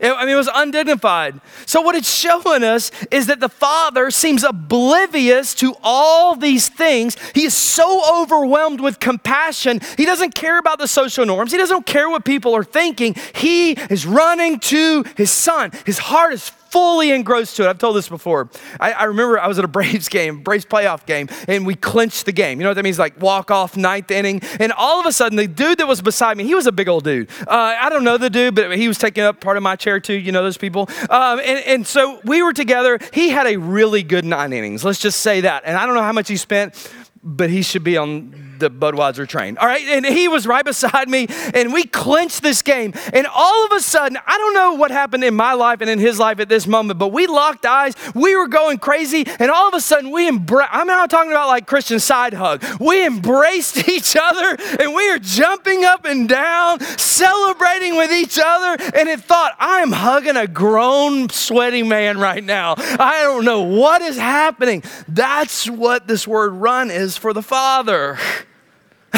I 0.00 0.26
mean, 0.26 0.34
it 0.34 0.36
was 0.36 0.50
undignified. 0.52 1.40
So, 1.64 1.80
what 1.80 1.94
it's 1.94 2.12
showing 2.12 2.62
us 2.62 2.90
is 3.10 3.28
that 3.28 3.40
the 3.40 3.48
Father 3.48 4.10
seems 4.10 4.44
oblivious 4.44 5.54
to 5.56 5.74
all 5.82 6.36
these 6.36 6.68
things. 6.68 7.16
He 7.34 7.44
is 7.44 7.54
so 7.54 8.22
overwhelmed 8.22 8.80
with 8.80 9.00
compassion. 9.00 9.80
He 9.96 10.04
doesn't 10.04 10.34
care 10.34 10.58
about 10.58 10.78
the 10.78 10.88
social 10.88 11.24
norms, 11.24 11.52
he 11.52 11.58
doesn't 11.58 11.86
care 11.86 12.10
what 12.10 12.24
people 12.24 12.54
are 12.54 12.64
thinking. 12.64 13.14
He 13.34 13.72
is 13.72 14.06
running 14.06 14.60
to 14.60 15.04
his 15.16 15.30
Son. 15.30 15.72
His 15.86 15.98
heart 15.98 16.34
is 16.34 16.50
fully 16.70 17.10
engrossed 17.10 17.56
to 17.56 17.64
it. 17.64 17.68
I've 17.68 17.78
told 17.78 17.96
this 17.96 18.08
before. 18.08 18.50
I, 18.80 18.92
I, 18.92 19.04
remember 19.04 19.38
I 19.38 19.46
was 19.46 19.58
at 19.58 19.64
a 19.64 19.68
Braves 19.76 20.08
game, 20.08 20.42
Braves 20.42 20.64
playoff 20.64 21.06
game, 21.06 21.28
and 21.48 21.66
we 21.66 21.74
clinched 21.74 22.26
the 22.26 22.32
game. 22.32 22.58
You 22.58 22.64
know 22.64 22.70
what 22.70 22.74
that 22.74 22.82
means? 22.82 22.98
Like 22.98 23.20
walk 23.20 23.50
off 23.50 23.76
ninth 23.76 24.10
inning. 24.10 24.40
And 24.60 24.72
all 24.72 25.00
of 25.00 25.06
a 25.06 25.12
sudden, 25.12 25.36
the 25.36 25.46
dude 25.46 25.78
that 25.78 25.88
was 25.88 26.02
beside 26.02 26.36
me, 26.36 26.44
he 26.44 26.54
was 26.54 26.66
a 26.66 26.72
big 26.72 26.88
old 26.88 27.04
dude. 27.04 27.28
Uh, 27.46 27.76
I 27.80 27.88
don't 27.88 28.04
know 28.04 28.18
the 28.18 28.30
dude, 28.30 28.54
but 28.54 28.76
he 28.76 28.88
was 28.88 28.98
taking 28.98 29.24
up 29.24 29.40
part 29.40 29.56
of 29.56 29.62
my 29.62 29.76
chair 29.76 30.00
too. 30.00 30.14
You 30.14 30.32
know 30.32 30.42
those 30.42 30.58
people. 30.58 30.88
Um, 31.10 31.40
and, 31.40 31.64
and 31.66 31.86
so 31.86 32.20
we 32.24 32.42
were 32.42 32.52
together. 32.52 32.98
He 33.12 33.30
had 33.30 33.46
a 33.46 33.56
really 33.56 34.02
good 34.02 34.24
nine 34.24 34.52
innings. 34.52 34.84
Let's 34.84 35.00
just 35.00 35.20
say 35.20 35.42
that. 35.42 35.62
And 35.64 35.76
I 35.76 35.86
don't 35.86 35.94
know 35.94 36.02
how 36.02 36.12
much 36.12 36.28
he 36.28 36.36
spent, 36.36 36.90
but 37.22 37.50
he 37.50 37.62
should 37.62 37.84
be 37.84 37.96
on 37.96 38.45
the 38.58 38.70
Budweiser 38.70 39.26
train. 39.26 39.58
All 39.58 39.66
right. 39.66 39.82
And 39.82 40.04
he 40.06 40.28
was 40.28 40.46
right 40.46 40.64
beside 40.64 41.08
me 41.08 41.26
and 41.54 41.72
we 41.72 41.84
clinched 41.84 42.42
this 42.42 42.62
game. 42.62 42.92
And 43.12 43.26
all 43.26 43.66
of 43.66 43.72
a 43.72 43.80
sudden, 43.80 44.18
I 44.26 44.38
don't 44.38 44.54
know 44.54 44.74
what 44.74 44.90
happened 44.90 45.24
in 45.24 45.34
my 45.34 45.54
life 45.54 45.80
and 45.80 45.90
in 45.90 45.98
his 45.98 46.18
life 46.18 46.40
at 46.40 46.48
this 46.48 46.66
moment, 46.66 46.98
but 46.98 47.08
we 47.08 47.26
locked 47.26 47.66
eyes. 47.66 47.94
We 48.14 48.36
were 48.36 48.48
going 48.48 48.78
crazy. 48.78 49.26
And 49.38 49.50
all 49.50 49.68
of 49.68 49.74
a 49.74 49.80
sudden, 49.80 50.10
we 50.10 50.28
embraced, 50.28 50.70
I'm 50.72 50.86
not 50.86 51.10
talking 51.10 51.30
about 51.30 51.48
like 51.48 51.66
Christian 51.66 52.00
side 52.00 52.34
hug. 52.34 52.64
We 52.80 53.06
embraced 53.06 53.88
each 53.96 54.16
other 54.20 54.56
and 54.80 54.94
we 54.94 55.08
are 55.10 55.18
jumping 55.18 55.84
up 55.84 56.04
and 56.04 56.28
down, 56.28 56.80
celebrating 56.80 57.96
with 57.96 58.12
each 58.12 58.38
other. 58.42 58.82
And 58.94 59.08
it 59.08 59.20
thought, 59.20 59.54
I 59.58 59.80
am 59.80 59.92
hugging 59.92 60.36
a 60.36 60.46
grown, 60.46 61.28
sweaty 61.30 61.82
man 61.82 62.18
right 62.18 62.42
now. 62.42 62.74
I 62.78 63.22
don't 63.22 63.44
know 63.44 63.62
what 63.62 64.02
is 64.02 64.16
happening. 64.16 64.82
That's 65.08 65.68
what 65.68 66.06
this 66.06 66.26
word 66.26 66.52
run 66.52 66.90
is 66.90 67.16
for 67.16 67.32
the 67.32 67.42
Father. 67.42 68.18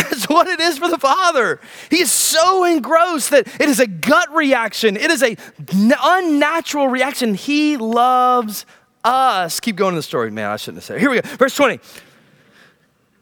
That's 0.02 0.28
what 0.28 0.46
it 0.46 0.60
is 0.60 0.78
for 0.78 0.88
the 0.88 0.98
Father. 0.98 1.60
He 1.90 2.00
is 2.00 2.12
so 2.12 2.64
engrossed 2.64 3.30
that 3.30 3.48
it 3.60 3.68
is 3.68 3.80
a 3.80 3.86
gut 3.86 4.34
reaction, 4.34 4.96
it 4.96 5.10
is 5.10 5.22
a 5.22 5.36
unnatural 5.70 6.88
reaction. 6.88 7.34
He 7.34 7.76
loves 7.76 8.66
us. 9.04 9.60
Keep 9.60 9.76
going 9.76 9.94
to 9.94 9.98
the 9.98 10.02
story, 10.02 10.30
man. 10.30 10.50
I 10.50 10.56
shouldn't 10.56 10.78
have 10.78 10.84
said 10.84 10.96
it. 10.96 11.00
Here 11.00 11.10
we 11.10 11.20
go. 11.20 11.28
Verse 11.36 11.54
20. 11.54 11.80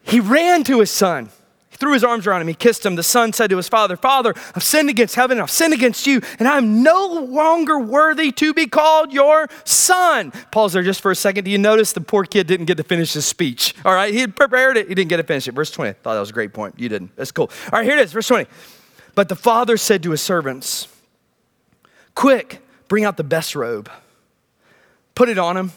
He 0.02 0.20
ran 0.20 0.62
to 0.64 0.80
his 0.80 0.90
son 0.90 1.30
threw 1.76 1.92
his 1.92 2.04
arms 2.04 2.26
around 2.26 2.40
him. 2.40 2.48
He 2.48 2.54
kissed 2.54 2.84
him. 2.84 2.96
The 2.96 3.02
son 3.02 3.32
said 3.32 3.50
to 3.50 3.56
his 3.56 3.68
father, 3.68 3.96
Father, 3.96 4.34
I've 4.54 4.62
sinned 4.62 4.90
against 4.90 5.14
heaven. 5.14 5.40
I've 5.40 5.50
sinned 5.50 5.74
against 5.74 6.06
you, 6.06 6.20
and 6.38 6.48
I'm 6.48 6.82
no 6.82 7.06
longer 7.06 7.78
worthy 7.78 8.32
to 8.32 8.54
be 8.54 8.66
called 8.66 9.12
your 9.12 9.48
son. 9.64 10.32
Pause 10.50 10.74
there 10.74 10.82
just 10.82 11.00
for 11.00 11.10
a 11.10 11.16
second. 11.16 11.44
Do 11.44 11.50
you 11.50 11.58
notice 11.58 11.92
the 11.92 12.00
poor 12.00 12.24
kid 12.24 12.46
didn't 12.46 12.66
get 12.66 12.76
to 12.78 12.84
finish 12.84 13.12
his 13.12 13.24
speech? 13.24 13.74
All 13.84 13.94
right, 13.94 14.12
he 14.12 14.20
had 14.20 14.34
prepared 14.36 14.76
it. 14.76 14.88
He 14.88 14.94
didn't 14.94 15.10
get 15.10 15.18
to 15.18 15.24
finish 15.24 15.46
it. 15.48 15.52
Verse 15.52 15.70
20. 15.70 15.90
I 15.90 15.92
Thought 15.92 16.14
that 16.14 16.20
was 16.20 16.30
a 16.30 16.34
great 16.34 16.52
point. 16.52 16.78
You 16.78 16.88
didn't. 16.88 17.14
That's 17.16 17.32
cool. 17.32 17.50
All 17.72 17.78
right, 17.78 17.84
here 17.84 17.96
it 17.96 18.02
is. 18.02 18.12
Verse 18.12 18.28
20. 18.28 18.48
But 19.14 19.28
the 19.28 19.36
father 19.36 19.76
said 19.76 20.02
to 20.02 20.10
his 20.10 20.20
servants, 20.20 20.88
Quick, 22.14 22.60
bring 22.88 23.04
out 23.04 23.16
the 23.16 23.24
best 23.24 23.54
robe, 23.54 23.90
put 25.14 25.28
it 25.28 25.38
on 25.38 25.56
him 25.56 25.72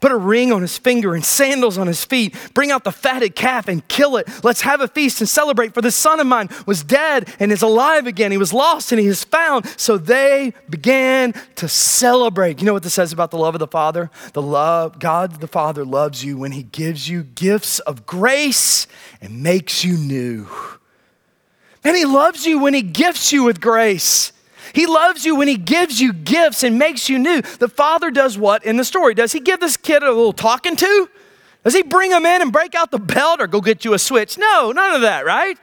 Put 0.00 0.12
a 0.12 0.16
ring 0.16 0.52
on 0.52 0.62
his 0.62 0.76
finger 0.78 1.14
and 1.14 1.24
sandals 1.24 1.78
on 1.78 1.86
his 1.86 2.04
feet. 2.04 2.34
Bring 2.54 2.70
out 2.70 2.84
the 2.84 2.92
fatted 2.92 3.34
calf 3.34 3.68
and 3.68 3.86
kill 3.88 4.16
it. 4.16 4.28
Let's 4.42 4.62
have 4.62 4.80
a 4.80 4.88
feast 4.88 5.20
and 5.20 5.28
celebrate. 5.28 5.74
For 5.74 5.80
this 5.80 5.96
son 5.96 6.20
of 6.20 6.26
mine 6.26 6.48
was 6.66 6.84
dead 6.84 7.32
and 7.38 7.52
is 7.52 7.62
alive 7.62 8.06
again. 8.06 8.30
He 8.30 8.38
was 8.38 8.52
lost 8.52 8.92
and 8.92 9.00
he 9.00 9.06
is 9.06 9.24
found. 9.24 9.66
So 9.76 9.96
they 9.98 10.52
began 10.68 11.34
to 11.56 11.68
celebrate. 11.68 12.60
You 12.60 12.66
know 12.66 12.72
what 12.72 12.82
this 12.82 12.94
says 12.94 13.12
about 13.12 13.30
the 13.30 13.38
love 13.38 13.54
of 13.54 13.60
the 13.60 13.66
Father? 13.66 14.10
The 14.32 14.42
love, 14.42 14.98
God 14.98 15.40
the 15.40 15.48
Father 15.48 15.84
loves 15.84 16.24
you 16.24 16.36
when 16.36 16.52
he 16.52 16.62
gives 16.62 17.08
you 17.08 17.22
gifts 17.22 17.78
of 17.80 18.06
grace 18.06 18.86
and 19.20 19.42
makes 19.42 19.84
you 19.84 19.96
new. 19.96 20.48
And 21.84 21.96
he 21.96 22.04
loves 22.04 22.46
you 22.46 22.58
when 22.58 22.72
he 22.72 22.82
gifts 22.82 23.32
you 23.32 23.44
with 23.44 23.60
grace. 23.60 24.32
He 24.74 24.86
loves 24.86 25.24
you 25.24 25.36
when 25.36 25.48
He 25.48 25.56
gives 25.56 26.00
you 26.00 26.12
gifts 26.12 26.62
and 26.62 26.78
makes 26.78 27.08
you 27.08 27.18
new. 27.18 27.40
The 27.42 27.68
Father 27.68 28.10
does 28.10 28.36
what 28.36 28.64
in 28.64 28.76
the 28.76 28.84
story? 28.84 29.14
Does 29.14 29.32
He 29.32 29.40
give 29.40 29.60
this 29.60 29.76
kid 29.76 30.02
a 30.02 30.08
little 30.08 30.32
talking 30.32 30.76
to? 30.76 31.08
Does 31.62 31.74
He 31.74 31.82
bring 31.82 32.10
him 32.10 32.26
in 32.26 32.42
and 32.42 32.52
break 32.52 32.74
out 32.74 32.90
the 32.90 32.98
belt 32.98 33.40
or 33.40 33.46
go 33.46 33.60
get 33.60 33.84
you 33.84 33.94
a 33.94 33.98
switch? 33.98 34.36
No, 34.36 34.72
none 34.72 34.94
of 34.94 35.00
that, 35.02 35.24
right? 35.24 35.56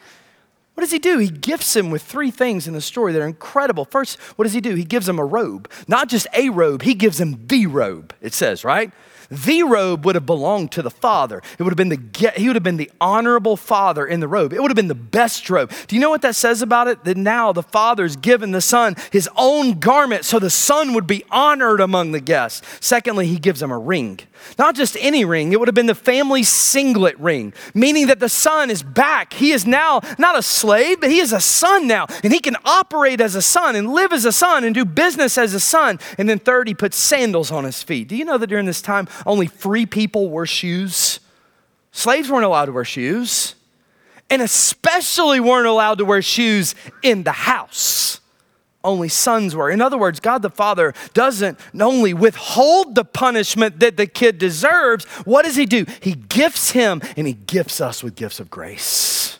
What 0.74 0.82
does 0.86 0.92
he 0.92 1.00
do? 1.00 1.18
He 1.18 1.30
gifts 1.30 1.76
him 1.76 1.92
with 1.92 2.02
three 2.02 2.32
things 2.32 2.68
in 2.68 2.74
the 2.74 2.82
story 2.82 3.14
that 3.14 3.22
are 3.22 3.28
incredible. 3.28 3.86
First, 3.86 4.18
what 4.36 4.46
does 4.46 4.54
he 4.54 4.62
do? 4.62 4.74
He 4.74 4.86
gives 4.86 5.08
him 5.08 5.20
a 5.20 5.26
robe. 5.26 5.70
Not 5.88 6.08
just 6.08 6.28
a 6.34 6.50
robe, 6.50 6.82
he 6.82 6.94
gives 6.94 7.20
him 7.20 7.46
the 7.48 7.68
robe, 7.68 8.16
it 8.22 8.34
says, 8.34 8.64
right? 8.64 8.92
The 9.32 9.64
robe 9.64 10.06
would 10.06 10.16
have 10.16 10.26
belonged 10.26 10.74
to 10.74 10.82
the 10.82 10.92
father. 10.92 11.42
It 11.58 11.64
would 11.64 11.72
have 11.72 11.78
been 11.78 11.90
the 11.90 12.32
he 12.36 12.48
would 12.48 12.56
have 12.56 12.64
been 12.64 12.78
the 12.78 12.92
honorable 13.00 13.56
father 13.56 14.06
in 14.06 14.20
the 14.20 14.28
robe. 14.28 14.52
It 14.52 14.62
would 14.62 14.70
have 14.70 14.76
been 14.76 14.90
the 14.90 14.96
best 14.96 15.50
robe. 15.50 15.72
Do 15.88 15.96
you 15.96 16.02
know 16.02 16.10
what 16.10 16.22
that 16.24 16.36
says 16.36 16.62
about 16.62 16.88
it? 16.88 17.04
That 17.06 17.18
now 17.18 17.54
the 17.54 17.64
father's 17.64 18.18
given 18.18 18.52
the 18.52 18.62
son 18.62 18.96
his 19.12 19.30
own 19.38 19.80
garment 19.80 20.26
so 20.26 20.38
the 20.38 20.50
son 20.50 20.94
would 20.94 21.08
be 21.08 21.24
honored 21.32 21.80
among 21.80 22.12
the 22.12 22.20
guests. 22.20 22.62
Secondly, 22.82 23.28
he 23.28 23.40
gives 23.40 23.62
him 23.62 23.72
a 23.72 23.80
ring. 23.80 24.20
Not 24.58 24.76
just 24.76 24.98
any 25.00 25.24
ring, 25.24 25.54
it 25.54 25.60
would 25.60 25.68
have 25.68 25.76
been 25.76 25.86
the 25.86 25.96
family 25.96 26.44
signet 26.44 27.18
ring, 27.20 27.54
meaning 27.74 28.08
that 28.08 28.20
the 28.20 28.30
son 28.30 28.70
is 28.70 28.84
back. 28.84 29.34
He 29.34 29.52
is 29.52 29.66
now 29.66 30.02
not 30.18 30.38
a 30.38 30.42
slave, 30.42 31.00
but 31.00 31.12
he 31.12 31.20
is 31.20 31.32
a 31.32 31.40
son 31.40 31.88
now. 31.88 32.08
And 32.24 32.34
he 32.34 32.40
can 32.40 32.58
operate 32.66 33.22
as 33.22 33.36
a 33.36 33.42
son 33.42 33.76
and 33.76 33.94
live 33.94 34.12
as 34.12 34.26
a 34.26 34.32
son 34.32 34.64
and 34.64 34.74
do 34.74 34.86
business 34.86 35.38
as 35.38 35.54
a 35.54 35.60
son. 35.60 36.00
And 36.18 36.28
then, 36.28 36.40
third, 36.40 36.68
he 36.68 36.74
puts 36.74 36.98
sandals 36.98 37.52
on 37.52 37.64
his 37.64 37.84
feet. 37.84 38.08
Do 38.08 38.16
you 38.16 38.26
know 38.26 38.38
that 38.38 38.48
during 38.48 38.66
this 38.66 38.82
time, 38.82 39.08
only 39.26 39.48
free 39.48 39.86
people 39.86 40.30
wore 40.30 40.46
shoes? 40.46 41.20
Slaves 41.92 42.30
weren't 42.30 42.46
allowed 42.46 42.66
to 42.66 42.72
wear 42.72 42.86
shoes, 42.86 43.56
and 44.30 44.42
especially 44.42 45.40
weren't 45.40 45.68
allowed 45.68 45.98
to 45.98 46.06
wear 46.06 46.22
shoes 46.22 46.76
in 47.02 47.24
the 47.24 47.32
house 47.32 48.22
only 48.84 49.10
sons 49.10 49.56
were. 49.56 49.70
In 49.70 49.82
other 49.82 49.98
words, 49.98 50.20
God 50.20 50.42
the 50.42 50.50
Father 50.50 50.94
doesn't 51.14 51.60
only 51.80 52.14
withhold 52.14 52.96
the 52.96 53.06
punishment 53.06 53.80
that 53.80 53.98
the 53.98 54.08
kid 54.08 54.38
deserves, 54.38 55.06
what 55.26 55.46
does 55.46 55.56
He 55.56 55.66
do? 55.66 55.86
He 56.02 56.14
gifts 56.14 56.72
him 56.72 57.02
and 57.18 57.28
He 57.28 57.34
gifts 57.34 57.82
us 57.82 58.04
with 58.04 58.16
gifts 58.16 58.40
of 58.40 58.50
grace. 58.50 59.40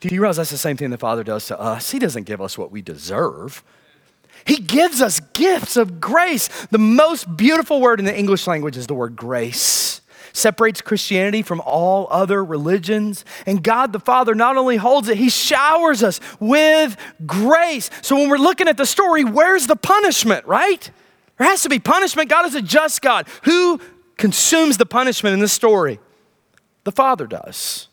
Do 0.00 0.12
you 0.12 0.20
realize 0.20 0.38
that's 0.38 0.50
the 0.50 0.58
same 0.58 0.76
thing 0.76 0.90
the 0.90 0.98
Father 0.98 1.22
does 1.22 1.46
to 1.46 1.60
us? 1.60 1.90
He 1.90 1.98
doesn't 1.98 2.24
give 2.24 2.40
us 2.40 2.58
what 2.58 2.72
we 2.72 2.82
deserve. 2.82 3.62
He 4.46 4.56
gives 4.56 5.00
us 5.00 5.20
gifts 5.32 5.76
of 5.76 6.00
grace. 6.00 6.48
The 6.66 6.78
most 6.78 7.36
beautiful 7.36 7.80
word 7.80 7.98
in 8.00 8.06
the 8.06 8.16
English 8.16 8.46
language 8.46 8.76
is 8.76 8.86
the 8.86 8.94
word 8.94 9.16
grace. 9.16 10.00
Separates 10.32 10.80
Christianity 10.80 11.42
from 11.42 11.60
all 11.60 12.08
other 12.10 12.44
religions. 12.44 13.24
And 13.44 13.62
God 13.62 13.92
the 13.92 14.00
Father 14.00 14.34
not 14.34 14.56
only 14.56 14.76
holds 14.76 15.08
it, 15.08 15.18
He 15.18 15.28
showers 15.28 16.02
us 16.02 16.20
with 16.40 16.96
grace. 17.26 17.90
So 18.00 18.16
when 18.16 18.28
we're 18.28 18.38
looking 18.38 18.68
at 18.68 18.76
the 18.76 18.86
story, 18.86 19.24
where's 19.24 19.66
the 19.66 19.76
punishment, 19.76 20.46
right? 20.46 20.90
There 21.38 21.46
has 21.46 21.62
to 21.62 21.68
be 21.68 21.78
punishment. 21.78 22.30
God 22.30 22.46
is 22.46 22.54
a 22.54 22.62
just 22.62 23.02
God. 23.02 23.26
Who 23.44 23.80
consumes 24.16 24.78
the 24.78 24.86
punishment 24.86 25.34
in 25.34 25.40
this 25.40 25.52
story? 25.52 26.00
The 26.84 26.92
Father 26.92 27.26
does, 27.26 27.88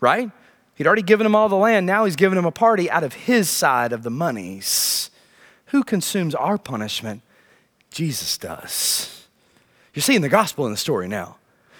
right? 0.00 0.30
He'd 0.76 0.86
already 0.86 1.02
given 1.02 1.26
him 1.26 1.34
all 1.34 1.48
the 1.48 1.56
land. 1.56 1.86
Now 1.86 2.04
he's 2.04 2.16
giving 2.16 2.38
him 2.38 2.44
a 2.44 2.52
party 2.52 2.90
out 2.90 3.02
of 3.02 3.14
his 3.14 3.48
side 3.48 3.92
of 3.92 4.02
the 4.02 4.10
monies. 4.10 5.10
Who 5.66 5.82
consumes 5.82 6.34
our 6.34 6.58
punishment? 6.58 7.22
Jesus 7.90 8.38
does. 8.38 9.26
You're 9.94 10.02
seeing 10.02 10.20
the 10.20 10.28
gospel 10.28 10.66
in 10.66 10.72
the 10.72 10.78
story 10.78 11.08
now. 11.08 11.36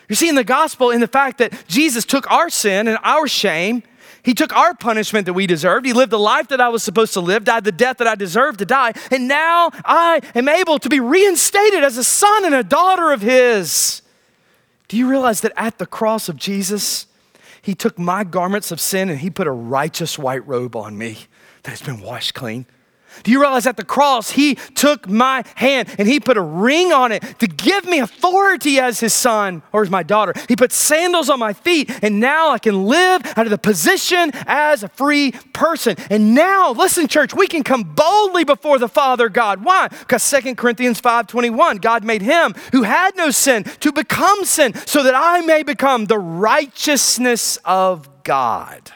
You're 0.08 0.16
seeing 0.16 0.34
the 0.34 0.44
gospel 0.44 0.90
in 0.90 1.00
the 1.00 1.08
fact 1.08 1.38
that 1.38 1.52
Jesus 1.68 2.04
took 2.04 2.30
our 2.30 2.48
sin 2.48 2.88
and 2.88 2.98
our 3.02 3.26
shame. 3.26 3.82
He 4.22 4.34
took 4.34 4.54
our 4.56 4.74
punishment 4.74 5.26
that 5.26 5.34
we 5.34 5.46
deserved. 5.46 5.86
He 5.86 5.92
lived 5.92 6.10
the 6.10 6.18
life 6.18 6.48
that 6.48 6.60
I 6.60 6.68
was 6.68 6.82
supposed 6.82 7.12
to 7.14 7.20
live, 7.20 7.44
died 7.44 7.64
the 7.64 7.72
death 7.72 7.98
that 7.98 8.08
I 8.08 8.14
deserved 8.14 8.58
to 8.60 8.64
die. 8.64 8.92
And 9.10 9.28
now 9.28 9.70
I 9.84 10.20
am 10.34 10.48
able 10.48 10.78
to 10.78 10.88
be 10.88 10.98
reinstated 10.98 11.84
as 11.84 11.96
a 11.96 12.04
son 12.04 12.44
and 12.44 12.54
a 12.54 12.64
daughter 12.64 13.12
of 13.12 13.20
His. 13.20 14.02
Do 14.88 14.96
you 14.96 15.08
realize 15.08 15.42
that 15.42 15.52
at 15.56 15.78
the 15.78 15.86
cross 15.86 16.28
of 16.28 16.36
Jesus, 16.36 17.06
He 17.62 17.74
took 17.74 17.98
my 17.98 18.24
garments 18.24 18.72
of 18.72 18.80
sin 18.80 19.10
and 19.10 19.20
He 19.20 19.30
put 19.30 19.46
a 19.46 19.52
righteous 19.52 20.18
white 20.18 20.46
robe 20.46 20.74
on 20.74 20.96
me 20.96 21.18
that 21.62 21.70
has 21.70 21.82
been 21.82 22.00
washed 22.00 22.34
clean? 22.34 22.66
Do 23.22 23.30
you 23.30 23.40
realize 23.40 23.66
at 23.66 23.76
the 23.76 23.84
cross, 23.84 24.30
he 24.30 24.54
took 24.74 25.08
my 25.08 25.44
hand 25.54 25.94
and 25.98 26.08
he 26.08 26.20
put 26.20 26.36
a 26.36 26.42
ring 26.42 26.92
on 26.92 27.12
it 27.12 27.22
to 27.38 27.46
give 27.46 27.84
me 27.84 27.98
authority 27.98 28.78
as 28.78 29.00
his 29.00 29.12
son 29.12 29.62
or 29.72 29.82
as 29.82 29.90
my 29.90 30.02
daughter? 30.02 30.32
He 30.48 30.56
put 30.56 30.72
sandals 30.72 31.30
on 31.30 31.38
my 31.38 31.52
feet, 31.52 31.90
and 32.02 32.20
now 32.20 32.50
I 32.50 32.58
can 32.58 32.86
live 32.86 33.22
out 33.36 33.46
of 33.46 33.50
the 33.50 33.58
position 33.58 34.30
as 34.46 34.82
a 34.82 34.88
free 34.88 35.32
person. 35.52 35.96
And 36.10 36.34
now, 36.34 36.72
listen, 36.72 37.08
church, 37.08 37.34
we 37.34 37.46
can 37.46 37.62
come 37.62 37.82
boldly 37.82 38.44
before 38.44 38.78
the 38.78 38.88
Father 38.88 39.28
God. 39.28 39.64
Why? 39.64 39.88
Because 39.88 40.22
Second 40.22 40.56
Corinthians 40.56 41.00
5:21, 41.00 41.78
God 41.78 42.04
made 42.04 42.22
him 42.22 42.54
who 42.72 42.82
had 42.82 43.16
no 43.16 43.30
sin 43.30 43.64
to 43.80 43.92
become 43.92 44.44
sin 44.44 44.74
so 44.86 45.02
that 45.02 45.14
I 45.14 45.40
may 45.42 45.62
become 45.62 46.06
the 46.06 46.18
righteousness 46.18 47.58
of 47.64 48.08
God. 48.22 48.92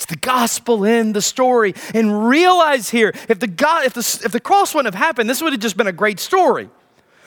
It's 0.00 0.06
the 0.06 0.16
gospel 0.16 0.84
in 0.84 1.12
the 1.12 1.20
story. 1.20 1.74
And 1.92 2.26
realize 2.26 2.88
here, 2.88 3.12
if 3.28 3.38
the, 3.38 3.46
God, 3.46 3.84
if 3.84 3.92
the, 3.92 4.22
if 4.24 4.32
the 4.32 4.40
cross 4.40 4.74
wouldn't 4.74 4.94
have 4.94 4.98
happened, 4.98 5.28
this 5.28 5.42
would 5.42 5.52
have 5.52 5.60
just 5.60 5.76
been 5.76 5.88
a 5.88 5.92
great 5.92 6.18
story. 6.18 6.70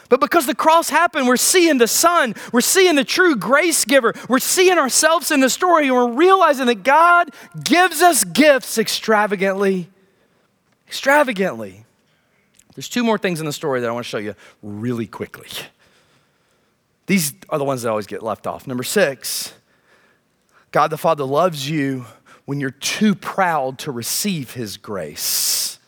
But 0.09 0.19
because 0.19 0.47
the 0.47 0.55
cross 0.55 0.89
happened, 0.89 1.27
we're 1.27 1.37
seeing 1.37 1.77
the 1.77 1.87
Son, 1.87 2.33
we're 2.51 2.61
seeing 2.61 2.95
the 2.95 3.03
true 3.03 3.35
grace 3.35 3.85
giver, 3.85 4.15
we're 4.27 4.39
seeing 4.39 4.79
ourselves 4.79 5.29
in 5.29 5.39
the 5.39 5.51
story, 5.51 5.85
and 5.85 5.95
we're 5.95 6.13
realizing 6.13 6.65
that 6.65 6.81
God 6.81 7.29
gives 7.63 8.01
us 8.01 8.23
gifts 8.23 8.79
extravagantly. 8.79 9.87
Extravagantly. 10.87 11.85
There's 12.73 12.89
two 12.89 13.03
more 13.03 13.19
things 13.19 13.39
in 13.39 13.45
the 13.45 13.53
story 13.53 13.81
that 13.81 13.87
I 13.87 13.91
want 13.91 14.03
to 14.03 14.09
show 14.09 14.17
you 14.17 14.33
really 14.63 15.05
quickly. 15.05 15.49
These 17.05 17.33
are 17.49 17.59
the 17.59 17.65
ones 17.65 17.83
that 17.83 17.91
always 17.91 18.07
get 18.07 18.23
left 18.23 18.47
off. 18.47 18.65
Number 18.65 18.83
six, 18.83 19.53
God 20.71 20.87
the 20.89 20.97
Father 20.97 21.23
loves 21.23 21.69
you 21.69 22.05
when 22.45 22.59
you're 22.59 22.71
too 22.71 23.15
proud 23.15 23.79
to 23.79 23.91
receive 23.91 24.53
His 24.53 24.77
grace. 24.77 25.79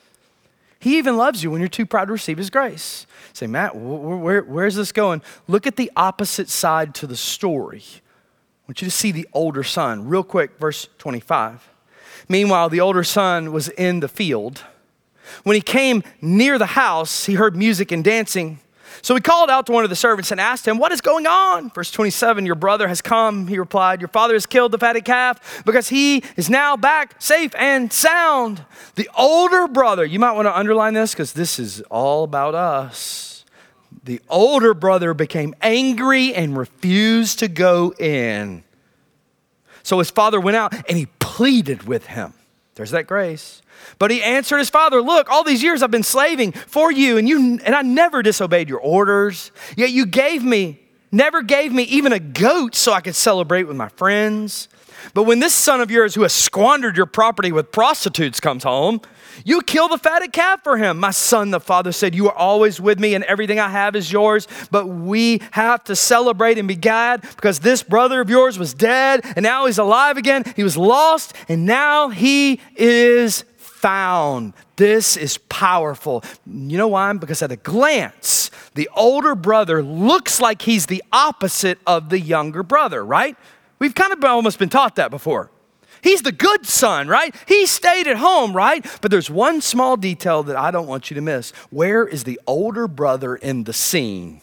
He 0.79 0.97
even 0.97 1.17
loves 1.17 1.43
you 1.43 1.51
when 1.51 1.61
you're 1.61 1.67
too 1.67 1.85
proud 1.85 2.05
to 2.05 2.13
receive 2.13 2.37
His 2.37 2.49
grace. 2.49 3.07
Say, 3.33 3.47
Matt, 3.47 3.75
where, 3.75 4.17
where, 4.17 4.41
where's 4.43 4.75
this 4.75 4.91
going? 4.91 5.21
Look 5.47 5.67
at 5.67 5.75
the 5.75 5.91
opposite 5.95 6.49
side 6.49 6.93
to 6.95 7.07
the 7.07 7.17
story. 7.17 7.83
I 7.85 8.69
want 8.69 8.81
you 8.81 8.87
to 8.87 8.91
see 8.91 9.11
the 9.11 9.27
older 9.33 9.63
son. 9.63 10.07
Real 10.07 10.23
quick, 10.23 10.57
verse 10.59 10.87
25. 10.97 11.69
Meanwhile, 12.29 12.69
the 12.69 12.79
older 12.79 13.03
son 13.03 13.51
was 13.51 13.69
in 13.69 13.99
the 13.99 14.07
field. 14.07 14.63
When 15.43 15.55
he 15.55 15.61
came 15.61 16.03
near 16.21 16.57
the 16.57 16.65
house, 16.67 17.25
he 17.25 17.33
heard 17.33 17.55
music 17.55 17.91
and 17.91 18.03
dancing. 18.03 18.59
So 19.01 19.15
he 19.15 19.21
called 19.21 19.49
out 19.49 19.65
to 19.67 19.71
one 19.71 19.83
of 19.83 19.89
the 19.89 19.95
servants 19.95 20.31
and 20.31 20.39
asked 20.39 20.67
him, 20.67 20.77
What 20.77 20.91
is 20.91 21.01
going 21.01 21.27
on? 21.27 21.69
Verse 21.71 21.91
27 21.91 22.45
Your 22.45 22.55
brother 22.55 22.87
has 22.87 23.01
come, 23.01 23.47
he 23.47 23.57
replied. 23.57 24.01
Your 24.01 24.07
father 24.07 24.33
has 24.33 24.45
killed 24.45 24.71
the 24.71 24.77
fatted 24.77 25.05
calf 25.05 25.63
because 25.65 25.89
he 25.89 26.23
is 26.35 26.49
now 26.49 26.75
back 26.75 27.21
safe 27.21 27.53
and 27.57 27.91
sound. 27.91 28.65
The 28.95 29.09
older 29.17 29.67
brother, 29.67 30.05
you 30.05 30.19
might 30.19 30.33
want 30.33 30.47
to 30.47 30.57
underline 30.57 30.93
this 30.93 31.13
because 31.13 31.33
this 31.33 31.59
is 31.59 31.81
all 31.83 32.23
about 32.23 32.55
us. 32.55 33.45
The 34.03 34.21
older 34.29 34.73
brother 34.73 35.13
became 35.13 35.55
angry 35.61 36.33
and 36.33 36.57
refused 36.57 37.39
to 37.39 37.47
go 37.47 37.93
in. 37.97 38.63
So 39.81 39.99
his 39.99 40.11
father 40.11 40.39
went 40.39 40.57
out 40.57 40.73
and 40.87 40.97
he 40.97 41.07
pleaded 41.19 41.83
with 41.83 42.07
him. 42.07 42.33
There's 42.75 42.91
that 42.91 43.07
grace. 43.07 43.61
But 43.99 44.11
he 44.11 44.21
answered 44.21 44.57
his 44.57 44.69
father, 44.69 45.01
Look, 45.01 45.29
all 45.29 45.43
these 45.43 45.63
years 45.63 45.81
I've 45.81 45.91
been 45.91 46.03
slaving 46.03 46.51
for 46.51 46.91
you, 46.91 47.17
and, 47.17 47.27
you, 47.27 47.59
and 47.63 47.73
I 47.73 47.81
never 47.81 48.21
disobeyed 48.21 48.69
your 48.69 48.79
orders. 48.79 49.51
Yet 49.77 49.91
you 49.91 50.05
gave 50.05 50.43
me, 50.43 50.79
never 51.11 51.41
gave 51.41 51.71
me 51.71 51.83
even 51.83 52.11
a 52.11 52.19
goat 52.19 52.75
so 52.75 52.91
I 52.91 53.01
could 53.01 53.15
celebrate 53.15 53.63
with 53.63 53.77
my 53.77 53.89
friends. 53.89 54.67
But 55.13 55.23
when 55.23 55.39
this 55.39 55.53
son 55.53 55.81
of 55.81 55.89
yours 55.89 56.15
who 56.15 56.23
has 56.23 56.33
squandered 56.33 56.97
your 56.97 57.05
property 57.05 57.51
with 57.51 57.71
prostitutes 57.71 58.39
comes 58.39 58.63
home, 58.63 59.01
you 59.43 59.61
kill 59.61 59.87
the 59.87 59.97
fatted 59.97 60.31
calf 60.31 60.63
for 60.63 60.77
him. 60.77 60.99
My 60.99 61.11
son, 61.11 61.51
the 61.51 61.59
father 61.59 61.91
said, 61.91 62.15
You 62.15 62.27
are 62.29 62.35
always 62.35 62.79
with 62.79 62.99
me, 62.99 63.15
and 63.15 63.23
everything 63.25 63.59
I 63.59 63.69
have 63.69 63.95
is 63.95 64.11
yours. 64.11 64.47
But 64.71 64.87
we 64.87 65.41
have 65.51 65.83
to 65.85 65.95
celebrate 65.95 66.57
and 66.57 66.67
be 66.67 66.75
glad 66.75 67.21
because 67.21 67.59
this 67.59 67.83
brother 67.83 68.21
of 68.21 68.29
yours 68.29 68.57
was 68.57 68.73
dead, 68.73 69.21
and 69.35 69.43
now 69.43 69.65
he's 69.65 69.77
alive 69.77 70.17
again. 70.17 70.43
He 70.55 70.63
was 70.63 70.77
lost, 70.77 71.33
and 71.49 71.65
now 71.65 72.09
he 72.09 72.59
is 72.75 73.43
found. 73.57 74.53
This 74.77 75.15
is 75.15 75.37
powerful. 75.37 76.23
You 76.45 76.77
know 76.77 76.87
why? 76.87 77.13
Because 77.13 77.41
at 77.41 77.51
a 77.51 77.55
glance, 77.55 78.49
the 78.73 78.89
older 78.95 79.35
brother 79.35 79.83
looks 79.83 80.41
like 80.41 80.63
he's 80.63 80.87
the 80.87 81.03
opposite 81.11 81.77
of 81.85 82.09
the 82.09 82.19
younger 82.19 82.63
brother, 82.63 83.05
right? 83.05 83.37
We've 83.79 83.93
kind 83.93 84.11
of 84.11 84.23
almost 84.23 84.57
been 84.57 84.69
taught 84.69 84.95
that 84.95 85.11
before. 85.11 85.51
He's 86.05 86.21
the 86.21 86.31
good 86.31 86.67
son, 86.67 87.07
right? 87.07 87.35
He 87.47 87.65
stayed 87.65 88.05
at 88.05 88.17
home, 88.17 88.55
right? 88.55 88.85
But 89.01 89.09
there's 89.09 89.31
one 89.31 89.59
small 89.59 89.97
detail 89.97 90.43
that 90.43 90.55
I 90.55 90.69
don't 90.69 90.85
want 90.85 91.09
you 91.09 91.15
to 91.15 91.21
miss. 91.21 91.49
Where 91.71 92.07
is 92.07 92.25
the 92.25 92.39
older 92.45 92.87
brother 92.87 93.35
in 93.35 93.63
the 93.63 93.73
scene? 93.73 94.41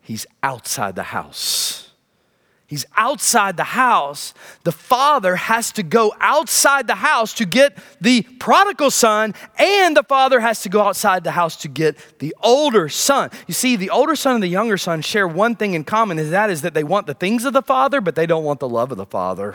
He's 0.00 0.26
outside 0.42 0.96
the 0.96 1.02
house. 1.02 1.90
He's 2.66 2.86
outside 2.96 3.58
the 3.58 3.64
house. 3.64 4.32
The 4.64 4.72
father 4.72 5.36
has 5.36 5.70
to 5.72 5.82
go 5.82 6.14
outside 6.18 6.86
the 6.86 6.94
house 6.94 7.34
to 7.34 7.44
get 7.44 7.76
the 8.00 8.22
prodigal 8.22 8.90
son, 8.90 9.34
and 9.58 9.94
the 9.94 10.02
father 10.02 10.40
has 10.40 10.62
to 10.62 10.70
go 10.70 10.80
outside 10.80 11.24
the 11.24 11.32
house 11.32 11.56
to 11.56 11.68
get 11.68 11.98
the 12.20 12.34
older 12.40 12.88
son. 12.88 13.28
You 13.46 13.52
see, 13.52 13.76
the 13.76 13.90
older 13.90 14.16
son 14.16 14.36
and 14.36 14.42
the 14.42 14.48
younger 14.48 14.78
son 14.78 15.02
share 15.02 15.28
one 15.28 15.56
thing 15.56 15.74
in 15.74 15.84
common, 15.84 16.18
and 16.18 16.32
that 16.32 16.48
is 16.48 16.62
that 16.62 16.72
they 16.72 16.84
want 16.84 17.06
the 17.06 17.12
things 17.12 17.44
of 17.44 17.52
the 17.52 17.60
father, 17.60 18.00
but 18.00 18.14
they 18.14 18.26
don't 18.26 18.44
want 18.44 18.60
the 18.60 18.68
love 18.68 18.90
of 18.90 18.96
the 18.96 19.04
father. 19.04 19.54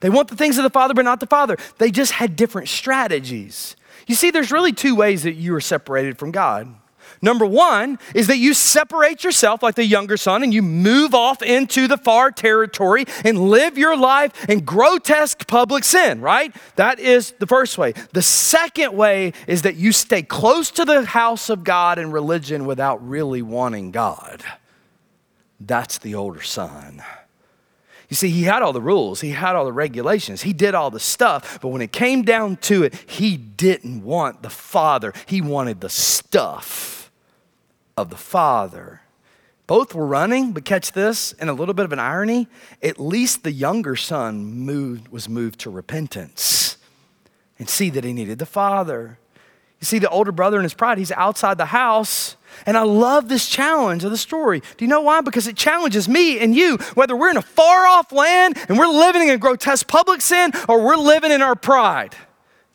They 0.00 0.10
want 0.10 0.28
the 0.28 0.36
things 0.36 0.58
of 0.58 0.64
the 0.64 0.70
father, 0.70 0.94
but 0.94 1.04
not 1.04 1.20
the 1.20 1.26
father. 1.26 1.56
They 1.78 1.90
just 1.90 2.12
had 2.12 2.36
different 2.36 2.68
strategies. 2.68 3.76
You 4.06 4.14
see, 4.14 4.30
there's 4.30 4.52
really 4.52 4.72
two 4.72 4.94
ways 4.94 5.22
that 5.22 5.34
you 5.34 5.54
are 5.54 5.60
separated 5.60 6.18
from 6.18 6.30
God. 6.30 6.74
Number 7.22 7.46
one 7.46 7.98
is 8.14 8.26
that 8.26 8.36
you 8.36 8.52
separate 8.52 9.24
yourself 9.24 9.62
like 9.62 9.76
the 9.76 9.84
younger 9.84 10.18
son 10.18 10.42
and 10.42 10.52
you 10.52 10.60
move 10.60 11.14
off 11.14 11.42
into 11.42 11.88
the 11.88 11.96
far 11.96 12.30
territory 12.30 13.06
and 13.24 13.50
live 13.50 13.78
your 13.78 13.96
life 13.96 14.46
in 14.48 14.60
grotesque 14.60 15.46
public 15.46 15.84
sin, 15.84 16.20
right? 16.20 16.54
That 16.76 17.00
is 17.00 17.32
the 17.38 17.46
first 17.46 17.78
way. 17.78 17.94
The 18.12 18.20
second 18.20 18.94
way 18.94 19.32
is 19.46 19.62
that 19.62 19.76
you 19.76 19.92
stay 19.92 20.22
close 20.22 20.70
to 20.72 20.84
the 20.84 21.06
house 21.06 21.48
of 21.48 21.64
God 21.64 21.98
and 21.98 22.12
religion 22.12 22.66
without 22.66 23.06
really 23.06 23.42
wanting 23.42 23.90
God. 23.90 24.42
That's 25.58 25.96
the 25.98 26.14
older 26.14 26.42
son. 26.42 27.02
You 28.08 28.16
see, 28.16 28.28
he 28.28 28.42
had 28.42 28.62
all 28.62 28.72
the 28.72 28.80
rules, 28.80 29.20
he 29.20 29.30
had 29.30 29.56
all 29.56 29.64
the 29.64 29.72
regulations, 29.72 30.42
he 30.42 30.52
did 30.52 30.74
all 30.74 30.90
the 30.90 31.00
stuff, 31.00 31.58
but 31.60 31.68
when 31.68 31.82
it 31.82 31.92
came 31.92 32.22
down 32.22 32.56
to 32.58 32.82
it, 32.82 32.94
he 33.06 33.36
didn't 33.36 34.02
want 34.02 34.42
the 34.42 34.50
father, 34.50 35.12
he 35.26 35.40
wanted 35.40 35.80
the 35.80 35.88
stuff 35.88 36.94
of 37.96 38.10
the 38.10 38.16
Father. 38.16 39.00
Both 39.66 39.94
were 39.94 40.06
running, 40.06 40.52
but 40.52 40.64
catch 40.64 40.92
this, 40.92 41.32
in 41.32 41.48
a 41.48 41.54
little 41.54 41.74
bit 41.74 41.86
of 41.86 41.92
an 41.92 41.98
irony, 41.98 42.48
at 42.82 43.00
least 43.00 43.44
the 43.44 43.52
younger 43.52 43.96
son 43.96 44.44
moved, 44.44 45.08
was 45.08 45.28
moved 45.28 45.60
to 45.60 45.70
repentance 45.70 46.76
and 47.58 47.68
see 47.68 47.88
that 47.90 48.04
he 48.04 48.12
needed 48.12 48.38
the 48.38 48.46
Father. 48.46 49.18
You 49.80 49.86
see, 49.86 49.98
the 49.98 50.10
older 50.10 50.32
brother 50.32 50.58
in 50.58 50.64
his 50.64 50.74
pride, 50.74 50.98
he's 50.98 51.12
outside 51.12 51.56
the 51.56 51.66
house. 51.66 52.36
And 52.66 52.76
I 52.76 52.82
love 52.82 53.28
this 53.28 53.48
challenge 53.48 54.04
of 54.04 54.10
the 54.10 54.16
story. 54.16 54.60
Do 54.76 54.84
you 54.84 54.88
know 54.88 55.02
why? 55.02 55.20
Because 55.20 55.46
it 55.46 55.56
challenges 55.56 56.08
me 56.08 56.38
and 56.38 56.54
you, 56.54 56.76
whether 56.94 57.16
we're 57.16 57.30
in 57.30 57.36
a 57.36 57.42
far 57.42 57.86
off 57.86 58.12
land 58.12 58.58
and 58.68 58.78
we're 58.78 58.86
living 58.86 59.28
in 59.28 59.38
grotesque 59.38 59.86
public 59.86 60.20
sin 60.20 60.52
or 60.68 60.84
we're 60.84 60.96
living 60.96 61.32
in 61.32 61.42
our 61.42 61.54
pride. 61.54 62.14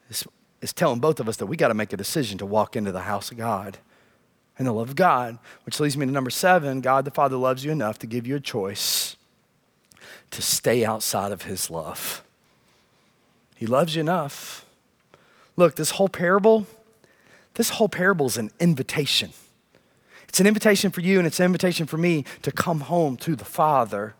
It's, 0.10 0.26
is 0.62 0.74
telling 0.74 1.00
both 1.00 1.20
of 1.20 1.30
us 1.30 1.38
that 1.38 1.46
we 1.46 1.58
got 1.58 1.70
to 1.70 1.74
make 1.74 1.94
a 1.94 1.98
decision 1.98 2.38
to 2.40 2.46
walk 2.46 2.76
into 2.76 2.92
the 2.92 3.02
house 3.02 3.32
of 3.32 3.38
God 3.38 3.78
and 4.58 4.68
the 4.68 4.74
love 4.74 4.90
of 4.90 4.96
God, 4.96 5.40
which 5.66 5.80
leads 5.80 5.96
me 5.96 6.06
to 6.06 6.12
number 6.12 6.30
seven 6.30 6.82
God 6.82 7.06
the 7.06 7.12
Father 7.12 7.38
loves 7.38 7.64
you 7.64 7.72
enough 7.72 7.98
to 8.00 8.08
give 8.08 8.28
you 8.28 8.36
a 8.36 8.42
choice 8.42 9.16
to 10.32 10.42
stay 10.42 10.86
outside 10.86 11.32
of 11.32 11.44
his 11.44 11.70
love. 11.70 12.24
He 13.56 13.66
loves 13.66 13.96
you 13.96 14.02
enough. 14.02 14.66
Look, 15.58 15.76
this 15.76 15.92
whole 15.92 16.10
parable, 16.10 16.68
this 17.56 17.72
whole 17.72 17.90
parable 17.90 18.28
is 18.28 18.38
an 18.38 18.52
invitation. 18.60 19.32
It's 20.30 20.40
an 20.40 20.48
invitation 20.48 20.92
for 20.92 21.02
you 21.02 21.18
and 21.18 21.28
it's 21.28 21.40
an 21.40 21.46
invitation 21.46 21.88
for 21.88 21.98
me 21.98 22.24
to 22.44 22.52
come 22.52 22.82
home 22.82 23.18
to 23.18 23.36
the 23.36 23.46
Father. 23.46 24.16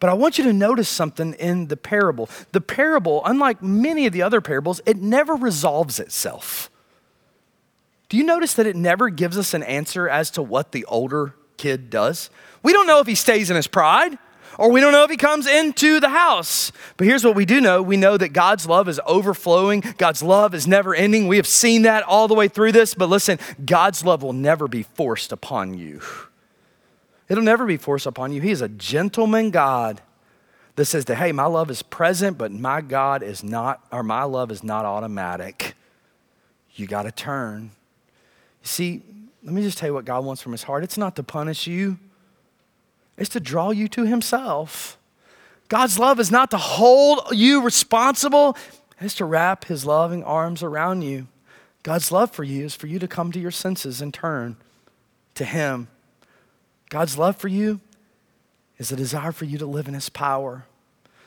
But 0.00 0.10
I 0.10 0.14
want 0.14 0.38
you 0.38 0.44
to 0.44 0.52
notice 0.52 0.88
something 0.88 1.34
in 1.34 1.68
the 1.68 1.76
parable. 1.76 2.28
The 2.52 2.60
parable, 2.60 3.22
unlike 3.24 3.62
many 3.62 4.06
of 4.06 4.12
the 4.12 4.22
other 4.22 4.40
parables, 4.40 4.80
it 4.86 4.96
never 4.96 5.34
resolves 5.34 6.00
itself. 6.00 6.70
Do 8.08 8.16
you 8.16 8.24
notice 8.24 8.54
that 8.54 8.66
it 8.66 8.76
never 8.76 9.10
gives 9.10 9.38
us 9.38 9.54
an 9.54 9.62
answer 9.62 10.08
as 10.08 10.30
to 10.32 10.42
what 10.42 10.72
the 10.72 10.84
older 10.86 11.34
kid 11.56 11.90
does? 11.90 12.30
We 12.62 12.72
don't 12.72 12.86
know 12.86 13.00
if 13.00 13.06
he 13.06 13.14
stays 13.14 13.50
in 13.50 13.56
his 13.56 13.66
pride 13.66 14.18
or 14.58 14.70
we 14.70 14.80
don't 14.80 14.92
know 14.92 15.04
if 15.04 15.10
he 15.10 15.16
comes 15.16 15.46
into 15.46 16.00
the 16.00 16.08
house. 16.08 16.72
But 16.96 17.06
here's 17.06 17.24
what 17.24 17.34
we 17.34 17.44
do 17.44 17.60
know 17.60 17.82
we 17.82 17.96
know 17.96 18.16
that 18.16 18.30
God's 18.30 18.66
love 18.66 18.88
is 18.88 19.00
overflowing, 19.06 19.80
God's 19.98 20.22
love 20.22 20.54
is 20.54 20.66
never 20.66 20.94
ending. 20.94 21.28
We 21.28 21.36
have 21.36 21.46
seen 21.46 21.82
that 21.82 22.02
all 22.04 22.28
the 22.28 22.34
way 22.34 22.48
through 22.48 22.72
this. 22.72 22.94
But 22.94 23.08
listen, 23.08 23.38
God's 23.64 24.04
love 24.04 24.22
will 24.22 24.32
never 24.32 24.68
be 24.68 24.82
forced 24.82 25.32
upon 25.32 25.74
you. 25.74 26.00
It'll 27.28 27.44
never 27.44 27.66
be 27.66 27.76
forced 27.76 28.06
upon 28.06 28.32
you. 28.32 28.40
He 28.40 28.50
is 28.50 28.60
a 28.60 28.68
gentleman 28.68 29.50
God 29.50 30.02
that 30.76 30.84
says 30.86 31.04
that, 31.06 31.16
hey, 31.16 31.32
my 31.32 31.46
love 31.46 31.70
is 31.70 31.82
present, 31.82 32.36
but 32.36 32.52
my 32.52 32.80
God 32.80 33.22
is 33.22 33.42
not, 33.44 33.80
or 33.92 34.02
my 34.02 34.24
love 34.24 34.50
is 34.50 34.62
not 34.64 34.84
automatic. 34.84 35.74
You 36.74 36.86
got 36.86 37.04
to 37.04 37.12
turn. 37.12 37.70
You 38.62 38.68
see, 38.68 39.02
let 39.42 39.52
me 39.52 39.62
just 39.62 39.78
tell 39.78 39.88
you 39.88 39.94
what 39.94 40.04
God 40.04 40.24
wants 40.24 40.42
from 40.42 40.52
his 40.52 40.64
heart. 40.64 40.82
It's 40.82 40.98
not 40.98 41.16
to 41.16 41.22
punish 41.22 41.66
you, 41.66 41.98
it's 43.16 43.30
to 43.30 43.40
draw 43.40 43.70
you 43.70 43.88
to 43.88 44.04
Himself. 44.06 44.98
God's 45.68 45.98
love 45.98 46.20
is 46.20 46.30
not 46.30 46.50
to 46.50 46.58
hold 46.58 47.20
you 47.32 47.62
responsible, 47.62 48.56
it's 49.00 49.14
to 49.14 49.24
wrap 49.24 49.66
His 49.66 49.84
loving 49.84 50.22
arms 50.22 50.62
around 50.62 51.02
you. 51.02 51.26
God's 51.82 52.10
love 52.10 52.30
for 52.30 52.44
you 52.44 52.64
is 52.64 52.74
for 52.74 52.86
you 52.86 52.98
to 52.98 53.08
come 53.08 53.30
to 53.32 53.40
your 53.40 53.50
senses 53.50 54.00
and 54.00 54.12
turn 54.12 54.56
to 55.34 55.44
Him. 55.44 55.88
God's 56.90 57.18
love 57.18 57.36
for 57.36 57.48
you 57.48 57.80
is 58.78 58.90
a 58.90 58.96
desire 58.96 59.32
for 59.32 59.44
you 59.44 59.58
to 59.58 59.66
live 59.66 59.88
in 59.88 59.94
His 59.94 60.08
power. 60.08 60.66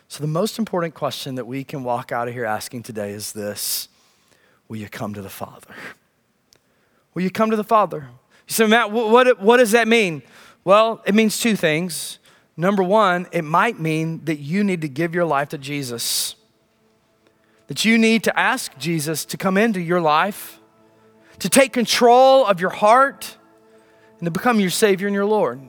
So, 0.08 0.22
the 0.22 0.28
most 0.28 0.58
important 0.58 0.94
question 0.94 1.36
that 1.36 1.46
we 1.46 1.64
can 1.64 1.84
walk 1.84 2.12
out 2.12 2.28
of 2.28 2.34
here 2.34 2.46
asking 2.46 2.84
today 2.84 3.12
is 3.12 3.34
this 3.34 3.90
Will 4.68 4.78
you 4.78 4.90
come 4.90 5.14
to 5.14 5.22
the 5.22 5.30
Father? 5.30 5.74
Will 7.14 7.24
you 7.24 7.32
come 7.32 7.50
to 7.50 7.56
the 7.58 7.64
Father? 7.64 8.10
You 8.48 8.54
say, 8.54 8.68
Matt, 8.68 8.92
what, 8.92 9.42
what 9.42 9.58
does 9.58 9.72
that 9.72 9.88
mean? 9.88 10.22
Well, 10.68 11.02
it 11.06 11.16
means 11.16 11.40
two 11.40 11.56
things. 11.56 12.20
Number 12.58 12.84
one, 12.84 13.28
it 13.32 13.44
might 13.46 13.80
mean 13.80 14.26
that 14.26 14.40
you 14.40 14.66
need 14.66 14.82
to 14.82 14.90
give 14.90 15.16
your 15.16 15.24
life 15.24 15.48
to 15.50 15.58
Jesus, 15.58 16.36
that 17.68 17.86
you 17.86 17.98
need 17.98 18.26
to 18.26 18.38
ask 18.38 18.78
Jesus 18.78 19.24
to 19.24 19.38
come 19.38 19.56
into 19.56 19.80
your 19.80 20.02
life, 20.02 20.60
to 21.40 21.48
take 21.48 21.72
control 21.72 22.46
of 22.46 22.60
your 22.60 22.70
heart, 22.70 23.38
and 24.20 24.26
to 24.26 24.30
become 24.30 24.60
your 24.60 24.70
Savior 24.70 25.08
and 25.08 25.14
your 25.14 25.26
Lord. 25.26 25.62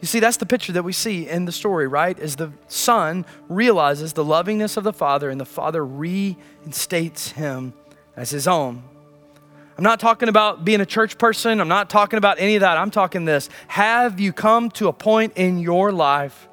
You 0.00 0.06
see, 0.06 0.20
that's 0.20 0.36
the 0.36 0.46
picture 0.46 0.70
that 0.74 0.84
we 0.84 0.92
see 0.92 1.28
in 1.28 1.44
the 1.44 1.50
story, 1.50 1.88
right? 1.88 2.16
As 2.16 2.36
the 2.36 2.52
son 2.68 3.26
realizes 3.48 4.12
the 4.12 4.24
lovingness 4.24 4.76
of 4.76 4.84
the 4.84 4.92
father, 4.92 5.28
and 5.28 5.40
the 5.40 5.44
father 5.44 5.84
reinstates 5.84 7.32
him 7.32 7.74
as 8.16 8.30
his 8.30 8.46
own. 8.46 8.84
I'm 9.76 9.82
not 9.82 9.98
talking 9.98 10.28
about 10.28 10.64
being 10.64 10.80
a 10.80 10.86
church 10.86 11.18
person. 11.18 11.60
I'm 11.60 11.68
not 11.68 11.90
talking 11.90 12.16
about 12.16 12.38
any 12.38 12.54
of 12.54 12.60
that. 12.60 12.78
I'm 12.78 12.92
talking 12.92 13.24
this. 13.24 13.48
Have 13.66 14.20
you 14.20 14.32
come 14.32 14.70
to 14.72 14.86
a 14.86 14.92
point 14.92 15.32
in 15.36 15.58
your 15.58 15.90
life 15.90 16.48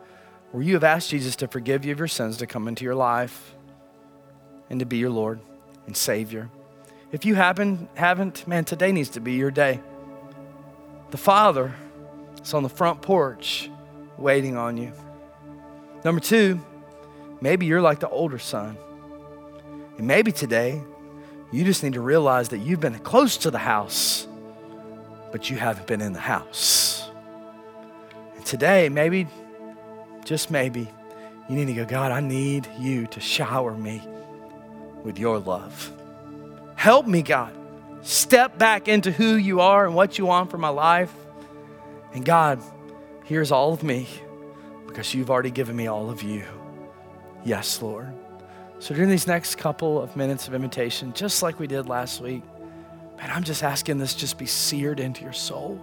where 0.52 0.64
you 0.64 0.74
have 0.74 0.84
asked 0.84 1.12
Jesus 1.12 1.36
to 1.38 1.48
forgive 1.48 1.86
you 1.86 1.92
of 1.92 2.00
your 2.00 2.08
sins, 2.08 2.38
to 2.38 2.48
come 2.48 2.68
into 2.68 2.84
your 2.84 2.96
life, 2.96 3.56
and 4.72 4.80
to 4.80 4.86
be 4.88 4.98
your 4.98 5.12
Lord 5.12 5.40
and 5.86 5.96
Savior? 5.96 6.50
If 7.12 7.24
you 7.24 7.36
haven't, 7.36 7.90
haven't, 7.96 8.48
man, 8.48 8.66
today 8.66 8.92
needs 8.92 9.10
to 9.10 9.20
be 9.20 9.34
your 9.34 9.52
day. 9.52 9.80
The 11.12 11.18
Father 11.18 11.76
is 12.42 12.54
on 12.56 12.64
the 12.64 12.70
front 12.70 13.04
porch 13.04 13.70
waiting 14.18 14.58
on 14.58 14.78
you. 14.78 14.94
Number 16.04 16.22
two, 16.22 16.60
maybe 17.40 17.68
you're 17.68 17.82
like 17.82 18.00
the 18.00 18.10
older 18.10 18.40
son. 18.40 18.78
And 19.98 20.08
maybe 20.08 20.32
today 20.32 20.82
you 21.52 21.66
just 21.66 21.84
need 21.84 21.94
to 21.94 22.02
realize 22.02 22.50
that 22.50 22.60
you've 22.60 22.80
been 22.80 22.98
close 23.00 23.38
to 23.38 23.52
the 23.52 23.58
house, 23.58 24.28
but 25.32 25.50
you 25.50 25.58
haven't 25.58 25.88
been 25.88 26.02
in 26.02 26.14
the 26.14 26.20
house. 26.20 27.10
And 28.36 28.46
today, 28.46 28.90
maybe, 28.90 29.28
just 30.24 30.50
maybe, 30.50 30.88
you 31.50 31.56
need 31.56 31.66
to 31.66 31.74
go, 31.74 31.86
God, 31.86 32.12
I 32.12 32.22
need 32.22 32.68
you 32.80 33.08
to 33.08 33.20
shower 33.20 33.76
me 33.76 34.02
with 35.04 35.20
your 35.20 35.40
love. 35.40 35.92
Help 36.76 37.06
me, 37.06 37.22
God. 37.22 37.54
Step 38.02 38.58
back 38.58 38.88
into 38.88 39.12
who 39.12 39.36
you 39.36 39.60
are 39.60 39.86
and 39.86 39.94
what 39.94 40.18
you 40.18 40.26
want 40.26 40.50
for 40.50 40.58
my 40.58 40.70
life. 40.70 41.14
And 42.14 42.26
God, 42.26 42.62
here's 43.26 43.52
all 43.52 43.74
of 43.74 43.84
me 43.84 44.08
because 44.88 45.14
you've 45.14 45.30
already 45.30 45.52
given 45.52 45.76
me 45.76 45.88
all 45.88 46.10
of 46.10 46.24
you. 46.24 46.44
Yes, 47.44 47.82
Lord. 47.82 48.14
So 48.82 48.96
during 48.96 49.12
these 49.12 49.28
next 49.28 49.60
couple 49.60 50.02
of 50.02 50.16
minutes 50.16 50.48
of 50.48 50.56
invitation, 50.56 51.14
just 51.14 51.44
like 51.44 51.60
we 51.60 51.68
did 51.68 51.88
last 51.88 52.20
week, 52.20 52.42
man, 53.16 53.30
I'm 53.30 53.44
just 53.44 53.62
asking 53.62 54.00
this 54.00 54.16
just 54.16 54.40
be 54.40 54.48
seared 54.48 55.00
into 55.00 55.22
your 55.22 55.34
soul. 55.34 55.80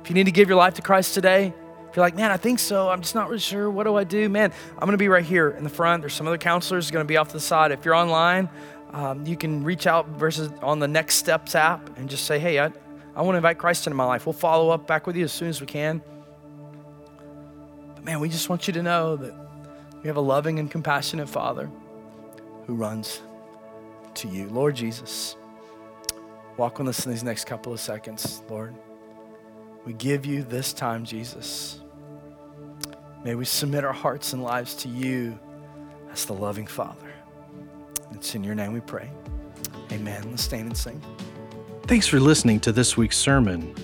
If 0.00 0.10
you 0.10 0.14
need 0.14 0.26
to 0.26 0.30
give 0.30 0.48
your 0.48 0.56
life 0.56 0.74
to 0.74 0.82
Christ 0.82 1.12
today, 1.12 1.52
if 1.90 1.96
you're 1.96 2.04
like, 2.04 2.14
man, 2.14 2.30
I 2.30 2.36
think 2.36 2.60
so, 2.60 2.88
I'm 2.88 3.00
just 3.00 3.16
not 3.16 3.26
really 3.26 3.40
sure, 3.40 3.68
what 3.68 3.82
do 3.82 3.96
I 3.96 4.04
do? 4.04 4.28
Man, 4.28 4.52
I'm 4.78 4.86
gonna 4.86 4.96
be 4.96 5.08
right 5.08 5.24
here 5.24 5.50
in 5.50 5.64
the 5.64 5.70
front. 5.70 6.02
There's 6.02 6.14
some 6.14 6.28
other 6.28 6.38
counselors 6.38 6.88
gonna 6.92 7.04
be 7.04 7.16
off 7.16 7.26
to 7.26 7.32
the 7.32 7.40
side. 7.40 7.72
If 7.72 7.84
you're 7.84 7.96
online, 7.96 8.48
um, 8.92 9.26
you 9.26 9.36
can 9.36 9.64
reach 9.64 9.88
out 9.88 10.06
versus 10.10 10.48
on 10.62 10.78
the 10.78 10.86
Next 10.86 11.16
Steps 11.16 11.56
app 11.56 11.98
and 11.98 12.08
just 12.08 12.26
say, 12.26 12.38
hey, 12.38 12.60
I, 12.60 12.70
I 13.16 13.22
wanna 13.22 13.38
invite 13.38 13.58
Christ 13.58 13.88
into 13.88 13.96
my 13.96 14.04
life. 14.04 14.24
We'll 14.24 14.34
follow 14.34 14.70
up 14.70 14.86
back 14.86 15.08
with 15.08 15.16
you 15.16 15.24
as 15.24 15.32
soon 15.32 15.48
as 15.48 15.60
we 15.60 15.66
can. 15.66 16.00
But 17.96 18.04
man, 18.04 18.20
we 18.20 18.28
just 18.28 18.48
want 18.48 18.68
you 18.68 18.72
to 18.74 18.84
know 18.84 19.16
that 19.16 19.34
we 20.00 20.06
have 20.06 20.16
a 20.16 20.20
loving 20.20 20.60
and 20.60 20.70
compassionate 20.70 21.28
Father 21.28 21.68
who 22.66 22.74
runs 22.74 23.22
to 24.14 24.28
you. 24.28 24.48
Lord 24.48 24.74
Jesus, 24.74 25.36
walk 26.56 26.78
with 26.78 26.88
us 26.88 27.06
in 27.06 27.12
these 27.12 27.24
next 27.24 27.44
couple 27.44 27.72
of 27.72 27.80
seconds, 27.80 28.42
Lord. 28.48 28.74
We 29.84 29.92
give 29.92 30.26
you 30.26 30.42
this 30.42 30.72
time, 30.72 31.04
Jesus. 31.04 31.80
May 33.24 33.34
we 33.34 33.44
submit 33.44 33.84
our 33.84 33.92
hearts 33.92 34.32
and 34.32 34.42
lives 34.42 34.74
to 34.76 34.88
you 34.88 35.38
as 36.12 36.24
the 36.24 36.32
loving 36.32 36.66
Father. 36.66 37.12
It's 38.12 38.34
in 38.34 38.42
your 38.42 38.54
name 38.54 38.72
we 38.72 38.80
pray. 38.80 39.10
Amen. 39.92 40.30
Let's 40.30 40.42
stand 40.42 40.66
and 40.66 40.76
sing. 40.76 41.00
Thanks 41.82 42.06
for 42.06 42.18
listening 42.18 42.58
to 42.60 42.72
this 42.72 42.96
week's 42.96 43.16
sermon. 43.16 43.74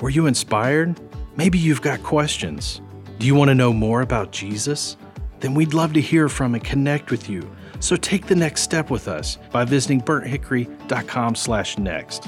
Were 0.00 0.10
you 0.10 0.26
inspired? 0.26 0.98
Maybe 1.36 1.58
you've 1.58 1.82
got 1.82 2.02
questions. 2.02 2.80
Do 3.18 3.26
you 3.26 3.34
want 3.34 3.48
to 3.48 3.54
know 3.54 3.72
more 3.72 4.02
about 4.02 4.30
Jesus? 4.30 4.96
Then 5.40 5.54
we'd 5.54 5.74
love 5.74 5.92
to 5.94 6.00
hear 6.00 6.28
from 6.28 6.54
and 6.54 6.64
connect 6.64 7.10
with 7.10 7.28
you. 7.28 7.50
So 7.84 7.96
take 7.96 8.28
the 8.28 8.34
next 8.34 8.62
step 8.62 8.88
with 8.88 9.08
us 9.08 9.36
by 9.52 9.66
visiting 9.66 10.00
burnthickory.com 10.00 11.34
slash 11.34 11.76
next. 11.76 12.26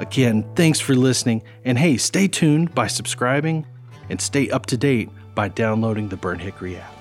Again, 0.00 0.44
thanks 0.54 0.80
for 0.80 0.94
listening, 0.94 1.42
and 1.64 1.78
hey, 1.78 1.96
stay 1.96 2.28
tuned 2.28 2.74
by 2.74 2.88
subscribing 2.88 3.66
and 4.10 4.20
stay 4.20 4.50
up 4.50 4.66
to 4.66 4.76
date 4.76 5.08
by 5.34 5.48
downloading 5.48 6.10
the 6.10 6.18
Burnt 6.18 6.42
Hickory 6.42 6.76
app. 6.76 6.97